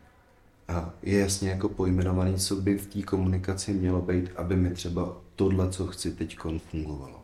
A 0.68 0.94
je 1.04 1.20
jasně 1.20 1.50
jako 1.50 1.70
pojmenovaný, 1.70 2.38
co 2.38 2.56
by 2.56 2.78
v 2.78 2.88
té 2.88 3.02
komunikaci 3.02 3.74
mělo 3.74 4.02
být, 4.02 4.30
aby 4.36 4.56
mi 4.56 4.70
třeba 4.70 5.18
tohle, 5.42 5.70
co 5.70 5.88
chci 5.88 6.12
teď, 6.12 6.38
fungovalo. 6.58 7.22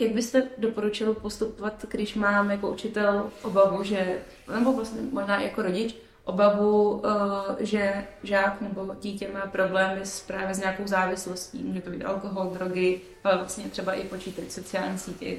Jak 0.00 0.12
byste 0.12 0.48
doporučil 0.58 1.14
postupovat, 1.14 1.84
když 1.90 2.14
mám 2.14 2.50
jako 2.50 2.70
učitel 2.70 3.30
obavu, 3.42 3.82
že, 3.82 4.18
nebo 4.54 4.72
vlastně 4.72 5.00
možná 5.12 5.40
jako 5.40 5.62
rodič, 5.62 5.96
obavu, 6.24 7.02
eh, 7.06 7.64
že 7.64 8.06
žák 8.22 8.60
nebo 8.60 8.94
dítě 9.00 9.28
má 9.32 9.46
problémy 9.46 10.00
s, 10.06 10.20
právě 10.20 10.54
s 10.54 10.58
nějakou 10.58 10.86
závislostí, 10.86 11.62
může 11.62 11.80
to 11.80 11.90
být 11.90 12.04
alkohol, 12.04 12.50
drogy, 12.54 13.00
ale 13.24 13.36
vlastně 13.36 13.64
třeba 13.64 13.92
i 13.92 14.04
počítač, 14.04 14.50
sociální 14.50 14.98
sítě. 14.98 15.36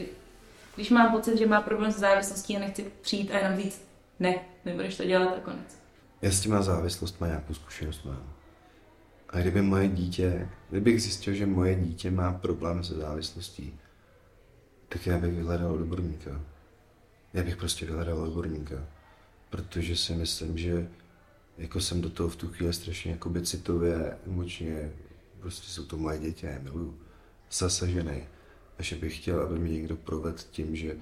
Když 0.76 0.90
mám 0.90 1.12
pocit, 1.12 1.38
že 1.38 1.46
má 1.46 1.62
problém 1.62 1.92
s 1.92 2.00
závislostí 2.00 2.58
a 2.58 2.60
nechci 2.60 2.92
přijít 3.02 3.32
a 3.32 3.38
jenom 3.38 3.60
říct 3.60 3.88
ne, 4.20 4.36
nebudeš 4.66 4.98
to 4.98 5.06
dělat 5.06 5.34
a 5.38 5.40
konec. 5.40 5.78
Já 6.22 6.32
s 6.32 6.42
těma 6.42 6.62
závislost 6.62 7.22
má 7.22 7.28
nějakou 7.28 7.54
zkušenost 7.54 8.06
mám. 8.06 8.37
A 9.30 9.40
kdyby 9.40 9.62
moje 9.62 9.88
dítě, 9.88 10.50
kdybych 10.70 11.02
zjistil, 11.02 11.34
že 11.34 11.46
moje 11.46 11.76
dítě 11.76 12.12
má 12.12 12.34
problém 12.34 12.84
se 12.84 12.94
závislostí, 12.94 13.80
tak 14.90 15.08
já 15.08 15.18
bych 15.18 15.34
vyhledal 15.34 15.74
odborníka. 15.74 16.42
Já 17.34 17.44
bych 17.44 17.58
prostě 17.58 17.86
vyhledal 17.86 18.20
odborníka. 18.20 18.88
Protože 19.50 19.96
si 19.96 20.14
myslím, 20.14 20.58
že 20.58 20.90
jako 21.58 21.82
jsem 21.82 22.02
do 22.02 22.10
toho 22.10 22.30
v 22.30 22.36
tu 22.36 22.48
chvíli 22.48 22.74
strašně 22.74 23.12
jakoby 23.12 23.42
citově, 23.42 24.18
emočně, 24.28 24.92
prostě 25.40 25.68
jsou 25.68 25.86
to 25.86 25.98
moje 25.98 26.20
děti, 26.20 26.46
já 26.46 26.60
miluju, 26.60 27.00
zasažený. 27.52 28.24
A 28.80 28.84
že 28.84 28.96
bych 28.96 29.18
chtěl, 29.18 29.42
aby 29.42 29.60
mě 29.60 29.74
někdo 29.74 29.96
provedl 29.96 30.38
tím, 30.52 30.76
že 30.76 30.96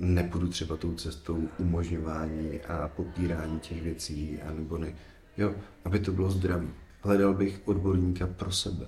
nepůjdu 0.00 0.48
třeba 0.48 0.76
tou 0.76 0.94
cestou 0.94 1.48
umožňování 1.58 2.60
a 2.60 2.88
popírání 2.88 3.60
těch 3.60 3.82
věcí, 3.82 4.42
anebo 4.42 4.78
ne. 4.78 4.94
Jo, 5.36 5.54
aby 5.84 6.00
to 6.00 6.12
bylo 6.12 6.30
zdravý. 6.30 6.68
Hledal 7.06 7.34
bych 7.34 7.60
odborníka 7.64 8.26
pro 8.26 8.52
sebe 8.52 8.86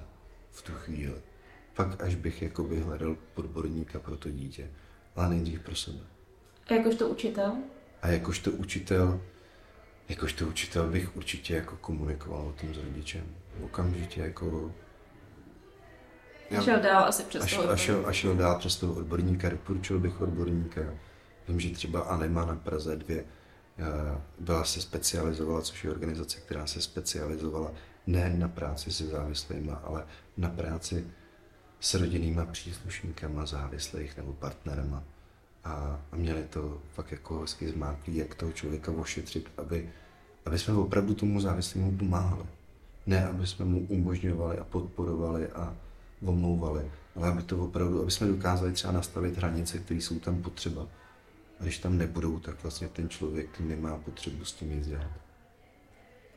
v 0.50 0.62
tu 0.62 0.72
chvíli 0.72 1.22
pak 1.78 2.02
až 2.02 2.14
bych 2.14 2.42
jakoby 2.42 2.80
hledal 2.80 3.16
podborníka 3.34 3.98
pro 3.98 4.16
to 4.16 4.30
dítě, 4.30 4.70
ale 5.16 5.28
nejdřív 5.28 5.60
pro 5.60 5.76
sebe. 5.76 5.98
A 6.66 6.74
jakožto 6.74 7.08
učitel? 7.08 7.56
A 8.02 8.08
jakožto 8.08 8.50
učitel, 8.50 9.20
jakožto 10.08 10.46
učitel 10.46 10.90
bych 10.90 11.16
určitě 11.16 11.54
jako 11.54 11.76
komunikoval 11.76 12.46
o 12.46 12.52
tom 12.52 12.74
s 12.74 12.78
rodičem. 12.78 13.24
Okamžitě 13.62 14.20
jako... 14.20 14.72
Já, 16.50 16.62
šel 16.62 16.80
dál 16.80 17.04
asi 17.04 17.22
přes 17.22 17.42
až, 17.42 17.54
toho 17.56 17.70
a 17.70 17.76
šel, 17.76 18.06
a 18.06 18.12
šel 18.12 18.34
dál 18.34 18.58
přes 18.58 18.76
toho 18.76 18.94
odborníka, 18.94 19.48
doporučil 19.48 19.98
bych 19.98 20.20
odborníka. 20.20 20.80
Vím, 21.48 21.60
že 21.60 21.70
třeba 21.70 22.00
Anema 22.00 22.44
na 22.44 22.56
Praze 22.56 22.96
2 22.96 23.14
eh, 23.14 23.24
byla 24.38 24.64
se 24.64 24.80
specializovala, 24.80 25.62
což 25.62 25.84
je 25.84 25.90
organizace, 25.90 26.40
která 26.40 26.66
se 26.66 26.82
specializovala 26.82 27.72
ne 28.08 28.34
na 28.36 28.48
práci 28.48 28.92
se 28.92 29.06
závislými, 29.06 29.70
ale 29.84 30.06
na 30.36 30.48
práci 30.48 31.06
s 31.80 31.94
rodinnýma 31.94 32.44
příslušníkama 32.44 33.46
závislých 33.46 34.16
nebo 34.16 34.32
partnerama 34.32 35.04
a, 35.64 36.00
a 36.12 36.16
měli 36.16 36.42
to 36.42 36.82
fakt 36.94 37.12
jako 37.12 37.40
hezky 37.40 37.68
zmáklý, 37.68 38.16
jak 38.16 38.34
toho 38.34 38.52
člověka 38.52 38.92
ošetřit, 38.92 39.48
aby, 39.56 39.90
aby 40.46 40.58
jsme 40.58 40.74
opravdu 40.74 41.14
tomu 41.14 41.40
závislému 41.40 41.96
pomáhali. 41.96 42.44
Ne, 43.06 43.26
aby 43.26 43.46
jsme 43.46 43.64
mu 43.64 43.86
umožňovali 43.88 44.58
a 44.58 44.64
podporovali 44.64 45.48
a 45.48 45.76
omlouvali, 46.22 46.90
ale 47.16 47.28
aby 47.28 47.42
to 47.42 47.64
opravdu, 47.64 48.02
aby 48.02 48.10
jsme 48.10 48.26
dokázali 48.26 48.72
třeba 48.72 48.92
nastavit 48.92 49.36
hranice, 49.36 49.78
které 49.78 50.00
jsou 50.00 50.18
tam 50.18 50.42
potřeba. 50.42 50.86
A 51.60 51.62
když 51.62 51.78
tam 51.78 51.98
nebudou, 51.98 52.38
tak 52.38 52.62
vlastně 52.62 52.88
ten 52.88 53.08
člověk 53.08 53.60
nemá 53.60 53.98
potřebu 53.98 54.44
s 54.44 54.52
tím 54.52 54.76
nic 54.76 54.86
dělat. 54.86 55.27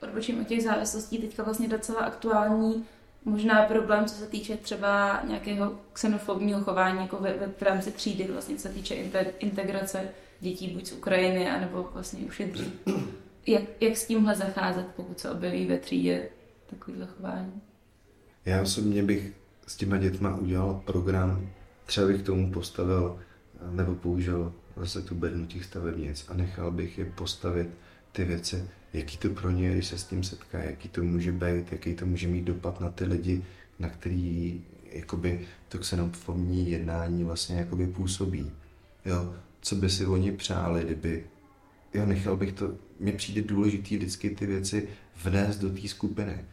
Odbočím 0.02 0.41
od 0.41 0.47
těch 0.47 0.64
závislostí, 0.64 1.18
teďka 1.18 1.43
vlastně 1.43 1.68
docela 1.68 1.99
aktuální 1.99 2.86
možná 3.26 3.64
problém, 3.64 4.06
co 4.06 4.16
se 4.16 4.28
týče 4.28 4.58
třeba 4.58 5.22
nějakého 5.28 5.80
xenofobního 5.93 6.62
chování 6.62 6.99
jako 6.99 7.18
ve, 7.18 7.34
ve, 7.34 7.47
v 7.47 7.62
rámci 7.62 7.91
třídy, 7.91 8.28
vlastně 8.32 8.56
co 8.56 8.62
se 8.62 8.70
týče 8.70 8.95
integrace 9.39 10.10
dětí 10.39 10.68
buď 10.68 10.86
z 10.86 10.91
Ukrajiny, 10.91 11.49
anebo 11.49 11.89
vlastně 11.93 12.20
už 12.20 12.39
je 12.39 12.47
dřív. 12.47 12.74
Jak, 13.47 13.64
jak 13.82 13.97
s 13.97 14.08
tímhle 14.08 14.36
zacházet, 14.36 14.88
pokud 14.95 15.20
se 15.20 15.32
objeví 15.32 15.66
ve 15.66 15.78
třídě 15.78 16.30
takovýhle 16.70 17.06
chování? 17.06 17.62
Já 18.45 18.62
osobně 18.62 19.04
bych 19.04 19.34
s 19.68 19.76
těma 19.76 19.97
dětma 19.97 20.36
udělal 20.36 20.82
program, 20.86 21.49
třeba 21.86 22.08
bych 22.08 22.22
tomu 22.22 22.52
postavil 22.52 23.20
nebo 23.72 23.95
použil 23.95 24.54
zase 24.78 25.02
tu 25.02 25.16
bednu 25.16 25.45
těch 25.45 25.66
stavebnic 25.66 26.26
a 26.30 26.34
nechal 26.34 26.72
bych 26.72 26.97
je 26.97 27.06
postavit 27.06 27.70
ty 28.12 28.26
věci 28.26 28.64
jaký 28.93 29.18
to 29.18 29.30
pro 29.30 29.51
ně, 29.51 29.72
když 29.72 29.88
se 29.88 29.97
s 29.97 30.03
tím 30.03 30.24
setká, 30.24 30.64
jaký 30.64 30.89
to 30.89 31.03
může 31.03 31.32
být, 31.32 31.72
jaký 31.72 31.93
to 31.93 32.05
může 32.05 32.28
mít 32.28 32.45
dopad 32.45 32.82
na 32.82 32.89
ty 32.89 33.05
lidi, 33.05 33.43
na 33.80 33.89
který 33.89 34.62
jakoby 34.91 35.39
to 35.70 35.78
xenofobní 35.78 36.72
jednání 36.72 37.24
vlastně 37.24 37.55
jakoby 37.55 37.88
působí. 37.88 38.51
Jo, 39.05 39.36
co 39.62 39.76
by 39.76 39.89
si 39.89 40.05
oni 40.05 40.32
přáli, 40.32 40.84
kdyby, 40.84 41.24
jo, 41.93 42.05
nechal 42.05 42.38
bych 42.38 42.53
to, 42.53 42.74
mně 42.99 43.12
přijde 43.12 43.41
důležitý 43.41 43.97
vždycky 43.97 44.30
ty 44.30 44.45
věci 44.45 44.88
vnést 45.24 45.57
do 45.57 45.70
té 45.70 45.88
skupiny. 45.88 46.45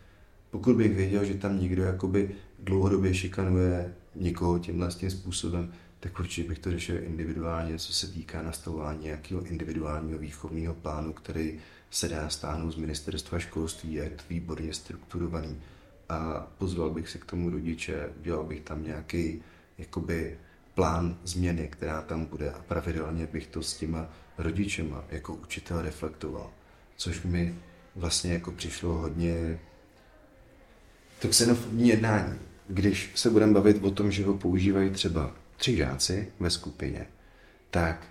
Pokud 0.50 0.76
bych 0.76 0.94
věděl, 0.94 1.24
že 1.24 1.34
tam 1.34 1.60
někdo 1.60 1.82
jakoby 1.82 2.30
dlouhodobě 2.58 3.14
šikanuje 3.14 3.94
někoho 4.14 4.58
tímhle 4.58 4.88
tím 4.88 5.10
způsobem, 5.10 5.72
tak 6.00 6.18
určitě 6.18 6.48
bych 6.48 6.58
to 6.58 6.70
řešil 6.70 7.04
individuálně, 7.04 7.78
co 7.78 7.94
se 7.94 8.06
týká 8.06 8.42
nastavování 8.42 9.04
nějakého 9.04 9.42
individuálního 9.44 10.18
výchovního 10.18 10.74
plánu, 10.74 11.12
který 11.12 11.60
se 11.90 12.08
dá 12.08 12.28
stáhnout 12.28 12.70
z 12.70 12.76
ministerstva 12.76 13.38
školství, 13.38 13.92
je 13.92 14.10
to 14.10 14.22
výborně 14.30 14.74
strukturovaný. 14.74 15.60
A 16.08 16.46
pozval 16.58 16.90
bych 16.90 17.08
se 17.08 17.18
k 17.18 17.24
tomu 17.24 17.50
rodiče, 17.50 18.10
dělal 18.22 18.44
bych 18.44 18.60
tam 18.60 18.84
nějaký 18.84 19.42
jakoby 19.78 20.38
plán 20.74 21.18
změny, 21.24 21.68
která 21.68 22.02
tam 22.02 22.24
bude 22.24 22.50
a 22.50 22.58
pravidelně 22.58 23.26
bych 23.26 23.46
to 23.46 23.62
s 23.62 23.76
těma 23.76 24.08
rodičema 24.38 25.04
jako 25.10 25.34
učitel 25.34 25.82
reflektoval. 25.82 26.50
Což 26.96 27.22
mi 27.22 27.54
vlastně 27.96 28.32
jako 28.32 28.52
přišlo 28.52 28.94
hodně 28.94 29.58
to 31.18 31.28
xenofobní 31.28 31.88
jednání. 31.88 32.38
Když 32.68 33.10
se 33.14 33.30
budeme 33.30 33.52
bavit 33.52 33.82
o 33.82 33.90
tom, 33.90 34.10
že 34.10 34.24
ho 34.24 34.34
používají 34.34 34.90
třeba 34.90 35.32
tři 35.58 35.76
žáci 35.76 36.32
ve 36.40 36.50
skupině, 36.50 37.06
tak 37.70 38.06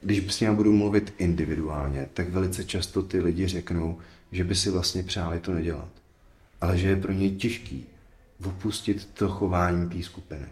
když 0.00 0.34
s 0.34 0.40
ním 0.40 0.56
budu 0.56 0.72
mluvit 0.72 1.14
individuálně, 1.18 2.08
tak 2.14 2.28
velice 2.28 2.64
často 2.64 3.02
ty 3.02 3.20
lidi 3.20 3.46
řeknou, 3.46 3.98
že 4.32 4.44
by 4.44 4.54
si 4.54 4.70
vlastně 4.70 5.02
přáli 5.02 5.40
to 5.40 5.54
nedělat. 5.54 5.88
Ale 6.60 6.78
že 6.78 6.88
je 6.88 6.96
pro 6.96 7.12
ně 7.12 7.30
těžký 7.30 7.86
opustit 8.44 9.08
to 9.14 9.28
chování 9.28 9.88
té 9.88 10.02
skupiny. 10.02 10.46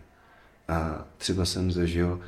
A 0.68 1.07
třeba 1.18 1.45
jsem 1.45 1.72
zažil 1.72 2.20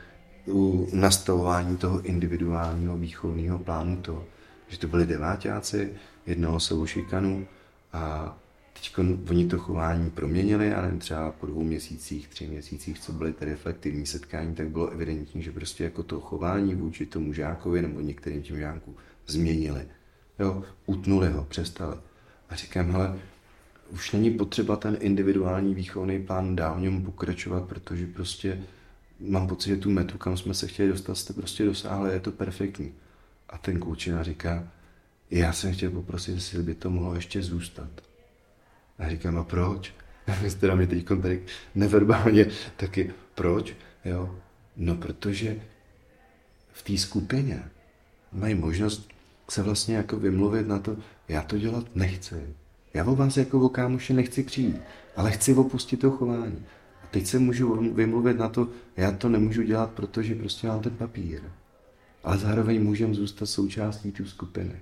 u 0.47 0.89
nastavování 0.93 1.77
toho 1.77 2.01
individuálního 2.03 2.99
výchovného 2.99 3.59
plánu 3.59 3.97
to, 3.97 4.25
že 4.69 4.79
to 4.79 4.89
byli 4.89 5.07
devátáci, 5.07 5.93
jednalo 6.27 6.61
se 6.61 6.75
o 6.75 6.87
šikanu 6.87 7.47
a 7.93 8.37
Teď 8.73 8.99
oni 9.31 9.47
to 9.47 9.59
chování 9.59 10.11
proměnili, 10.11 10.73
ale 10.75 10.93
třeba 10.99 11.33
po 11.33 11.47
dvou 11.47 11.63
měsících, 11.63 12.29
tři 12.29 12.47
měsících, 12.47 13.01
co 13.01 13.13
byly 13.13 13.33
ty 13.33 13.45
reflektivní 13.45 14.07
setkání, 14.07 14.55
tak 14.55 14.69
bylo 14.69 14.91
evidentní, 14.91 15.43
že 15.43 15.53
prostě 15.53 15.85
jako 15.85 16.03
to 16.03 16.21
chování 16.21 16.75
vůči 16.75 17.07
tomu 17.07 17.33
žákovi 17.33 17.83
nebo 17.83 18.01
některým 18.01 18.43
těm 18.43 18.59
žákům 18.59 18.95
změnili. 19.27 19.89
Jo, 20.39 20.63
utnuli 20.87 21.29
ho, 21.29 21.45
přestali. 21.45 21.97
A 22.49 22.57
říkám, 22.57 22.91
hele, 22.91 23.19
už 23.91 24.13
není 24.13 24.31
potřeba 24.31 24.77
ten 24.77 24.97
individuální 25.01 25.75
výchovný 25.75 26.23
plán 26.23 26.57
dál 26.57 26.77
v 26.77 26.81
něm 26.81 27.03
pokračovat, 27.03 27.69
protože 27.69 28.07
prostě 28.07 28.63
mám 29.21 29.49
pocit, 29.49 29.71
že 29.71 29.77
tu 29.77 29.91
metu, 29.91 30.19
kam 30.19 30.37
jsme 30.37 30.55
se 30.55 30.67
chtěli 30.67 30.89
dostat, 30.89 31.15
jste 31.15 31.33
prostě 31.33 31.65
dosáhli, 31.65 32.13
je 32.13 32.21
to 32.21 32.33
perfektní. 32.33 32.93
A 33.49 33.59
ten 33.59 33.81
klučina 33.81 34.23
říká, 34.23 34.69
já 35.31 35.53
jsem 35.53 35.73
chtěl 35.75 35.91
poprosit, 35.91 36.35
jestli 36.35 36.63
by 36.63 36.75
to 36.75 36.91
mohlo 36.91 37.15
ještě 37.15 37.43
zůstat. 37.43 38.10
A 39.01 39.09
říkám, 39.09 39.39
a 39.39 39.45
proč? 39.45 39.95
Vy 40.43 40.51
jste 40.51 40.67
na 40.67 40.75
mě 40.75 40.87
teď 40.87 41.09
tady 41.23 41.43
neverbálně 41.75 42.47
taky, 42.77 43.13
proč? 43.35 43.75
Jo? 44.05 44.37
No, 44.77 44.95
protože 44.95 45.61
v 46.73 46.83
té 46.83 46.99
skupině 46.99 47.63
mají 48.33 48.55
možnost 48.55 49.09
se 49.51 49.63
vlastně 49.63 49.97
jako 49.97 50.17
vymluvit 50.17 50.69
na 50.69 50.79
to, 50.79 50.97
já 51.29 51.43
to 51.43 51.59
dělat 51.59 51.87
nechci. 51.95 52.55
Já 52.95 53.05
o 53.05 53.17
vás 53.17 53.37
jako 53.37 53.61
o 53.61 53.69
kámoše 53.69 54.15
nechci 54.15 54.43
přijít, 54.43 54.81
ale 55.17 55.31
chci 55.31 55.55
opustit 55.55 56.01
to 56.01 56.11
chování. 56.11 56.65
A 57.05 57.07
teď 57.11 57.27
se 57.27 57.39
můžu 57.39 57.95
vymluvit 57.95 58.39
na 58.39 58.49
to, 58.49 58.69
já 58.97 59.13
to 59.13 59.29
nemůžu 59.29 59.63
dělat, 59.63 59.91
protože 59.91 60.35
prostě 60.35 60.67
mám 60.67 60.81
ten 60.81 60.97
papír. 60.97 61.41
Ale 62.25 62.39
zároveň 62.39 62.85
můžeme 62.85 63.15
zůstat 63.15 63.47
součástí 63.47 64.13
té 64.13 64.27
skupiny. 64.27 64.81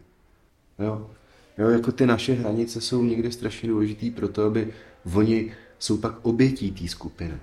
Jo? 0.78 1.10
Jo, 1.58 1.68
jako 1.68 1.92
ty 1.92 2.06
naše 2.06 2.32
hranice 2.32 2.80
jsou 2.80 3.04
někdy 3.04 3.32
strašně 3.32 3.68
důležitý 3.68 4.10
pro 4.10 4.28
to, 4.28 4.44
aby 4.44 4.72
oni 5.14 5.52
jsou 5.78 5.98
pak 5.98 6.14
obětí 6.22 6.72
té 6.72 6.88
skupiny. 6.88 7.38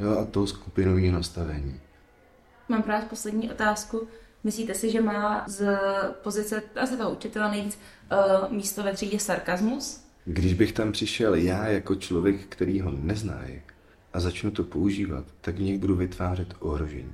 Jo, 0.00 0.18
a 0.18 0.24
toho 0.24 0.46
skupinového 0.46 1.12
nastavení. 1.12 1.80
Mám 2.68 2.82
právě 2.82 3.08
poslední 3.08 3.50
otázku. 3.50 4.08
Myslíte 4.44 4.74
si, 4.74 4.90
že 4.90 5.00
má 5.00 5.44
z 5.48 5.78
pozice 6.22 6.62
asi 6.76 6.96
toho 6.96 7.10
učitele 7.10 7.50
nejvíc 7.50 7.78
uh, 8.12 8.52
místo 8.52 8.82
ve 8.82 8.92
třídě 8.92 9.18
sarkazmus? 9.18 10.00
Když 10.24 10.54
bych 10.54 10.72
tam 10.72 10.92
přišel 10.92 11.34
já 11.34 11.66
jako 11.66 11.94
člověk, 11.94 12.46
který 12.48 12.80
ho 12.80 12.90
nezná 12.90 13.40
a 14.12 14.20
začnu 14.20 14.50
to 14.50 14.64
používat, 14.64 15.24
tak 15.40 15.54
v 15.54 15.60
nich 15.60 15.78
budu 15.78 15.94
vytvářet 15.94 16.54
ohrožení. 16.58 17.12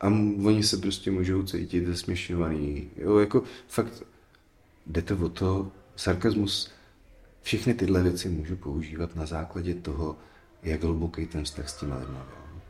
A 0.00 0.06
oni 0.44 0.62
se 0.62 0.76
prostě 0.76 1.10
můžou 1.10 1.42
cítit 1.42 1.86
zesměšňovaný. 1.86 2.90
Jo, 2.96 3.18
jako 3.18 3.42
fakt 3.68 4.04
jde 4.88 5.02
to 5.02 5.16
o 5.16 5.28
to, 5.28 5.72
sarkazmus, 5.96 6.70
všechny 7.42 7.74
tyhle 7.74 8.02
věci 8.02 8.28
můžu 8.28 8.56
používat 8.56 9.16
na 9.16 9.26
základě 9.26 9.74
toho, 9.74 10.16
jak 10.62 10.82
hluboký 10.82 11.26
ten 11.26 11.44
vztah 11.44 11.68
s 11.68 11.80
těma 11.80 11.96
lidma 11.96 12.26
byl. 12.26 12.60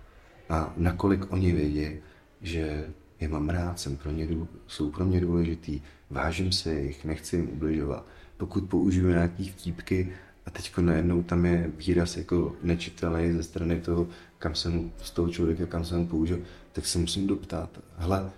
A 0.57 0.73
nakolik 0.77 1.33
oni 1.33 1.53
vědí, 1.53 1.97
že 2.43 2.89
je 3.21 3.29
mám 3.29 3.49
rád, 3.49 3.81
jsem 3.81 3.97
pro 3.97 4.11
ně, 4.11 4.29
jsou 4.67 4.91
pro 4.91 5.05
mě 5.05 5.21
důležitý, 5.21 5.81
vážím 6.11 6.53
se 6.53 6.75
jich, 6.75 7.05
nechci 7.05 7.37
jim 7.37 7.49
ubližovat. 7.49 8.07
Pokud 8.37 8.65
použiju 8.65 9.09
nějaký 9.09 9.49
vtípky 9.49 10.13
a 10.47 10.51
teď 10.51 10.79
najednou 10.79 11.23
tam 11.23 11.47
je 11.47 11.71
výraz 11.77 12.17
jako 12.17 12.57
nečitelný 12.63 13.33
ze 13.33 13.43
strany 13.43 13.81
toho, 13.81 14.09
kam 14.39 14.55
jsem 14.55 14.93
z 15.03 15.11
toho 15.11 15.29
člověka, 15.29 15.67
kam 15.67 15.85
jsem 15.85 16.07
použil, 16.07 16.41
tak 16.73 16.87
se 16.87 16.99
musím 16.99 17.27
doptat. 17.27 17.81
Hele, 17.97 18.31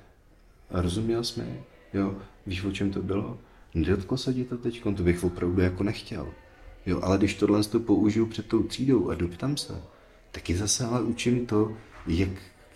rozuměl 0.70 1.24
jsi 1.24 1.40
mi? 1.40 1.62
Jo, 1.94 2.18
víš, 2.46 2.64
o 2.64 2.72
čem 2.72 2.90
to 2.90 3.02
bylo? 3.02 3.38
Nedotklo 3.74 4.16
se 4.16 4.32
to 4.32 4.56
teď? 4.58 4.82
To 4.82 5.02
bych 5.02 5.24
opravdu 5.24 5.60
jako 5.60 5.82
nechtěl. 5.82 6.28
Jo, 6.86 7.00
ale 7.02 7.18
když 7.18 7.34
tohle 7.34 7.64
to 7.64 7.80
použiju 7.80 8.26
před 8.26 8.46
tou 8.46 8.62
třídou 8.62 9.10
a 9.10 9.14
doptám 9.14 9.56
se, 9.56 9.82
taky 10.30 10.56
zase 10.56 10.84
ale 10.84 11.02
učím 11.02 11.46
to, 11.46 11.76
jak, 12.06 12.28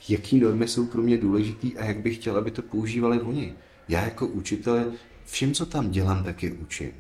jaký 0.09 0.41
normy 0.41 0.69
jsou 0.69 0.87
pro 0.87 1.03
mě 1.03 1.19
důležitý 1.19 1.77
a 1.77 1.85
jak 1.85 2.01
bych 2.01 2.17
chtěl, 2.17 2.37
aby 2.37 2.51
to 2.51 2.63
používali 2.63 3.21
oni. 3.21 3.55
Já 3.89 4.05
jako 4.05 4.27
učitel 4.27 4.93
všem, 5.25 5.55
co 5.55 5.67
tam 5.67 5.91
dělám, 5.91 6.25
tak 6.25 6.43
je 6.43 6.53
učím. 6.53 6.91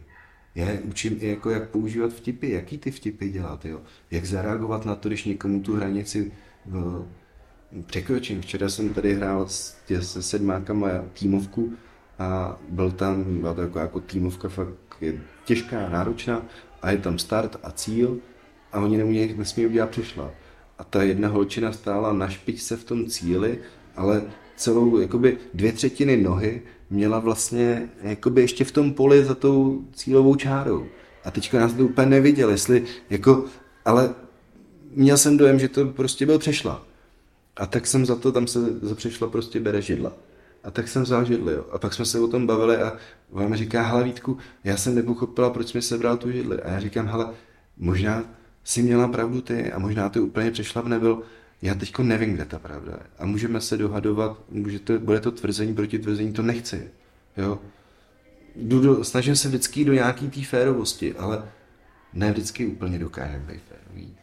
Já 0.54 0.70
je 0.70 0.80
učím 0.80 1.16
i 1.20 1.28
jako, 1.28 1.50
jak 1.50 1.70
používat 1.70 2.12
vtipy, 2.12 2.50
jaký 2.50 2.78
ty 2.78 2.90
vtipy 2.90 3.28
dělat, 3.28 3.64
jo? 3.64 3.80
jak 4.10 4.24
zareagovat 4.24 4.84
na 4.84 4.94
to, 4.94 5.08
když 5.08 5.24
někomu 5.24 5.60
tu 5.60 5.76
hranici 5.76 6.32
v, 6.66 7.06
překročím. 7.86 8.42
Včera 8.42 8.68
jsem 8.68 8.94
tady 8.94 9.14
hrál 9.14 9.48
s, 9.48 9.76
se 10.00 10.22
sedmákama 10.22 10.88
týmovku 11.12 11.72
a 12.18 12.58
byl 12.68 12.90
tam, 12.90 13.40
byla 13.40 13.54
to 13.54 13.60
jako, 13.60 13.78
jako 13.78 14.00
týmovka 14.00 14.48
fakt 14.48 14.74
je 15.00 15.22
těžká, 15.44 15.88
náročná 15.88 16.42
a 16.82 16.90
je 16.90 16.98
tam 16.98 17.18
start 17.18 17.56
a 17.62 17.70
cíl 17.70 18.18
a 18.72 18.80
oni 18.80 18.96
neměli, 18.96 19.34
nesmí 19.36 19.66
udělat 19.66 19.90
přišla. 19.90 20.30
A 20.78 20.84
ta 20.84 21.02
jedna 21.02 21.28
holčina 21.28 21.72
stála 21.72 22.12
na 22.12 22.28
špičce 22.28 22.76
v 22.76 22.84
tom 22.84 23.06
cíli, 23.06 23.58
ale 23.96 24.22
celou, 24.56 24.98
jakoby 24.98 25.38
dvě 25.54 25.72
třetiny 25.72 26.16
nohy 26.16 26.62
měla 26.90 27.18
vlastně 27.18 27.88
jakoby 28.02 28.40
ještě 28.40 28.64
v 28.64 28.72
tom 28.72 28.94
poli 28.94 29.24
za 29.24 29.34
tou 29.34 29.84
cílovou 29.92 30.34
čárou. 30.34 30.86
A 31.24 31.30
teďka 31.30 31.60
nás 31.60 31.72
to 31.72 31.84
úplně 31.84 32.06
neviděl, 32.06 32.50
jestli 32.50 32.84
jako, 33.10 33.44
ale 33.84 34.14
měl 34.90 35.18
jsem 35.18 35.36
dojem, 35.36 35.58
že 35.58 35.68
to 35.68 35.86
prostě 35.86 36.26
byl 36.26 36.38
přešla. 36.38 36.86
A 37.56 37.66
tak 37.66 37.86
jsem 37.86 38.06
za 38.06 38.16
to, 38.16 38.32
tam 38.32 38.46
se 38.46 38.60
za 38.82 38.94
přešla 38.94 39.28
prostě 39.28 39.60
bere 39.60 39.82
židla. 39.82 40.12
A 40.64 40.70
tak 40.70 40.88
jsem 40.88 41.02
vzal 41.02 41.24
židli, 41.24 41.52
jo. 41.52 41.66
A 41.72 41.78
pak 41.78 41.94
jsme 41.94 42.04
se 42.04 42.20
o 42.20 42.28
tom 42.28 42.46
bavili 42.46 42.76
a 42.76 42.92
ona 43.30 43.48
mi 43.48 43.56
říká, 43.56 43.82
hele 43.82 44.04
Vítku, 44.04 44.38
já 44.64 44.76
jsem 44.76 44.94
nepochopila, 44.94 45.50
proč 45.50 45.72
mi 45.72 45.82
sebral 45.82 46.16
tu 46.16 46.30
židli. 46.30 46.62
A 46.62 46.70
já 46.70 46.80
říkám, 46.80 47.06
hele, 47.06 47.34
možná 47.76 48.24
si 48.64 48.82
měla 48.82 49.08
pravdu 49.08 49.40
ty 49.40 49.72
a 49.72 49.78
možná 49.78 50.08
ty 50.08 50.20
úplně 50.20 50.50
přešlap 50.50 50.86
nebyl. 50.86 51.22
Já 51.62 51.74
teďko 51.74 52.02
nevím, 52.02 52.34
kde 52.34 52.44
ta 52.44 52.58
pravda 52.58 52.92
je. 52.92 53.06
A 53.18 53.26
můžeme 53.26 53.60
se 53.60 53.76
dohadovat, 53.76 54.38
může 54.50 54.78
to, 54.78 54.98
bude 54.98 55.20
to 55.20 55.30
tvrzení 55.30 55.74
proti 55.74 55.98
tvrzení, 55.98 56.32
to 56.32 56.42
nechci. 56.42 56.90
Jo? 57.36 57.58
Jdu 58.56 58.80
do, 58.80 59.04
snažím 59.04 59.36
se 59.36 59.48
vždycky 59.48 59.84
do 59.84 59.92
nějaký 59.92 60.30
té 60.30 60.42
férovosti, 60.42 61.14
ale 61.14 61.48
ne 62.12 62.32
vždycky 62.32 62.66
úplně 62.66 62.98
dokážem 62.98 63.46
být 63.46 63.60
férový. 63.68 64.16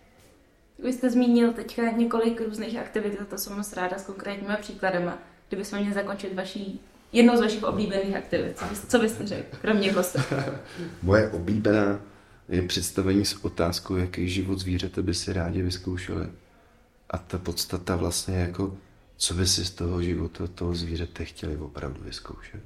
Vy 0.83 0.93
jste 0.93 1.09
zmínil 1.09 1.53
teďka 1.53 1.91
několik 1.91 2.41
různých 2.41 2.77
aktivit, 2.77 3.17
a 3.21 3.25
to 3.25 3.37
jsem 3.37 3.57
moc 3.57 3.73
ráda 3.73 3.97
s 3.97 4.05
konkrétními 4.05 4.53
příkladama 4.61 5.17
kdybychom 5.51 5.79
měli 5.79 5.93
zakončit 5.93 6.33
vaší, 6.33 6.79
jednou 7.11 7.37
z 7.37 7.41
vašich 7.41 7.63
oblíbených 7.63 8.15
aktivit. 8.15 8.59
Co, 8.87 8.99
byste, 8.99 9.27
řekl, 9.27 9.57
kromě 9.61 9.93
kostek? 9.93 10.25
Moje 11.03 11.29
oblíbená 11.29 11.99
je 12.49 12.61
představení 12.61 13.25
s 13.25 13.45
otázkou, 13.45 13.95
jaký 13.95 14.29
život 14.29 14.59
zvířete 14.59 15.01
by 15.01 15.13
si 15.13 15.33
rádi 15.33 15.61
vyzkoušeli. 15.61 16.27
A 17.09 17.17
ta 17.17 17.37
podstata 17.37 17.95
vlastně 17.95 18.35
jako, 18.35 18.77
co 19.17 19.33
by 19.33 19.47
si 19.47 19.65
z 19.65 19.71
toho 19.71 20.03
života 20.03 20.47
toho 20.47 20.75
zvířete 20.75 21.25
chtěli 21.25 21.57
opravdu 21.57 22.03
vyzkoušet. 22.03 22.61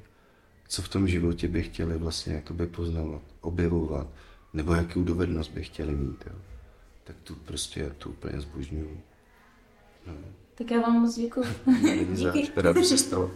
Co 0.67 0.81
v 0.81 0.89
tom 0.89 1.07
životě 1.07 1.47
by 1.47 1.63
chtěli 1.63 1.97
vlastně 1.97 2.33
jakoby 2.33 2.67
poznávat, 2.67 3.21
objevovat, 3.41 4.07
nebo 4.53 4.73
jakou 4.73 5.03
dovednost 5.03 5.51
by 5.51 5.63
chtěli 5.63 5.95
mít. 5.95 6.23
Jo. 6.25 6.35
Tak 7.03 7.15
tu 7.23 7.35
prostě 7.35 7.89
tu 7.97 8.09
úplně 8.09 8.41
zbožňuju. 8.41 9.01
No. 10.07 10.13
Tak 10.55 10.71
já 10.71 10.81
vám 10.81 10.93
moc 11.01 11.15
děkuji. 11.15 11.45
Díky. 12.13 12.51
Rád 12.55 12.85
se 12.85 12.97
stalo. 12.97 13.31